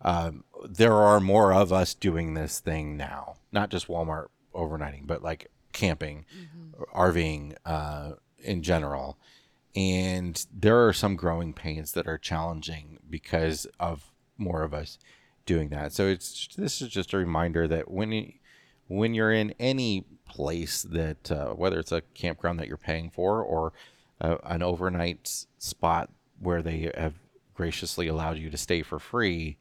um, 0.00 0.44
there 0.68 0.94
are 0.94 1.20
more 1.20 1.52
of 1.52 1.72
us 1.72 1.94
doing 1.94 2.34
this 2.34 2.60
thing 2.60 2.96
now, 2.96 3.36
not 3.52 3.70
just 3.70 3.88
Walmart 3.88 4.26
overnighting, 4.54 5.06
but 5.06 5.22
like 5.22 5.50
camping, 5.72 6.24
mm-hmm. 6.36 6.82
RVing 6.96 7.56
uh, 7.64 8.12
in 8.38 8.62
general. 8.62 9.18
And 9.74 10.44
there 10.52 10.86
are 10.86 10.92
some 10.92 11.16
growing 11.16 11.52
pains 11.52 11.92
that 11.92 12.06
are 12.06 12.18
challenging 12.18 12.98
because 13.08 13.66
of 13.78 14.12
more 14.36 14.62
of 14.62 14.72
us 14.72 14.98
doing 15.46 15.68
that. 15.70 15.92
So 15.92 16.06
it's 16.06 16.48
this 16.56 16.80
is 16.80 16.88
just 16.88 17.12
a 17.12 17.18
reminder 17.18 17.68
that 17.68 17.90
when 17.90 18.12
you, 18.12 18.32
when 18.86 19.14
you're 19.14 19.32
in 19.32 19.54
any 19.58 20.04
place 20.28 20.82
that 20.82 21.30
uh, 21.30 21.48
whether 21.50 21.78
it's 21.78 21.92
a 21.92 22.02
campground 22.14 22.58
that 22.60 22.68
you're 22.68 22.76
paying 22.76 23.10
for 23.10 23.42
or 23.42 23.72
uh, 24.20 24.36
an 24.44 24.62
overnight 24.62 25.46
spot 25.58 26.10
where 26.40 26.62
they 26.62 26.90
have 26.96 27.14
graciously 27.54 28.08
allowed 28.08 28.38
you 28.38 28.50
to 28.50 28.56
stay 28.56 28.82
for 28.82 28.98
free, 28.98 29.58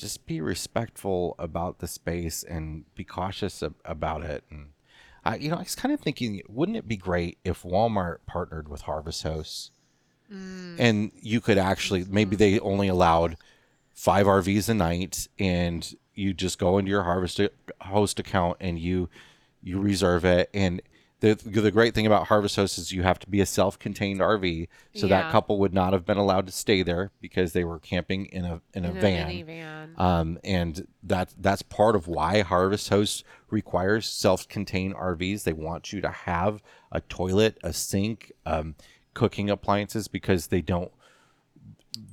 just 0.00 0.26
be 0.26 0.40
respectful 0.40 1.34
about 1.38 1.78
the 1.78 1.86
space 1.86 2.42
and 2.42 2.84
be 2.94 3.04
cautious 3.04 3.62
ab- 3.62 3.74
about 3.84 4.22
it. 4.22 4.42
And 4.50 4.70
I, 5.24 5.36
you 5.36 5.50
know, 5.50 5.56
I 5.56 5.60
was 5.60 5.74
kind 5.74 5.92
of 5.92 6.00
thinking, 6.00 6.40
wouldn't 6.48 6.78
it 6.78 6.88
be 6.88 6.96
great 6.96 7.36
if 7.44 7.62
Walmart 7.62 8.18
partnered 8.26 8.68
with 8.68 8.82
Harvest 8.82 9.22
Hosts, 9.22 9.70
mm. 10.32 10.76
and 10.78 11.12
you 11.20 11.42
could 11.42 11.58
actually 11.58 12.06
maybe 12.08 12.34
they 12.34 12.58
only 12.60 12.88
allowed 12.88 13.36
five 13.92 14.26
RVs 14.26 14.70
a 14.70 14.74
night, 14.74 15.28
and 15.38 15.94
you 16.14 16.32
just 16.32 16.58
go 16.58 16.78
into 16.78 16.90
your 16.90 17.02
Harvest 17.02 17.38
Host 17.82 18.18
account 18.18 18.56
and 18.58 18.78
you 18.78 19.10
you 19.62 19.78
reserve 19.78 20.24
it, 20.24 20.48
and 20.54 20.80
the 21.20 21.34
the 21.34 21.70
great 21.70 21.94
thing 21.94 22.06
about 22.06 22.26
Harvest 22.26 22.56
Host 22.56 22.78
is 22.78 22.92
you 22.92 23.02
have 23.02 23.18
to 23.20 23.28
be 23.28 23.40
a 23.40 23.46
self-contained 23.46 24.20
RV, 24.20 24.68
so 24.94 25.06
yeah. 25.06 25.22
that 25.22 25.32
couple 25.32 25.58
would 25.58 25.74
not 25.74 25.92
have 25.92 26.06
been 26.06 26.16
allowed 26.16 26.46
to 26.46 26.52
stay 26.52 26.82
there 26.82 27.12
because 27.20 27.52
they 27.52 27.62
were 27.62 27.78
camping 27.78 28.26
in 28.26 28.44
a 28.44 28.60
in 28.72 28.84
a 28.86 28.90
in 28.90 29.00
van. 29.00 29.30
A 29.30 29.42
van. 29.42 29.94
Um, 29.98 30.38
and 30.42 30.86
that 31.02 31.34
that's 31.38 31.62
part 31.62 31.94
of 31.94 32.08
why 32.08 32.40
Harvest 32.40 32.88
Host 32.88 33.24
requires 33.50 34.08
self-contained 34.08 34.94
RVs. 34.94 35.44
They 35.44 35.52
want 35.52 35.92
you 35.92 36.00
to 36.00 36.08
have 36.08 36.62
a 36.90 37.02
toilet, 37.02 37.58
a 37.62 37.72
sink, 37.72 38.32
um, 38.46 38.74
cooking 39.12 39.50
appliances 39.50 40.08
because 40.08 40.46
they 40.46 40.62
don't 40.62 40.90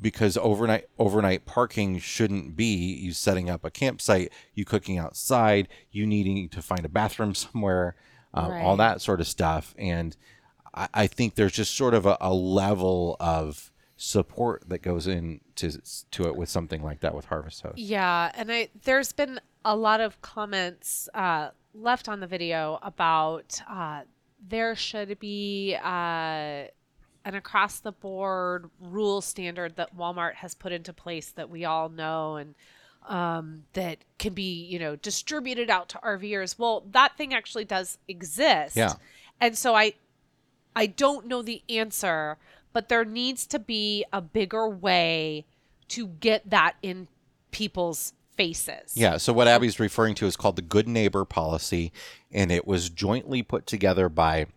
because 0.02 0.38
overnight 0.38 0.90
overnight 1.00 1.46
parking 1.46 1.98
shouldn't 1.98 2.58
be 2.58 2.76
you 2.76 3.14
setting 3.14 3.50
up 3.50 3.64
a 3.64 3.72
campsite, 3.72 4.34
you 4.54 4.66
cooking 4.66 4.98
outside, 4.98 5.70
you 5.92 6.06
needing 6.06 6.50
to 6.50 6.62
find 6.62 6.84
a 6.84 6.90
bathroom 6.90 7.34
somewhere 7.36 7.96
uh, 8.34 8.48
right. 8.50 8.64
all 8.64 8.78
that 8.78 9.02
sort 9.02 9.20
of 9.20 9.28
stuff. 9.28 9.74
And 9.78 10.16
I, 10.74 10.88
I 10.94 11.08
think 11.08 11.36
there's 11.36 11.54
just 11.54 11.76
sort 11.76 11.94
of 11.94 12.06
a, 12.06 12.18
a, 12.22 12.34
level 12.34 13.18
of 13.20 13.72
support 13.96 14.64
that 14.70 14.82
goes 14.82 15.08
into 15.08 15.82
to 16.12 16.28
it 16.28 16.36
with 16.36 16.50
something 16.50 16.84
like 16.84 17.00
that 17.02 17.16
with 17.16 17.26
Harvest 17.26 17.62
Host. 17.62 17.78
Yeah, 17.78 18.32
and 18.36 18.52
I 18.52 18.70
there's 18.84 19.12
been 19.12 19.40
a 19.66 19.76
lot 19.76 20.00
of 20.02 20.22
comments 20.22 21.10
uh, 21.14 21.50
left 21.74 22.08
on 22.08 22.20
the 22.20 22.28
video 22.28 22.80
about 22.82 23.60
uh, 23.70 24.02
there 24.48 24.76
should 24.76 25.20
be 25.20 25.76
uh, 25.84 26.66
an 27.26 27.36
across 27.36 27.80
the 27.80 27.92
board 27.92 28.70
rule 28.80 29.22
standard 29.22 29.76
that 29.76 29.98
Walmart 29.98 30.36
has 30.36 30.56
put 30.56 30.72
into 30.72 30.94
place 30.94 31.32
that 31.32 31.50
we 31.50 31.66
all 31.66 31.90
know 31.90 32.38
and 32.38 32.56
um, 33.08 33.64
that 33.74 34.00
can 34.20 34.34
be, 34.34 34.66
you 34.66 34.80
know, 34.80 34.96
distributed 34.96 35.70
out 35.70 35.90
to 35.90 35.98
RVers. 36.00 36.58
Well, 36.60 36.84
that 36.92 37.18
thing 37.18 37.34
actually 37.34 37.66
does 37.66 37.98
exist. 38.08 38.76
Yeah. 38.76 38.94
And 39.40 39.58
so 39.58 39.76
I 39.76 39.94
I 40.76 40.86
don't 40.86 41.26
know 41.28 41.42
the 41.42 41.64
answer, 41.70 42.38
but 42.74 42.90
there 42.90 43.06
needs 43.06 43.48
to 43.48 43.60
be 43.60 44.06
a 44.14 44.22
bigger 44.22 44.68
way 44.70 45.46
to 45.90 46.08
get 46.08 46.50
that 46.50 46.76
in 46.82 47.08
people's 47.52 48.14
faces. 48.36 48.94
Yeah. 48.94 49.18
So 49.18 49.34
what 49.34 49.48
Abby's 49.48 49.80
referring 49.80 50.16
to 50.16 50.28
is 50.28 50.36
called 50.36 50.56
the 50.56 50.62
Good 50.62 50.88
Neighbor 50.88 51.26
Policy, 51.26 51.92
and 52.32 52.52
it 52.52 52.68
was 52.68 52.90
jointly 52.90 53.42
put 53.42 53.66
together 53.66 54.10
by 54.10 54.48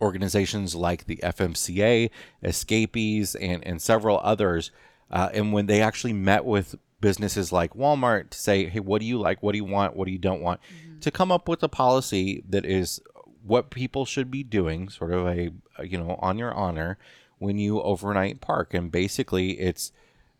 organizations 0.00 0.74
like 0.74 1.06
the 1.06 1.16
FMCA, 1.16 2.10
Escapees, 2.42 3.34
and 3.34 3.66
and 3.66 3.82
several 3.82 4.20
others. 4.22 4.70
Uh, 5.10 5.28
and 5.34 5.52
when 5.52 5.66
they 5.66 5.80
actually 5.82 6.12
met 6.12 6.44
with 6.44 6.76
businesses 7.00 7.52
like 7.52 7.74
Walmart 7.74 8.30
to 8.30 8.38
say, 8.38 8.66
hey, 8.66 8.80
what 8.80 9.00
do 9.00 9.06
you 9.06 9.18
like? 9.18 9.42
What 9.42 9.52
do 9.52 9.58
you 9.58 9.64
want? 9.64 9.96
What 9.96 10.06
do 10.06 10.12
you 10.12 10.18
don't 10.18 10.42
want? 10.42 10.60
Mm-hmm. 10.62 11.00
To 11.00 11.10
come 11.10 11.32
up 11.32 11.48
with 11.48 11.62
a 11.62 11.68
policy 11.68 12.42
that 12.48 12.64
is 12.64 13.00
what 13.42 13.70
people 13.70 14.04
should 14.04 14.30
be 14.30 14.42
doing, 14.42 14.88
sort 14.88 15.12
of 15.12 15.26
a, 15.26 15.50
you 15.82 15.98
know, 15.98 16.18
on 16.20 16.38
your 16.38 16.52
honor 16.52 16.98
when 17.38 17.58
you 17.58 17.80
overnight 17.80 18.40
park. 18.40 18.74
And 18.74 18.92
basically, 18.92 19.52
it's, 19.52 19.92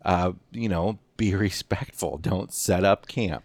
uh, 0.05 0.33
you 0.53 0.69
know, 0.69 0.99
be 1.17 1.35
respectful. 1.35 2.19
Don't 2.19 2.53
set 2.53 2.85
up 2.85 3.07
camp. 3.09 3.45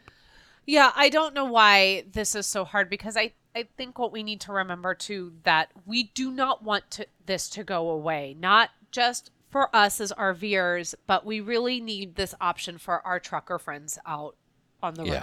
Yeah, 0.65 0.91
I 0.95 1.09
don't 1.09 1.33
know 1.33 1.45
why 1.45 2.05
this 2.11 2.33
is 2.33 2.47
so 2.47 2.65
hard 2.65 2.89
because 2.89 3.15
I 3.15 3.33
I 3.55 3.67
think 3.77 3.97
what 3.97 4.11
we 4.11 4.21
need 4.21 4.41
to 4.41 4.51
remember 4.51 4.93
too 4.93 5.33
that 5.43 5.71
we 5.85 6.03
do 6.03 6.29
not 6.29 6.63
want 6.63 6.91
to 6.91 7.07
this 7.25 7.49
to 7.51 7.63
go 7.63 7.89
away. 7.89 8.35
Not 8.37 8.71
just 8.91 9.31
for 9.55 9.73
us 9.73 10.01
as 10.01 10.11
RVers, 10.11 10.95
but 11.07 11.25
we 11.25 11.39
really 11.39 11.79
need 11.79 12.15
this 12.15 12.35
option 12.41 12.77
for 12.77 12.99
our 13.07 13.21
trucker 13.21 13.57
friends 13.57 13.97
out 14.05 14.35
on 14.83 14.95
the 14.95 15.05
road. 15.05 15.13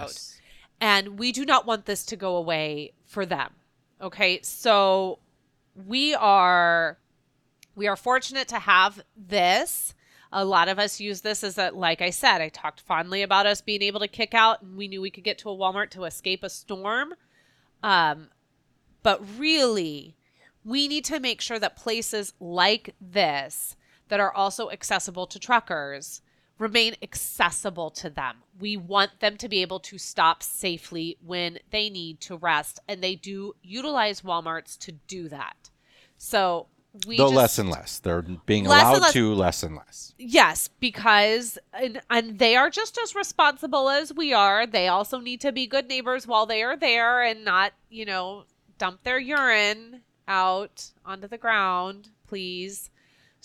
And 0.81 1.19
we 1.19 1.31
do 1.31 1.45
not 1.45 1.67
want 1.67 1.85
this 1.85 2.03
to 2.05 2.15
go 2.15 2.35
away 2.35 2.93
for 3.05 3.27
them. 3.27 3.51
Okay? 4.01 4.39
So 4.41 5.19
we 5.75 6.15
are 6.15 6.97
we 7.75 7.85
are 7.85 7.95
fortunate 7.95 8.47
to 8.47 8.57
have 8.57 9.03
this. 9.15 9.93
A 10.31 10.43
lot 10.43 10.67
of 10.67 10.79
us 10.79 10.99
use 10.99 11.21
this 11.21 11.43
as 11.43 11.59
a 11.59 11.69
like 11.69 12.01
I 12.01 12.09
said, 12.09 12.41
I 12.41 12.49
talked 12.49 12.81
fondly 12.81 13.21
about 13.21 13.45
us 13.45 13.61
being 13.61 13.83
able 13.83 13.99
to 13.99 14.07
kick 14.07 14.33
out 14.33 14.63
and 14.63 14.75
we 14.75 14.87
knew 14.87 14.99
we 14.99 15.11
could 15.11 15.23
get 15.23 15.37
to 15.39 15.51
a 15.51 15.55
Walmart 15.55 15.91
to 15.91 16.05
escape 16.05 16.43
a 16.43 16.49
storm. 16.49 17.13
Um 17.83 18.29
but 19.03 19.21
really 19.37 20.15
we 20.65 20.87
need 20.87 21.05
to 21.05 21.19
make 21.19 21.39
sure 21.39 21.59
that 21.59 21.75
places 21.75 22.33
like 22.39 22.95
this 22.99 23.75
that 24.13 24.19
are 24.19 24.31
also 24.31 24.69
accessible 24.69 25.25
to 25.25 25.39
truckers 25.39 26.21
remain 26.59 26.93
accessible 27.01 27.89
to 27.89 28.11
them. 28.11 28.43
We 28.59 28.77
want 28.77 29.21
them 29.21 29.37
to 29.37 29.49
be 29.49 29.63
able 29.63 29.79
to 29.79 29.97
stop 29.97 30.43
safely 30.43 31.17
when 31.25 31.57
they 31.71 31.89
need 31.89 32.19
to 32.21 32.37
rest, 32.37 32.79
and 32.87 33.01
they 33.01 33.15
do 33.15 33.55
utilize 33.63 34.21
Walmarts 34.21 34.77
to 34.81 34.91
do 34.91 35.29
that. 35.29 35.71
So 36.19 36.67
we 37.07 37.17
Though 37.17 37.29
just, 37.29 37.35
less 37.35 37.57
and 37.57 37.71
less. 37.71 37.97
They're 37.97 38.21
being 38.21 38.65
Less 38.65 38.83
allowed 38.83 39.01
less- 39.01 39.13
to 39.13 39.33
less 39.33 39.63
and 39.63 39.75
less. 39.77 40.13
Yes, 40.19 40.69
because 40.79 41.57
and, 41.73 41.99
and 42.07 42.37
they 42.37 42.55
are 42.55 42.69
just 42.69 42.99
as 42.99 43.15
responsible 43.15 43.89
as 43.89 44.13
we 44.13 44.31
are. 44.31 44.67
They 44.67 44.89
also 44.89 45.19
need 45.19 45.41
to 45.41 45.51
be 45.51 45.65
good 45.65 45.87
neighbors 45.87 46.27
while 46.27 46.45
they 46.45 46.61
are 46.61 46.77
there 46.77 47.23
and 47.23 47.43
not, 47.43 47.73
you 47.89 48.05
know, 48.05 48.43
dump 48.77 49.01
their 49.01 49.17
urine 49.17 50.01
out 50.27 50.91
onto 51.03 51.27
the 51.27 51.39
ground, 51.39 52.09
please. 52.27 52.91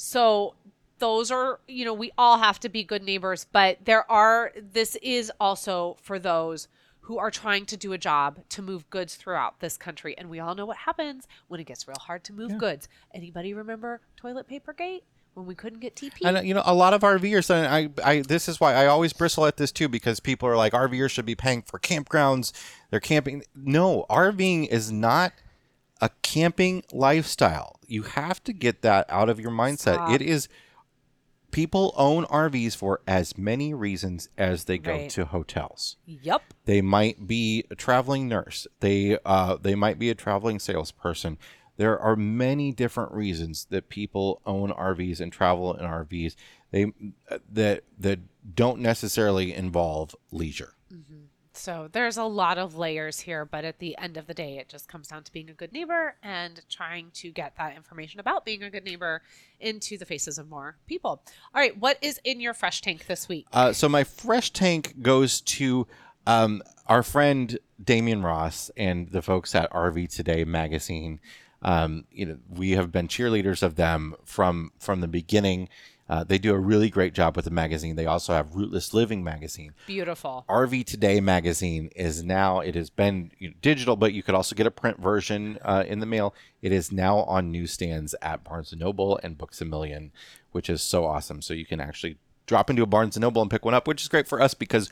So 0.01 0.55
those 1.01 1.33
are, 1.33 1.59
you 1.67 1.85
know, 1.85 1.93
we 1.93 2.13
all 2.17 2.39
have 2.39 2.61
to 2.61 2.69
be 2.69 2.85
good 2.85 3.03
neighbors, 3.03 3.49
but 3.51 3.79
there 3.85 4.09
are 4.09 4.53
this 4.57 4.95
is 5.03 5.33
also 5.41 5.97
for 6.01 6.21
those 6.21 6.69
who 7.01 7.19
are 7.19 7.33
trying 7.33 7.67
to 7.67 7.77
do 7.77 7.93
a 7.93 7.99
job 7.99 8.39
to 8.51 8.63
move 8.63 8.89
goods 8.91 9.17
throughout 9.17 9.59
this 9.59 9.77
country. 9.77 10.17
And 10.17 10.31
we 10.31 10.39
all 10.39 10.55
know 10.55 10.67
what 10.67 10.77
happens 10.77 11.27
when 11.49 11.59
it 11.59 11.65
gets 11.65 11.89
real 11.89 11.99
hard 11.99 12.23
to 12.25 12.33
move 12.33 12.59
goods. 12.59 12.89
Anybody 13.13 13.55
remember 13.55 14.01
toilet 14.17 14.47
paper 14.47 14.73
gate? 14.73 15.03
When 15.35 15.47
we 15.47 15.57
couldn't 15.57 15.81
get 15.81 15.97
TP? 15.97 16.19
And 16.25 16.37
uh, 16.37 16.41
you 16.43 16.55
know, 16.55 16.63
a 16.65 16.75
lot 16.75 16.95
of 16.95 17.03
RVers, 17.03 17.51
and 17.51 17.67
I, 17.67 18.09
I, 18.09 18.21
this 18.21 18.49
is 18.49 18.61
why 18.61 18.75
I 18.75 18.87
always 18.87 19.13
bristle 19.13 19.47
at 19.47 19.57
this 19.57 19.73
too, 19.73 19.89
because 19.89 20.21
people 20.21 20.49
are 20.49 20.57
like, 20.57 20.75
RVers 20.75 21.11
should 21.11 21.27
be 21.27 21.35
paying 21.35 21.63
for 21.63 21.79
campgrounds. 21.81 22.53
They're 22.91 23.01
camping. 23.01 23.43
No, 23.55 24.07
RVing 24.11 24.69
is 24.69 24.93
not 24.93 25.33
a 26.01 26.11
camping 26.23 26.85
lifestyle. 26.93 27.78
You 27.89 28.03
have 28.03 28.43
to 28.45 28.53
get 28.53 28.83
that 28.83 29.07
out 29.09 29.29
of 29.29 29.41
your 29.41 29.51
mindset. 29.51 29.95
Stop. 29.95 30.13
It 30.13 30.23
is. 30.23 30.49
People 31.51 31.95
own 31.97 32.25
RVs 32.27 32.77
for 32.77 33.01
as 33.07 33.39
many 33.39 33.73
reasons 33.73 34.29
as 34.37 34.65
they 34.65 34.77
go 34.77 34.93
Right. 34.93 35.11
to 35.11 35.25
hotels. 35.25 35.97
Yep. 36.05 36.43
They 36.67 36.83
might 36.83 37.27
be 37.27 37.65
a 37.71 37.75
traveling 37.75 38.29
nurse. 38.29 38.67
They 38.81 39.19
uh, 39.25 39.57
they 39.57 39.75
might 39.75 39.99
be 39.99 40.11
a 40.11 40.15
traveling 40.15 40.59
salesperson. 40.59 41.39
There 41.79 41.99
are 41.99 42.17
many 42.17 42.71
different 42.73 43.13
reasons 43.13 43.67
that 43.71 43.89
people 43.89 44.43
own 44.45 44.71
RVs 44.73 45.21
and 45.21 45.33
travel 45.33 45.73
in 45.75 45.87
RVs. 45.87 46.37
They 46.71 46.93
that 47.51 47.85
that 47.99 48.21
don't 48.55 48.81
necessarily 48.81 49.55
involve 49.55 50.15
leisure. 50.31 50.75
So 51.59 51.89
there's 51.91 52.17
a 52.17 52.25
lot 52.25 52.57
of 52.57 52.77
layers 52.77 53.19
here, 53.19 53.45
but 53.45 53.65
at 53.65 53.81
the 53.81 53.99
end 53.99 54.17
of 54.17 54.27
the 54.27 54.35
day, 54.35 54.59
it 54.59 54.69
just 54.69 54.89
comes 54.89 55.09
down 55.09 55.25
to 55.25 55.33
being 55.33 55.51
a 55.51 55.53
good 55.53 55.73
neighbor 55.73 56.15
and 56.23 56.61
trying 56.71 57.11
to 57.15 57.31
get 57.31 57.57
that 57.59 57.77
information 57.77 58.21
about 58.21 58.45
being 58.45 58.63
a 58.63 58.71
good 58.71 58.85
neighbor 58.85 59.23
into 59.59 59.99
the 59.99 60.05
faces 60.05 60.39
of 60.39 60.49
more 60.49 60.77
people. 60.87 61.21
All 61.55 61.61
right, 61.61 61.77
what 61.77 61.99
is 62.01 62.21
in 62.23 62.41
your 62.41 62.55
fresh 62.55 62.81
tank 62.81 63.07
this 63.07 63.29
week? 63.29 63.47
Uh, 63.53 63.73
so 63.73 63.89
my 63.89 64.05
fresh 64.05 64.53
tank 64.53 65.03
goes 65.03 65.41
to 65.41 65.89
um, 66.29 66.63
our 66.87 67.03
friend 67.03 67.59
Damian 67.83 68.23
Ross 68.23 68.71
and 68.77 69.11
the 69.11 69.21
folks 69.21 69.55
at 69.55 69.71
RV 69.73 70.15
Today 70.15 70.45
magazine. 70.45 71.19
Um, 71.63 72.05
you 72.13 72.27
know, 72.27 72.39
we 72.49 72.73
have 72.73 72.93
been 72.93 73.09
cheerleaders 73.09 73.65
of 73.65 73.75
them 73.75 74.15
from 74.25 74.71
from 74.79 75.01
the 75.01 75.09
beginning. 75.09 75.69
Uh, 76.09 76.25
they 76.25 76.39
do 76.39 76.55
a 76.55 76.59
really 76.59 76.89
great 76.89 77.13
job 77.13 77.37
with 77.37 77.45
the 77.45 77.51
magazine. 77.51 77.97
They 77.97 78.07
also 78.07 78.33
have 78.33 78.55
Rootless 78.55 78.95
Living 78.95 79.23
magazine. 79.23 79.75
Beautiful. 79.87 80.45
RV 80.49 80.87
Today 80.87 81.21
magazine 81.21 81.91
is 81.95 82.25
now 82.25 82.61
it 82.61 82.75
has 82.75 82.89
been 82.89 83.31
you 83.39 83.49
know, 83.49 83.55
digital, 83.61 83.95
but 83.95 84.13
you 84.15 84.23
could 84.23 84.35
also 84.35 84.57
get 84.57 84.67
a 84.67 84.71
print 84.71 84.99
version 84.99 85.59
uh, 85.63 85.85
in 85.87 86.01
the 86.01 86.07
mail. 86.07 86.35
It 86.63 86.73
is 86.73 86.91
now 86.91 87.19
on 87.19 87.53
newsstands 87.53 88.15
at 88.23 88.43
Barnes 88.43 88.73
and 88.73 88.81
Noble 88.81 89.21
and 89.23 89.37
Books 89.37 89.61
a 89.61 89.65
Million, 89.65 90.13
which 90.53 90.71
is 90.71 90.81
so 90.81 91.05
awesome. 91.05 91.43
So 91.43 91.53
you 91.53 91.67
can 91.67 91.81
actually 91.81 92.17
drop 92.47 92.71
into 92.71 92.83
a 92.83 92.87
Barnes 92.87 93.17
and 93.17 93.23
Noble 93.23 93.43
and 93.43 93.51
pick 93.51 93.65
one 93.65 93.75
up, 93.75 93.87
which 93.87 94.03
is 94.03 94.09
great 94.09 94.27
for 94.27 94.41
us 94.41 94.55
because 94.55 94.91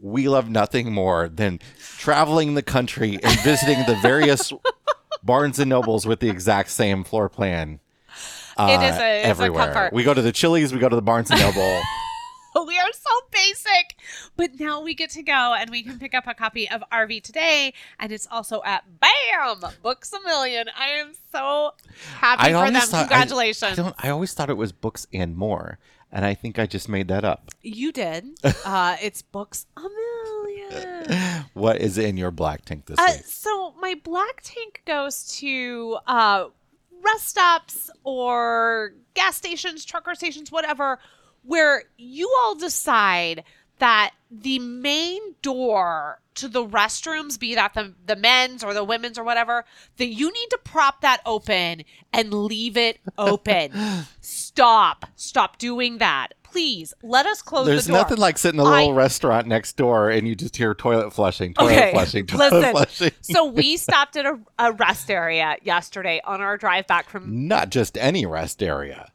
we 0.00 0.28
love 0.28 0.48
nothing 0.48 0.92
more 0.92 1.28
than 1.28 1.60
traveling 1.98 2.54
the 2.54 2.62
country 2.62 3.18
and 3.22 3.40
visiting 3.40 3.84
the 3.86 3.98
various 4.00 4.52
Barnes 5.22 5.58
and 5.58 5.68
Nobles 5.68 6.06
with 6.06 6.20
the 6.20 6.30
exact 6.30 6.70
same 6.70 7.04
floor 7.04 7.28
plan. 7.28 7.80
It 8.58 8.82
is 8.82 8.96
uh, 8.96 9.00
a- 9.00 9.20
a 9.20 9.22
everywhere. 9.22 9.64
comfort. 9.72 9.92
We 9.92 10.02
go 10.04 10.14
to 10.14 10.22
the 10.22 10.32
Chili's, 10.32 10.72
we 10.72 10.78
go 10.78 10.88
to 10.88 10.96
the 10.96 11.02
Barnes 11.02 11.30
and 11.30 11.40
Noble. 11.40 11.80
we 12.66 12.78
are 12.78 12.92
so 12.92 13.10
basic. 13.30 13.96
But 14.36 14.60
now 14.60 14.82
we 14.82 14.94
get 14.94 15.10
to 15.10 15.22
go 15.22 15.54
and 15.58 15.70
we 15.70 15.82
can 15.82 15.98
pick 15.98 16.14
up 16.14 16.26
a 16.26 16.34
copy 16.34 16.68
of 16.70 16.82
RV 16.92 17.22
Today. 17.22 17.72
And 17.98 18.12
it's 18.12 18.26
also 18.30 18.62
at 18.64 18.84
BAM! 19.00 19.62
Books 19.82 20.12
a 20.12 20.20
Million. 20.26 20.66
I 20.78 20.88
am 20.88 21.12
so 21.32 21.72
happy 22.18 22.52
for 22.52 22.70
them. 22.70 22.74
thought- 22.74 22.94
I- 22.94 23.00
Congratulations. 23.04 23.72
I, 23.78 23.82
don't. 23.82 23.94
I 23.98 24.08
always 24.10 24.34
thought 24.34 24.50
it 24.50 24.56
was 24.56 24.72
books 24.72 25.06
and 25.12 25.36
more, 25.36 25.78
and 26.10 26.24
I 26.24 26.34
think 26.34 26.58
I 26.58 26.66
just 26.66 26.88
made 26.88 27.08
that 27.08 27.24
up. 27.24 27.50
you 27.62 27.90
did. 27.92 28.26
Uh, 28.64 28.96
it's 29.02 29.22
Books 29.22 29.66
a 29.76 29.80
Million. 29.80 31.44
What 31.54 31.78
is 31.80 31.98
in 31.98 32.16
your 32.16 32.30
black 32.30 32.64
tank 32.64 32.86
this 32.86 32.98
Uh, 32.98 33.06
week? 33.12 33.24
so 33.26 33.74
my 33.80 33.94
black 34.02 34.40
tank 34.42 34.82
goes 34.86 35.26
to 35.38 35.98
uh, 36.06 36.46
rest 37.02 37.28
stops 37.28 37.90
or 38.04 38.94
gas 39.14 39.36
stations, 39.36 39.84
trucker 39.84 40.14
stations, 40.14 40.50
whatever, 40.50 40.98
where 41.42 41.84
you 41.96 42.34
all 42.42 42.54
decide 42.54 43.44
that 43.78 44.12
the 44.30 44.58
main 44.58 45.20
door 45.42 46.20
to 46.34 46.48
the 46.48 46.64
restrooms, 46.64 47.38
be 47.38 47.54
that 47.54 47.74
the, 47.74 47.94
the 48.06 48.16
men's 48.16 48.64
or 48.64 48.72
the 48.72 48.84
women's 48.84 49.18
or 49.18 49.24
whatever, 49.24 49.64
that 49.98 50.06
you 50.06 50.32
need 50.32 50.48
to 50.50 50.58
prop 50.64 51.00
that 51.02 51.20
open 51.26 51.82
and 52.12 52.32
leave 52.32 52.76
it 52.76 53.00
open. 53.18 53.72
Stop. 54.20 55.06
Stop 55.16 55.58
doing 55.58 55.98
that. 55.98 56.34
Please 56.52 56.94
let 57.02 57.26
us 57.26 57.42
close 57.42 57.66
There's 57.66 57.86
the 57.86 57.92
door. 57.92 57.96
There's 57.98 58.04
nothing 58.10 58.18
like 58.20 58.38
sitting 58.38 58.60
in 58.60 58.66
a 58.66 58.70
little 58.70 58.92
I- 58.92 58.94
restaurant 58.94 59.46
next 59.46 59.76
door 59.76 60.10
and 60.10 60.28
you 60.28 60.34
just 60.34 60.56
hear 60.56 60.74
toilet 60.74 61.12
flushing, 61.12 61.54
toilet 61.54 61.72
Okay, 61.72 61.90
flushing, 61.92 62.26
toilet 62.26 62.52
listen. 62.52 62.72
flushing. 62.72 63.10
so 63.22 63.44
we 63.58 63.76
stopped 63.76 64.16
at 64.16 64.26
a, 64.26 64.38
a 64.58 64.72
rest 64.72 65.10
area 65.10 65.56
yesterday 65.62 66.20
on 66.24 66.40
our 66.40 66.56
drive 66.56 66.86
back 66.86 67.08
from 67.08 67.48
Not 67.48 67.70
just 67.70 67.96
any 67.98 68.26
rest 68.26 68.62
area. 68.62 69.10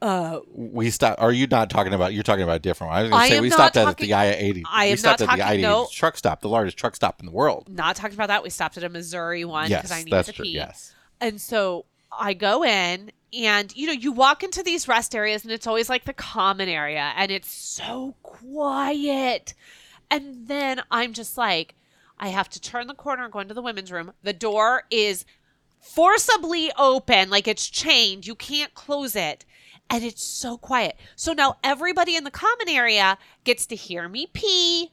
uh 0.00 0.40
We 0.54 0.90
stopped. 0.90 1.20
Are 1.20 1.32
you 1.32 1.46
not 1.46 1.68
talking 1.70 1.92
about? 1.92 2.14
You're 2.14 2.22
talking 2.22 2.42
about 2.44 2.56
a 2.56 2.60
different 2.60 2.90
one. 2.92 2.98
I 2.98 3.02
was 3.02 3.10
going 3.10 3.22
to 3.28 3.34
say 3.36 3.40
we 3.40 3.50
stopped 3.50 3.76
at 3.76 3.96
the 3.98 4.14
I-80. 4.14 4.62
I 4.70 4.86
we 4.86 4.90
am 4.92 4.96
stopped 4.96 5.20
not 5.20 5.28
at 5.30 5.36
the 5.36 5.42
talking- 5.42 5.58
I-80 5.58 5.62
no. 5.62 5.88
truck 5.92 6.16
stop, 6.16 6.40
the 6.40 6.48
largest 6.48 6.76
truck 6.78 6.94
stop 6.96 7.20
in 7.20 7.26
the 7.26 7.32
world. 7.32 7.68
not 7.68 7.96
talking 7.96 8.14
about 8.14 8.28
that. 8.28 8.42
We 8.42 8.50
stopped 8.50 8.76
at 8.78 8.84
a 8.84 8.88
Missouri 8.88 9.44
one 9.44 9.68
Yes, 9.68 9.82
because 9.82 9.92
I 9.98 10.02
needed 10.04 10.24
to 10.24 10.32
true. 10.32 10.44
pee. 10.44 10.52
Yes. 10.52 10.94
And 11.20 11.40
so 11.40 11.84
I 12.16 12.32
go 12.34 12.64
in 12.64 13.10
and 13.32 13.74
you 13.76 13.86
know, 13.86 13.92
you 13.92 14.12
walk 14.12 14.42
into 14.42 14.62
these 14.62 14.88
rest 14.88 15.14
areas 15.14 15.44
and 15.44 15.52
it's 15.52 15.66
always 15.66 15.88
like 15.88 16.04
the 16.04 16.12
common 16.12 16.68
area 16.68 17.12
and 17.16 17.30
it's 17.30 17.50
so 17.50 18.14
quiet. 18.22 19.54
And 20.10 20.46
then 20.46 20.82
I'm 20.90 21.12
just 21.12 21.36
like, 21.36 21.74
I 22.18 22.28
have 22.28 22.48
to 22.50 22.60
turn 22.60 22.86
the 22.86 22.94
corner 22.94 23.24
and 23.24 23.32
go 23.32 23.40
into 23.40 23.54
the 23.54 23.62
women's 23.62 23.92
room. 23.92 24.12
The 24.22 24.32
door 24.32 24.84
is 24.90 25.24
forcibly 25.80 26.70
open, 26.76 27.30
like 27.30 27.46
it's 27.46 27.68
chained. 27.68 28.26
You 28.26 28.34
can't 28.34 28.74
close 28.74 29.14
it. 29.14 29.44
And 29.90 30.04
it's 30.04 30.22
so 30.22 30.58
quiet. 30.58 30.96
So 31.16 31.32
now 31.32 31.56
everybody 31.64 32.14
in 32.14 32.24
the 32.24 32.30
common 32.30 32.68
area 32.68 33.16
gets 33.44 33.64
to 33.66 33.76
hear 33.76 34.08
me 34.08 34.26
pee. 34.26 34.90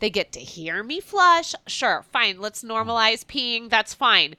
They 0.00 0.08
get 0.08 0.32
to 0.32 0.40
hear 0.40 0.82
me 0.82 1.00
flush. 1.00 1.54
Sure, 1.66 2.04
fine. 2.10 2.40
Let's 2.40 2.64
normalize 2.64 3.24
peeing. 3.24 3.68
That's 3.68 3.92
fine. 3.92 4.36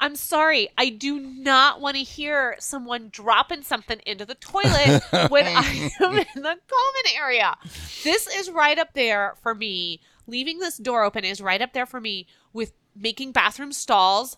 I'm 0.00 0.16
sorry. 0.16 0.68
I 0.78 0.90
do 0.90 1.18
not 1.18 1.80
want 1.80 1.96
to 1.96 2.02
hear 2.02 2.56
someone 2.58 3.08
dropping 3.10 3.62
something 3.62 4.00
into 4.06 4.24
the 4.24 4.36
toilet 4.36 5.02
when 5.30 5.46
I 5.46 5.90
am 6.00 6.18
in 6.18 6.42
the 6.42 6.42
common 6.42 7.16
area. 7.16 7.56
This 8.04 8.26
is 8.26 8.50
right 8.50 8.78
up 8.78 8.94
there 8.94 9.34
for 9.42 9.54
me. 9.54 10.00
Leaving 10.26 10.58
this 10.58 10.76
door 10.76 11.04
open 11.04 11.24
is 11.24 11.40
right 11.40 11.60
up 11.60 11.72
there 11.72 11.86
for 11.86 12.00
me 12.00 12.26
with 12.52 12.72
making 12.94 13.32
bathroom 13.32 13.72
stalls 13.72 14.36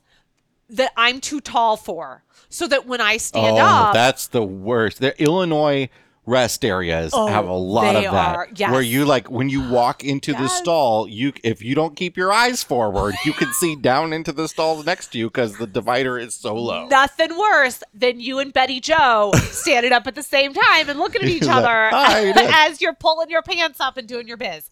that 0.69 0.93
I'm 0.97 1.21
too 1.21 1.41
tall 1.41 1.77
for. 1.77 2.23
So 2.49 2.67
that 2.69 2.87
when 2.87 3.01
I 3.01 3.17
stand 3.17 3.59
oh, 3.59 3.61
up, 3.61 3.93
that's 3.93 4.29
the 4.29 4.43
worst. 4.43 5.01
The 5.01 5.21
Illinois 5.23 5.89
rest 6.27 6.64
areas 6.64 7.12
Oh, 7.14 7.27
have 7.27 7.49
a 7.49 7.53
lot 7.53 7.97
of 7.97 8.05
that. 8.05 8.59
Yes. 8.59 8.71
Where 8.71 8.83
you 8.83 9.05
like 9.05 9.31
when 9.31 9.49
you 9.49 9.68
walk 9.68 10.05
into 10.05 10.33
the 10.33 10.49
stall, 10.49 11.09
you 11.09 11.33
if 11.43 11.62
you 11.62 11.75
don't 11.75 11.97
keep 11.97 12.16
your 12.16 12.33
eyes 12.33 12.62
forward, 12.62 13.14
you 13.25 13.33
can 13.33 13.53
see 13.55 13.75
down 13.81 14.12
into 14.12 14.33
the 14.33 14.47
stalls 14.47 14.85
next 14.87 15.09
to 15.12 15.18
you 15.18 15.27
because 15.29 15.57
the 15.57 15.66
divider 15.66 16.18
is 16.18 16.35
so 16.35 16.55
low. 16.55 16.87
nothing 16.89 17.37
worse 17.37 17.83
than 17.95 18.21
you 18.21 18.39
and 18.39 18.53
Betty 18.53 18.81
Joe 18.81 19.33
standing 19.51 19.93
up 19.93 20.07
at 20.07 20.14
the 20.14 20.23
same 20.23 20.53
time 20.55 20.89
and 20.89 20.99
looking 20.99 21.23
at 21.23 21.29
each 21.29 21.43
Like, 21.43 21.57
other 21.57 21.89
"Hi, 21.91 22.11
how 22.12 22.18
you 22.18 22.35
doing?" 22.35 22.47
as 22.53 22.81
you're 22.81 22.95
pulling 22.95 23.31
your 23.31 23.43
pants 23.43 23.81
up 23.81 23.97
and 23.97 24.07
doing 24.07 24.29
your 24.29 24.37
biz. 24.37 24.68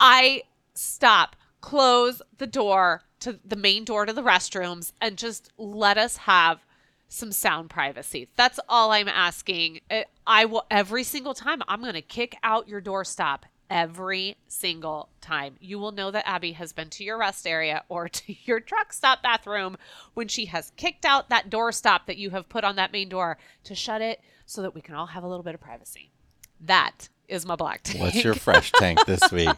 I 0.00 0.42
stop, 0.74 1.36
close 1.60 2.22
the 2.38 2.46
door 2.46 3.02
to 3.20 3.38
the 3.44 3.56
main 3.56 3.84
door 3.84 4.06
to 4.06 4.12
the 4.14 4.22
restrooms, 4.22 4.92
and 5.00 5.18
just 5.18 5.52
let 5.58 5.98
us 5.98 6.16
have 6.16 6.64
some 7.10 7.32
sound 7.32 7.68
privacy. 7.68 8.28
That's 8.36 8.60
all 8.68 8.92
I'm 8.92 9.08
asking. 9.08 9.80
I 10.26 10.44
will 10.46 10.64
every 10.70 11.04
single 11.04 11.34
time 11.34 11.60
I'm 11.68 11.82
going 11.82 11.94
to 11.94 12.00
kick 12.02 12.36
out 12.42 12.68
your 12.68 12.80
doorstop 12.80 13.40
every 13.68 14.36
single 14.46 15.08
time. 15.20 15.56
You 15.60 15.78
will 15.78 15.92
know 15.92 16.10
that 16.12 16.26
Abby 16.26 16.52
has 16.52 16.72
been 16.72 16.88
to 16.90 17.04
your 17.04 17.18
rest 17.18 17.46
area 17.46 17.82
or 17.88 18.08
to 18.20 18.34
your 18.44 18.60
truck 18.60 18.92
stop 18.92 19.22
bathroom 19.22 19.76
when 20.14 20.28
she 20.28 20.46
has 20.46 20.72
kicked 20.76 21.04
out 21.04 21.28
that 21.28 21.50
doorstop 21.50 22.06
that 22.06 22.16
you 22.16 22.30
have 22.30 22.48
put 22.48 22.64
on 22.64 22.76
that 22.76 22.92
main 22.92 23.08
door 23.08 23.38
to 23.64 23.74
shut 23.74 24.00
it 24.00 24.20
so 24.46 24.62
that 24.62 24.74
we 24.74 24.80
can 24.80 24.94
all 24.94 25.06
have 25.06 25.24
a 25.24 25.28
little 25.28 25.44
bit 25.44 25.54
of 25.54 25.60
privacy. 25.60 26.12
That 26.60 27.08
is 27.28 27.44
my 27.44 27.56
black 27.56 27.82
tank. 27.82 28.02
What's 28.02 28.24
your 28.24 28.34
fresh 28.34 28.70
tank 28.72 29.04
this 29.06 29.32
week? 29.32 29.48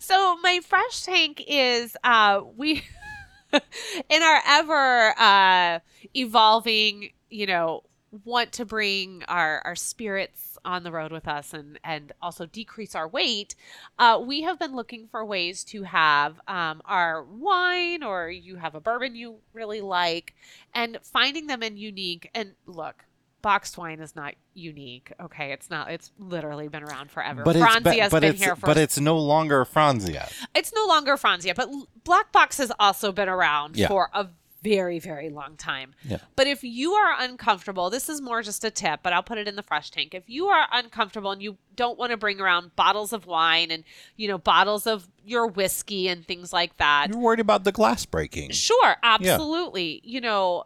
so 0.00 0.36
my 0.42 0.60
fresh 0.60 1.02
tank 1.02 1.42
is 1.46 1.94
uh 2.04 2.40
we 2.56 2.84
in 4.08 4.22
our 4.22 4.40
ever 4.46 5.14
uh, 5.18 5.78
evolving, 6.14 7.10
you 7.30 7.46
know, 7.46 7.82
want 8.24 8.52
to 8.52 8.66
bring 8.66 9.22
our 9.26 9.62
our 9.64 9.74
spirits 9.74 10.58
on 10.66 10.82
the 10.82 10.92
road 10.92 11.12
with 11.12 11.26
us 11.26 11.54
and 11.54 11.78
and 11.82 12.12
also 12.20 12.44
decrease 12.44 12.94
our 12.94 13.08
weight 13.08 13.54
uh, 13.98 14.20
we 14.22 14.42
have 14.42 14.58
been 14.58 14.76
looking 14.76 15.08
for 15.10 15.24
ways 15.24 15.64
to 15.64 15.82
have 15.84 16.38
um, 16.46 16.82
our 16.84 17.24
wine 17.24 18.02
or 18.02 18.30
you 18.30 18.56
have 18.56 18.74
a 18.74 18.80
bourbon 18.80 19.14
you 19.14 19.36
really 19.54 19.80
like 19.80 20.34
and 20.74 20.98
finding 21.02 21.46
them 21.46 21.62
in 21.62 21.76
unique. 21.76 22.30
And 22.34 22.54
look 22.66 23.04
boxed 23.42 23.76
wine 23.76 24.00
is 24.00 24.16
not 24.16 24.34
unique. 24.54 25.12
Okay, 25.20 25.52
it's 25.52 25.68
not. 25.68 25.90
It's 25.90 26.12
literally 26.18 26.68
been 26.68 26.82
around 26.82 27.10
forever. 27.10 27.42
But 27.42 27.56
Franzia 27.56 27.92
it's, 27.92 28.00
has 28.00 28.10
but 28.10 28.22
been 28.22 28.34
here 28.34 28.56
for. 28.56 28.66
But 28.66 28.78
it's 28.78 28.98
no 28.98 29.18
longer 29.18 29.64
Franzia. 29.64 30.32
It's 30.54 30.72
no 30.74 30.86
longer 30.86 31.16
Franzia, 31.16 31.54
but 31.54 31.68
Black 32.04 32.32
Box 32.32 32.58
has 32.58 32.72
also 32.78 33.12
been 33.12 33.28
around 33.28 33.76
yeah. 33.76 33.88
for 33.88 34.08
a 34.14 34.28
very, 34.62 35.00
very 35.00 35.28
long 35.28 35.56
time. 35.56 35.92
Yeah. 36.04 36.18
But 36.36 36.46
if 36.46 36.62
you 36.62 36.92
are 36.92 37.20
uncomfortable, 37.20 37.90
this 37.90 38.08
is 38.08 38.20
more 38.20 38.42
just 38.42 38.62
a 38.64 38.70
tip, 38.70 39.00
but 39.02 39.12
I'll 39.12 39.22
put 39.22 39.38
it 39.38 39.48
in 39.48 39.56
the 39.56 39.62
fresh 39.62 39.90
tank. 39.90 40.14
If 40.14 40.28
you 40.28 40.46
are 40.46 40.68
uncomfortable 40.72 41.32
and 41.32 41.42
you 41.42 41.58
don't 41.74 41.98
want 41.98 42.12
to 42.12 42.16
bring 42.16 42.40
around 42.40 42.76
bottles 42.76 43.12
of 43.12 43.26
wine 43.26 43.70
and, 43.70 43.82
you 44.16 44.28
know, 44.28 44.38
bottles 44.38 44.86
of 44.86 45.08
your 45.24 45.48
whiskey 45.48 46.06
and 46.08 46.24
things 46.24 46.52
like 46.52 46.76
that. 46.76 47.08
You're 47.10 47.18
worried 47.18 47.40
about 47.40 47.64
the 47.64 47.72
glass 47.72 48.06
breaking. 48.06 48.50
Sure, 48.52 48.96
absolutely. 49.02 50.00
Yeah. 50.04 50.12
You 50.12 50.20
know, 50.20 50.64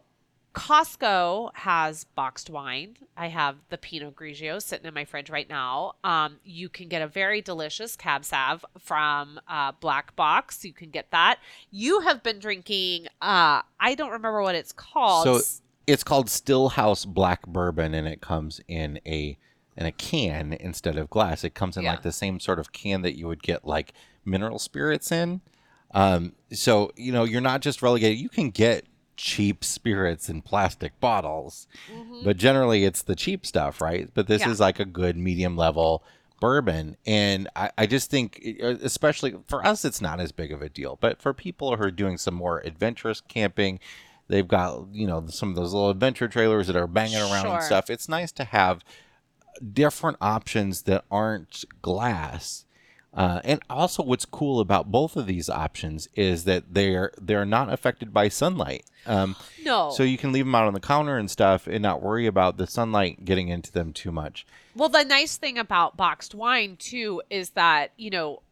Costco 0.57 1.51
has 1.55 2.05
boxed 2.05 2.49
wine. 2.49 2.97
I 3.15 3.29
have 3.29 3.57
the 3.69 3.77
Pinot 3.77 4.17
Grigio 4.17 4.61
sitting 4.61 4.87
in 4.87 4.95
my 4.95 5.05
fridge 5.05 5.29
right 5.29 5.49
now. 5.49 5.97
Um, 6.03 6.39
you 6.45 6.71
can 6.71 6.89
get 6.89 7.03
a 7.03 7.07
very 7.07 7.43
delicious 7.43 7.95
Cab 7.95 8.25
Sav 8.25 8.65
from 8.79 9.39
uh, 9.47 9.73
Black 9.81 10.17
Box. 10.17 10.65
You 10.65 10.73
can 10.73 10.89
get 10.89 11.11
that. 11.11 11.41
You 11.71 12.01
have 12.01 12.23
been 12.23 12.39
drinking. 12.39 13.07
Uh, 13.21 13.61
I 13.79 13.95
don't 13.95 14.11
remember 14.11 14.41
what 14.41 14.55
it's 14.55 14.73
called. 14.73 15.25
So 15.25 15.41
it's 15.87 16.03
called 16.03 16.29
Stillhouse 16.29 17.07
Black 17.07 17.47
Bourbon, 17.47 17.93
and 17.93 18.09
it 18.09 18.23
comes 18.23 18.63
in 18.67 18.99
a 19.07 19.37
in 19.77 19.85
a 19.85 19.93
can 19.93 20.55
instead 20.55 20.97
of 20.97 21.11
glass. 21.11 21.45
It 21.45 21.55
comes 21.55 21.77
in 21.77 21.83
yeah. 21.83 21.91
like 21.91 22.03
the 22.03 22.13
same 22.13 22.41
sort 22.41 22.59
of 22.59 22.73
can 22.73 23.03
that 23.03 23.19
you 23.19 23.29
would 23.29 23.43
get 23.43 23.67
like 23.67 23.93
mineral 24.25 24.59
spirits 24.59 25.13
in. 25.13 25.43
Um, 25.93 26.33
so 26.51 26.93
you 26.97 27.13
know 27.13 27.25
you're 27.25 27.43
not 27.43 27.61
just 27.61 27.83
relegated. 27.83 28.19
You 28.19 28.31
can 28.31 28.49
get 28.49 28.87
cheap 29.17 29.65
spirits 29.65 30.29
in 30.29 30.43
plastic 30.43 30.99
bottles. 31.01 31.67
Mm-hmm. 31.93 32.25
But 32.25 32.37
generally, 32.37 32.85
it's 32.85 33.03
the 33.03 33.17
cheap 33.17 33.47
stuff, 33.47 33.81
right? 33.81 34.11
But 34.15 34.27
this 34.27 34.43
yeah. 34.43 34.51
is 34.51 34.61
like 34.61 34.79
a 34.79 34.85
good 34.85 35.17
medium 35.17 35.57
level 35.57 36.03
bourbon. 36.41 36.97
And 37.07 37.49
I, 37.57 37.71
I 37.79 37.87
just 37.87 38.11
think, 38.11 38.41
especially 38.61 39.35
for 39.49 39.65
us, 39.67 39.85
it's 39.85 40.01
not 40.01 40.21
as 40.21 40.33
big 40.33 40.53
of 40.53 40.63
a 40.63 40.69
deal. 40.69 40.99
But 41.01 41.21
for 41.21 41.33
people 41.33 41.75
who 41.75 41.83
are 41.83 41.91
doing 41.91 42.19
some 42.19 42.35
more 42.35 42.61
adventurous 42.61 43.21
camping, 43.21 43.81
they've 44.29 44.47
got, 44.47 44.89
you 44.93 45.07
know, 45.07 45.27
some 45.29 45.51
of 45.51 45.57
those 45.57 45.73
little 45.73 45.91
adventure 45.91 46.29
trailers 46.29 46.67
that 46.67 46.77
are 46.77 46.87
banging 46.87 47.17
around 47.17 47.45
sure. 47.45 47.55
and 47.55 47.63
stuff. 47.63 47.89
It's 47.91 48.09
nice 48.09 48.33
to 48.33 48.45
have 48.45 48.85
different 49.73 50.19
options 50.21 50.83
that 50.83 51.05
aren't 51.11 51.65
glass 51.81 52.66
uh, 53.17 53.41
and 53.45 53.61
also, 53.71 54.03
what's 54.03 54.27
cool 54.27 54.61
about 54.61 54.93
both 54.93 55.17
of 55.17 55.27
these 55.27 55.49
options 55.49 56.07
is 56.15 56.45
that 56.45 56.75
they're 56.75 57.13
they're 57.19 57.47
not 57.47 57.73
affected 57.73 58.13
by 58.13 58.29
sunlight. 58.29 58.85
Um, 59.07 59.37
no. 59.65 59.91
So 59.91 60.03
you 60.03 60.19
can 60.19 60.33
leave 60.33 60.45
them 60.45 60.55
out 60.55 60.67
on 60.67 60.75
the 60.75 60.81
counter 60.81 61.17
and 61.17 61.31
stuff, 61.31 61.67
and 61.67 61.83
not 61.83 62.03
worry 62.03 62.27
about 62.27 62.59
the 62.59 62.67
sunlight 62.67 63.25
getting 63.25 63.49
into 63.49 63.73
them 63.73 63.95
too 63.95 64.13
much. 64.13 64.47
Well, 64.75 64.91
the 64.91 65.03
nice 65.03 65.39
thing 65.39 65.57
about 65.57 65.97
boxed 65.97 66.35
wine 66.35 66.77
too 66.77 67.23
is 67.31 67.51
that 67.51 67.93
you 67.97 68.11
know 68.11 68.43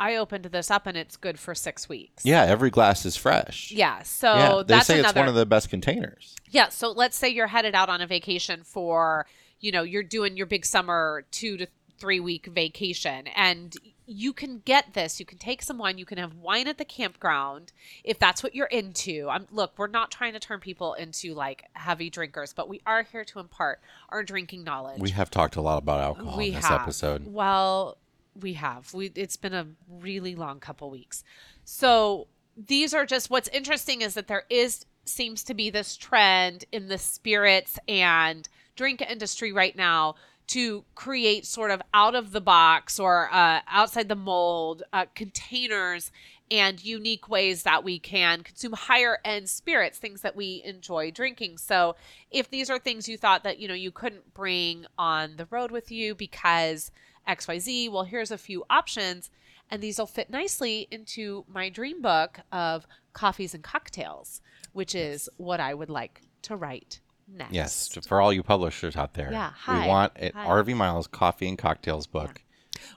I 0.00 0.16
opened 0.16 0.46
this 0.46 0.70
up 0.70 0.86
and 0.86 0.96
it's 0.96 1.16
good 1.16 1.38
for 1.38 1.54
six 1.54 1.88
weeks. 1.88 2.24
Yeah, 2.24 2.44
every 2.44 2.70
glass 2.70 3.04
is 3.04 3.16
fresh. 3.16 3.70
Yeah, 3.70 4.02
so 4.02 4.34
yeah, 4.34 4.56
they 4.56 4.74
that's 4.74 4.86
say 4.86 4.98
another... 5.00 5.08
it's 5.10 5.16
one 5.16 5.28
of 5.28 5.34
the 5.34 5.46
best 5.46 5.68
containers. 5.68 6.34
Yeah, 6.50 6.70
so 6.70 6.90
let's 6.92 7.16
say 7.16 7.28
you're 7.28 7.46
headed 7.46 7.74
out 7.74 7.90
on 7.90 8.00
a 8.00 8.06
vacation 8.06 8.62
for, 8.64 9.26
you 9.60 9.70
know, 9.70 9.82
you're 9.82 10.02
doing 10.02 10.36
your 10.36 10.46
big 10.46 10.64
summer 10.64 11.24
two 11.30 11.58
to 11.58 11.66
three 11.98 12.20
week 12.20 12.46
vacation, 12.46 13.26
and 13.36 13.76
you 14.06 14.32
can 14.32 14.60
get 14.64 14.94
this. 14.94 15.18
You 15.18 15.26
can 15.26 15.38
take 15.38 15.62
some 15.62 15.78
wine. 15.78 15.98
You 15.98 16.04
can 16.04 16.18
have 16.18 16.34
wine 16.34 16.68
at 16.68 16.78
the 16.78 16.84
campground 16.84 17.72
if 18.02 18.18
that's 18.18 18.42
what 18.42 18.54
you're 18.54 18.66
into. 18.66 19.28
I'm 19.30 19.46
look, 19.50 19.72
we're 19.76 19.86
not 19.86 20.10
trying 20.10 20.34
to 20.34 20.40
turn 20.40 20.60
people 20.60 20.94
into 20.94 21.34
like 21.34 21.64
heavy 21.72 22.10
drinkers, 22.10 22.52
but 22.52 22.68
we 22.68 22.80
are 22.86 23.02
here 23.02 23.24
to 23.24 23.38
impart 23.38 23.80
our 24.10 24.22
drinking 24.22 24.64
knowledge. 24.64 25.00
We 25.00 25.10
have 25.10 25.30
talked 25.30 25.56
a 25.56 25.60
lot 25.60 25.78
about 25.78 26.00
alcohol 26.00 26.36
we 26.36 26.48
in 26.48 26.54
this 26.54 26.66
have. 26.66 26.82
episode. 26.82 27.26
Well, 27.26 27.98
we 28.38 28.54
have. 28.54 28.92
We 28.92 29.10
it's 29.14 29.36
been 29.36 29.54
a 29.54 29.66
really 29.88 30.34
long 30.34 30.60
couple 30.60 30.90
weeks. 30.90 31.24
So 31.64 32.26
these 32.56 32.94
are 32.94 33.06
just 33.06 33.30
what's 33.30 33.48
interesting 33.48 34.02
is 34.02 34.14
that 34.14 34.28
there 34.28 34.44
is 34.50 34.84
seems 35.06 35.42
to 35.44 35.54
be 35.54 35.70
this 35.70 35.96
trend 35.96 36.64
in 36.72 36.88
the 36.88 36.98
spirits 36.98 37.78
and 37.88 38.48
drink 38.76 39.02
industry 39.02 39.52
right 39.52 39.76
now 39.76 40.14
to 40.46 40.84
create 40.94 41.46
sort 41.46 41.70
of 41.70 41.80
out 41.92 42.14
of 42.14 42.32
the 42.32 42.40
box 42.40 42.98
or 42.98 43.32
uh, 43.32 43.60
outside 43.68 44.08
the 44.08 44.16
mold 44.16 44.82
uh, 44.92 45.06
containers 45.14 46.10
and 46.50 46.84
unique 46.84 47.28
ways 47.28 47.62
that 47.62 47.82
we 47.82 47.98
can 47.98 48.42
consume 48.42 48.72
higher 48.72 49.18
end 49.24 49.48
spirits 49.48 49.98
things 49.98 50.20
that 50.20 50.36
we 50.36 50.62
enjoy 50.64 51.10
drinking. 51.10 51.58
So 51.58 51.96
if 52.30 52.50
these 52.50 52.68
are 52.68 52.78
things 52.78 53.08
you 53.08 53.16
thought 53.16 53.42
that 53.44 53.58
you 53.58 53.68
know 53.68 53.74
you 53.74 53.90
couldn't 53.90 54.34
bring 54.34 54.86
on 54.98 55.36
the 55.36 55.46
road 55.50 55.70
with 55.70 55.90
you 55.90 56.14
because 56.14 56.90
xyz 57.26 57.90
well 57.90 58.04
here's 58.04 58.30
a 58.30 58.38
few 58.38 58.64
options. 58.68 59.30
And 59.70 59.82
these 59.82 59.98
will 59.98 60.06
fit 60.06 60.28
nicely 60.28 60.86
into 60.90 61.46
my 61.48 61.70
dream 61.70 62.02
book 62.02 62.40
of 62.52 62.86
coffees 63.14 63.54
and 63.54 63.64
cocktails 63.64 64.42
which 64.72 64.94
is 64.94 65.28
what 65.36 65.60
i 65.60 65.72
would 65.72 65.88
like 65.88 66.20
to 66.42 66.54
write 66.54 67.00
next. 67.28 67.52
Yes, 67.52 67.98
for 68.06 68.20
all 68.20 68.32
you 68.32 68.42
publishers 68.42 68.96
out 68.96 69.14
there. 69.14 69.30
Yeah, 69.32 69.50
hi. 69.54 69.82
We 69.82 69.88
want 69.88 70.12
an 70.16 70.32
Hi. 70.34 70.46
RV 70.46 70.76
Miles 70.76 71.06
Coffee 71.06 71.48
and 71.48 71.58
Cocktails 71.58 72.06
book. 72.06 72.42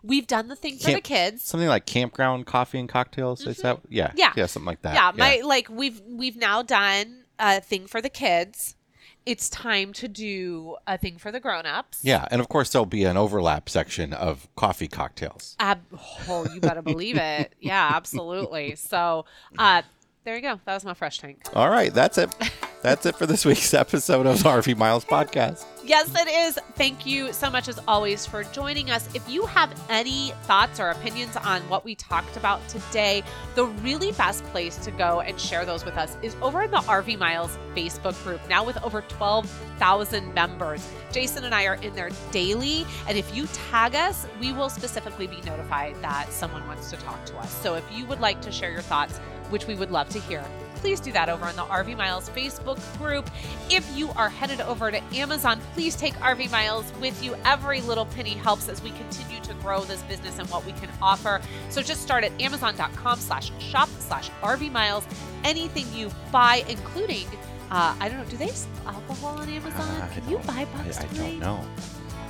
We've 0.03 0.27
done 0.27 0.47
the 0.47 0.55
thing 0.55 0.77
for 0.77 0.91
the 0.91 1.01
kids. 1.01 1.43
Something 1.43 1.69
like 1.69 1.85
Campground 1.85 2.45
Coffee 2.45 2.79
and 2.79 2.89
Cocktails. 2.89 3.45
Is 3.45 3.57
that? 3.57 3.79
Yeah. 3.89 4.07
Mm-hmm. 4.07 4.17
Yeah. 4.17 4.33
Yeah, 4.35 4.45
something 4.47 4.67
like 4.67 4.81
that. 4.81 4.95
Yeah, 4.95 5.11
my 5.15 5.41
like 5.45 5.69
we've 5.69 6.01
we've 6.07 6.35
now 6.37 6.61
done 6.61 7.23
a 7.39 7.61
thing 7.61 7.87
for 7.87 8.01
the 8.01 8.09
kids. 8.09 8.75
It's 9.25 9.49
time 9.49 9.91
to 9.93 10.07
do 10.07 10.77
a 10.87 10.97
thing 10.97 11.17
for 11.17 11.33
the 11.33 11.41
grown-ups. 11.41 11.99
Yeah, 12.01 12.25
and 12.31 12.39
of 12.39 12.47
course 12.47 12.71
there'll 12.71 12.85
be 12.85 13.03
an 13.03 13.17
overlap 13.17 13.67
section 13.67 14.13
of 14.13 14.47
coffee 14.55 14.87
cocktails. 14.87 15.57
Oh, 15.59 16.47
you 16.53 16.61
better 16.61 16.81
believe 16.81 17.17
it. 17.17 17.53
Yeah, 17.59 17.91
absolutely. 17.93 18.75
So, 18.75 19.25
uh, 19.57 19.81
there 20.23 20.35
you 20.35 20.41
go. 20.41 20.61
That 20.63 20.75
was 20.75 20.85
my 20.85 20.93
fresh 20.93 21.19
tank. 21.19 21.41
All 21.53 21.69
right, 21.69 21.93
that's 21.93 22.17
it. 22.17 22.33
That's 22.87 23.05
it 23.05 23.17
for 23.17 23.25
this 23.25 23.43
week's 23.43 23.73
episode 23.73 24.25
of 24.25 24.41
the 24.41 24.47
RV 24.47 24.77
Miles 24.77 25.03
Podcast. 25.03 25.65
Yes, 25.83 26.09
it 26.15 26.29
is. 26.29 26.57
Thank 26.75 27.05
you 27.05 27.33
so 27.33 27.49
much, 27.49 27.67
as 27.67 27.81
always, 27.85 28.25
for 28.25 28.45
joining 28.45 28.89
us. 28.89 29.13
If 29.13 29.27
you 29.29 29.45
have 29.45 29.77
any 29.89 30.31
thoughts 30.43 30.79
or 30.79 30.91
opinions 30.91 31.35
on 31.35 31.63
what 31.67 31.83
we 31.83 31.95
talked 31.95 32.37
about 32.37 32.65
today, 32.69 33.23
the 33.55 33.65
really 33.65 34.13
best 34.13 34.41
place 34.45 34.77
to 34.85 34.91
go 34.91 35.19
and 35.19 35.37
share 35.37 35.65
those 35.65 35.83
with 35.83 35.97
us 35.97 36.15
is 36.21 36.33
over 36.41 36.63
in 36.63 36.71
the 36.71 36.77
RV 36.77 37.19
Miles 37.19 37.57
Facebook 37.75 38.23
group, 38.23 38.39
now 38.47 38.63
with 38.63 38.81
over 38.81 39.01
12,000 39.01 40.33
members. 40.33 40.89
Jason 41.11 41.43
and 41.43 41.53
I 41.53 41.65
are 41.65 41.75
in 41.75 41.93
there 41.93 42.11
daily. 42.31 42.85
And 43.09 43.17
if 43.17 43.35
you 43.35 43.47
tag 43.69 43.95
us, 43.95 44.25
we 44.39 44.53
will 44.53 44.69
specifically 44.69 45.27
be 45.27 45.41
notified 45.41 46.01
that 46.01 46.31
someone 46.31 46.65
wants 46.67 46.89
to 46.91 46.95
talk 46.95 47.25
to 47.25 47.35
us. 47.35 47.51
So 47.61 47.75
if 47.75 47.83
you 47.91 48.05
would 48.05 48.21
like 48.21 48.39
to 48.43 48.51
share 48.51 48.71
your 48.71 48.81
thoughts, 48.81 49.17
which 49.49 49.67
we 49.67 49.75
would 49.75 49.91
love 49.91 50.07
to 50.09 50.19
hear, 50.19 50.41
please 50.77 50.99
do 50.99 51.11
that 51.11 51.29
over 51.29 51.45
on 51.45 51.55
the 51.55 51.63
RV 51.63 51.97
Miles 51.97 52.29
Facebook 52.29 52.79
group. 52.97 53.29
If 53.69 53.89
you 53.97 54.09
are 54.15 54.29
headed 54.29 54.61
over 54.61 54.91
to 54.91 55.01
Amazon, 55.15 55.59
please 55.73 55.95
take 55.95 56.13
RV 56.15 56.49
Miles 56.51 56.85
with 57.01 57.21
you. 57.23 57.35
Every 57.45 57.81
little 57.81 58.05
penny 58.05 58.31
helps 58.31 58.69
as 58.69 58.81
we 58.81 58.91
continue 58.91 59.39
to 59.41 59.53
grow 59.55 59.81
this 59.83 60.01
business 60.03 60.39
and 60.39 60.49
what 60.49 60.65
we 60.65 60.71
can 60.73 60.89
offer. 61.01 61.41
So 61.69 61.81
just 61.81 62.01
start 62.01 62.23
at 62.23 62.39
amazon.com 62.41 63.19
slash 63.19 63.51
shop 63.59 63.89
slash 63.99 64.29
RV 64.41 64.71
Miles. 64.71 65.05
Anything 65.43 65.85
you 65.93 66.09
buy, 66.31 66.63
including, 66.69 67.27
uh, 67.71 67.95
I 67.99 68.09
don't 68.09 68.17
know, 68.19 68.25
do 68.25 68.37
they 68.37 68.47
sell 68.47 68.69
alcohol 68.87 69.37
on 69.39 69.49
Amazon? 69.49 70.01
Uh, 70.01 70.09
can 70.13 70.29
you 70.29 70.37
buy 70.39 70.65
Bucks 70.75 70.97
I, 70.99 71.03
I 71.03 71.07
don't 71.13 71.39
know. 71.39 71.65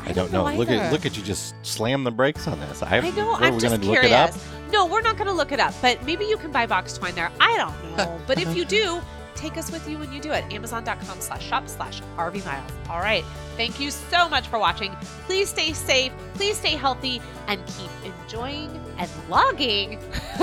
I 0.04 0.10
I 0.10 0.14
don't 0.14 0.32
don't 0.32 0.32
know. 0.32 0.50
know 0.50 0.58
Look 0.58 0.70
at 0.70 0.92
look 0.94 1.06
at 1.06 1.18
you 1.18 1.24
just 1.24 1.54
slam 1.64 2.04
the 2.06 2.12
brakes 2.12 2.48
on 2.48 2.60
this. 2.62 2.82
I, 2.82 2.98
I 2.98 3.10
know. 3.12 3.34
I'm 3.34 3.60
just 3.60 3.76
gonna 3.76 3.86
look 3.86 4.04
it 4.04 4.12
up. 4.14 4.32
curious. 4.32 4.57
No, 4.72 4.86
we're 4.86 5.02
not 5.02 5.16
going 5.18 5.28
to 5.28 5.34
look 5.34 5.52
it 5.52 5.60
up, 5.60 5.74
but 5.82 6.04
maybe 6.06 6.26
you 6.26 6.38
can 6.38 6.52
buy 6.52 6.66
box 6.66 6.98
twine 6.98 7.16
there. 7.16 7.32
I 7.40 7.56
don't 7.58 7.74
know. 7.98 8.20
but 8.28 8.40
if 8.40 8.56
you 8.56 8.66
do, 8.66 9.02
take 9.36 9.58
us 9.58 9.72
with 9.72 9.88
you 9.88 9.98
when 9.98 10.12
you 10.12 10.20
do 10.20 10.32
it. 10.32 10.44
Amazon.com 10.52 11.20
slash 11.22 11.46
shop 11.46 11.68
slash 11.68 12.02
RV 12.18 12.46
Miles. 12.46 12.72
All 12.90 13.00
right. 13.00 13.24
Thank 13.56 13.80
you 13.80 13.90
so 13.92 14.28
much 14.30 14.48
for 14.48 14.60
watching. 14.60 14.92
Please 15.26 15.50
stay 15.50 15.74
safe, 15.74 16.12
please 16.36 16.58
stay 16.58 16.76
healthy, 16.76 17.22
and 17.48 17.60
keep 17.66 17.90
enjoying 18.24 18.70
and 18.98 19.10
logging 19.30 20.00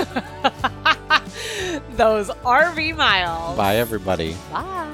those 1.91 2.29
RV 2.29 2.95
miles. 2.97 3.55
Bye, 3.57 3.77
everybody. 3.77 4.35
Bye. 4.51 4.93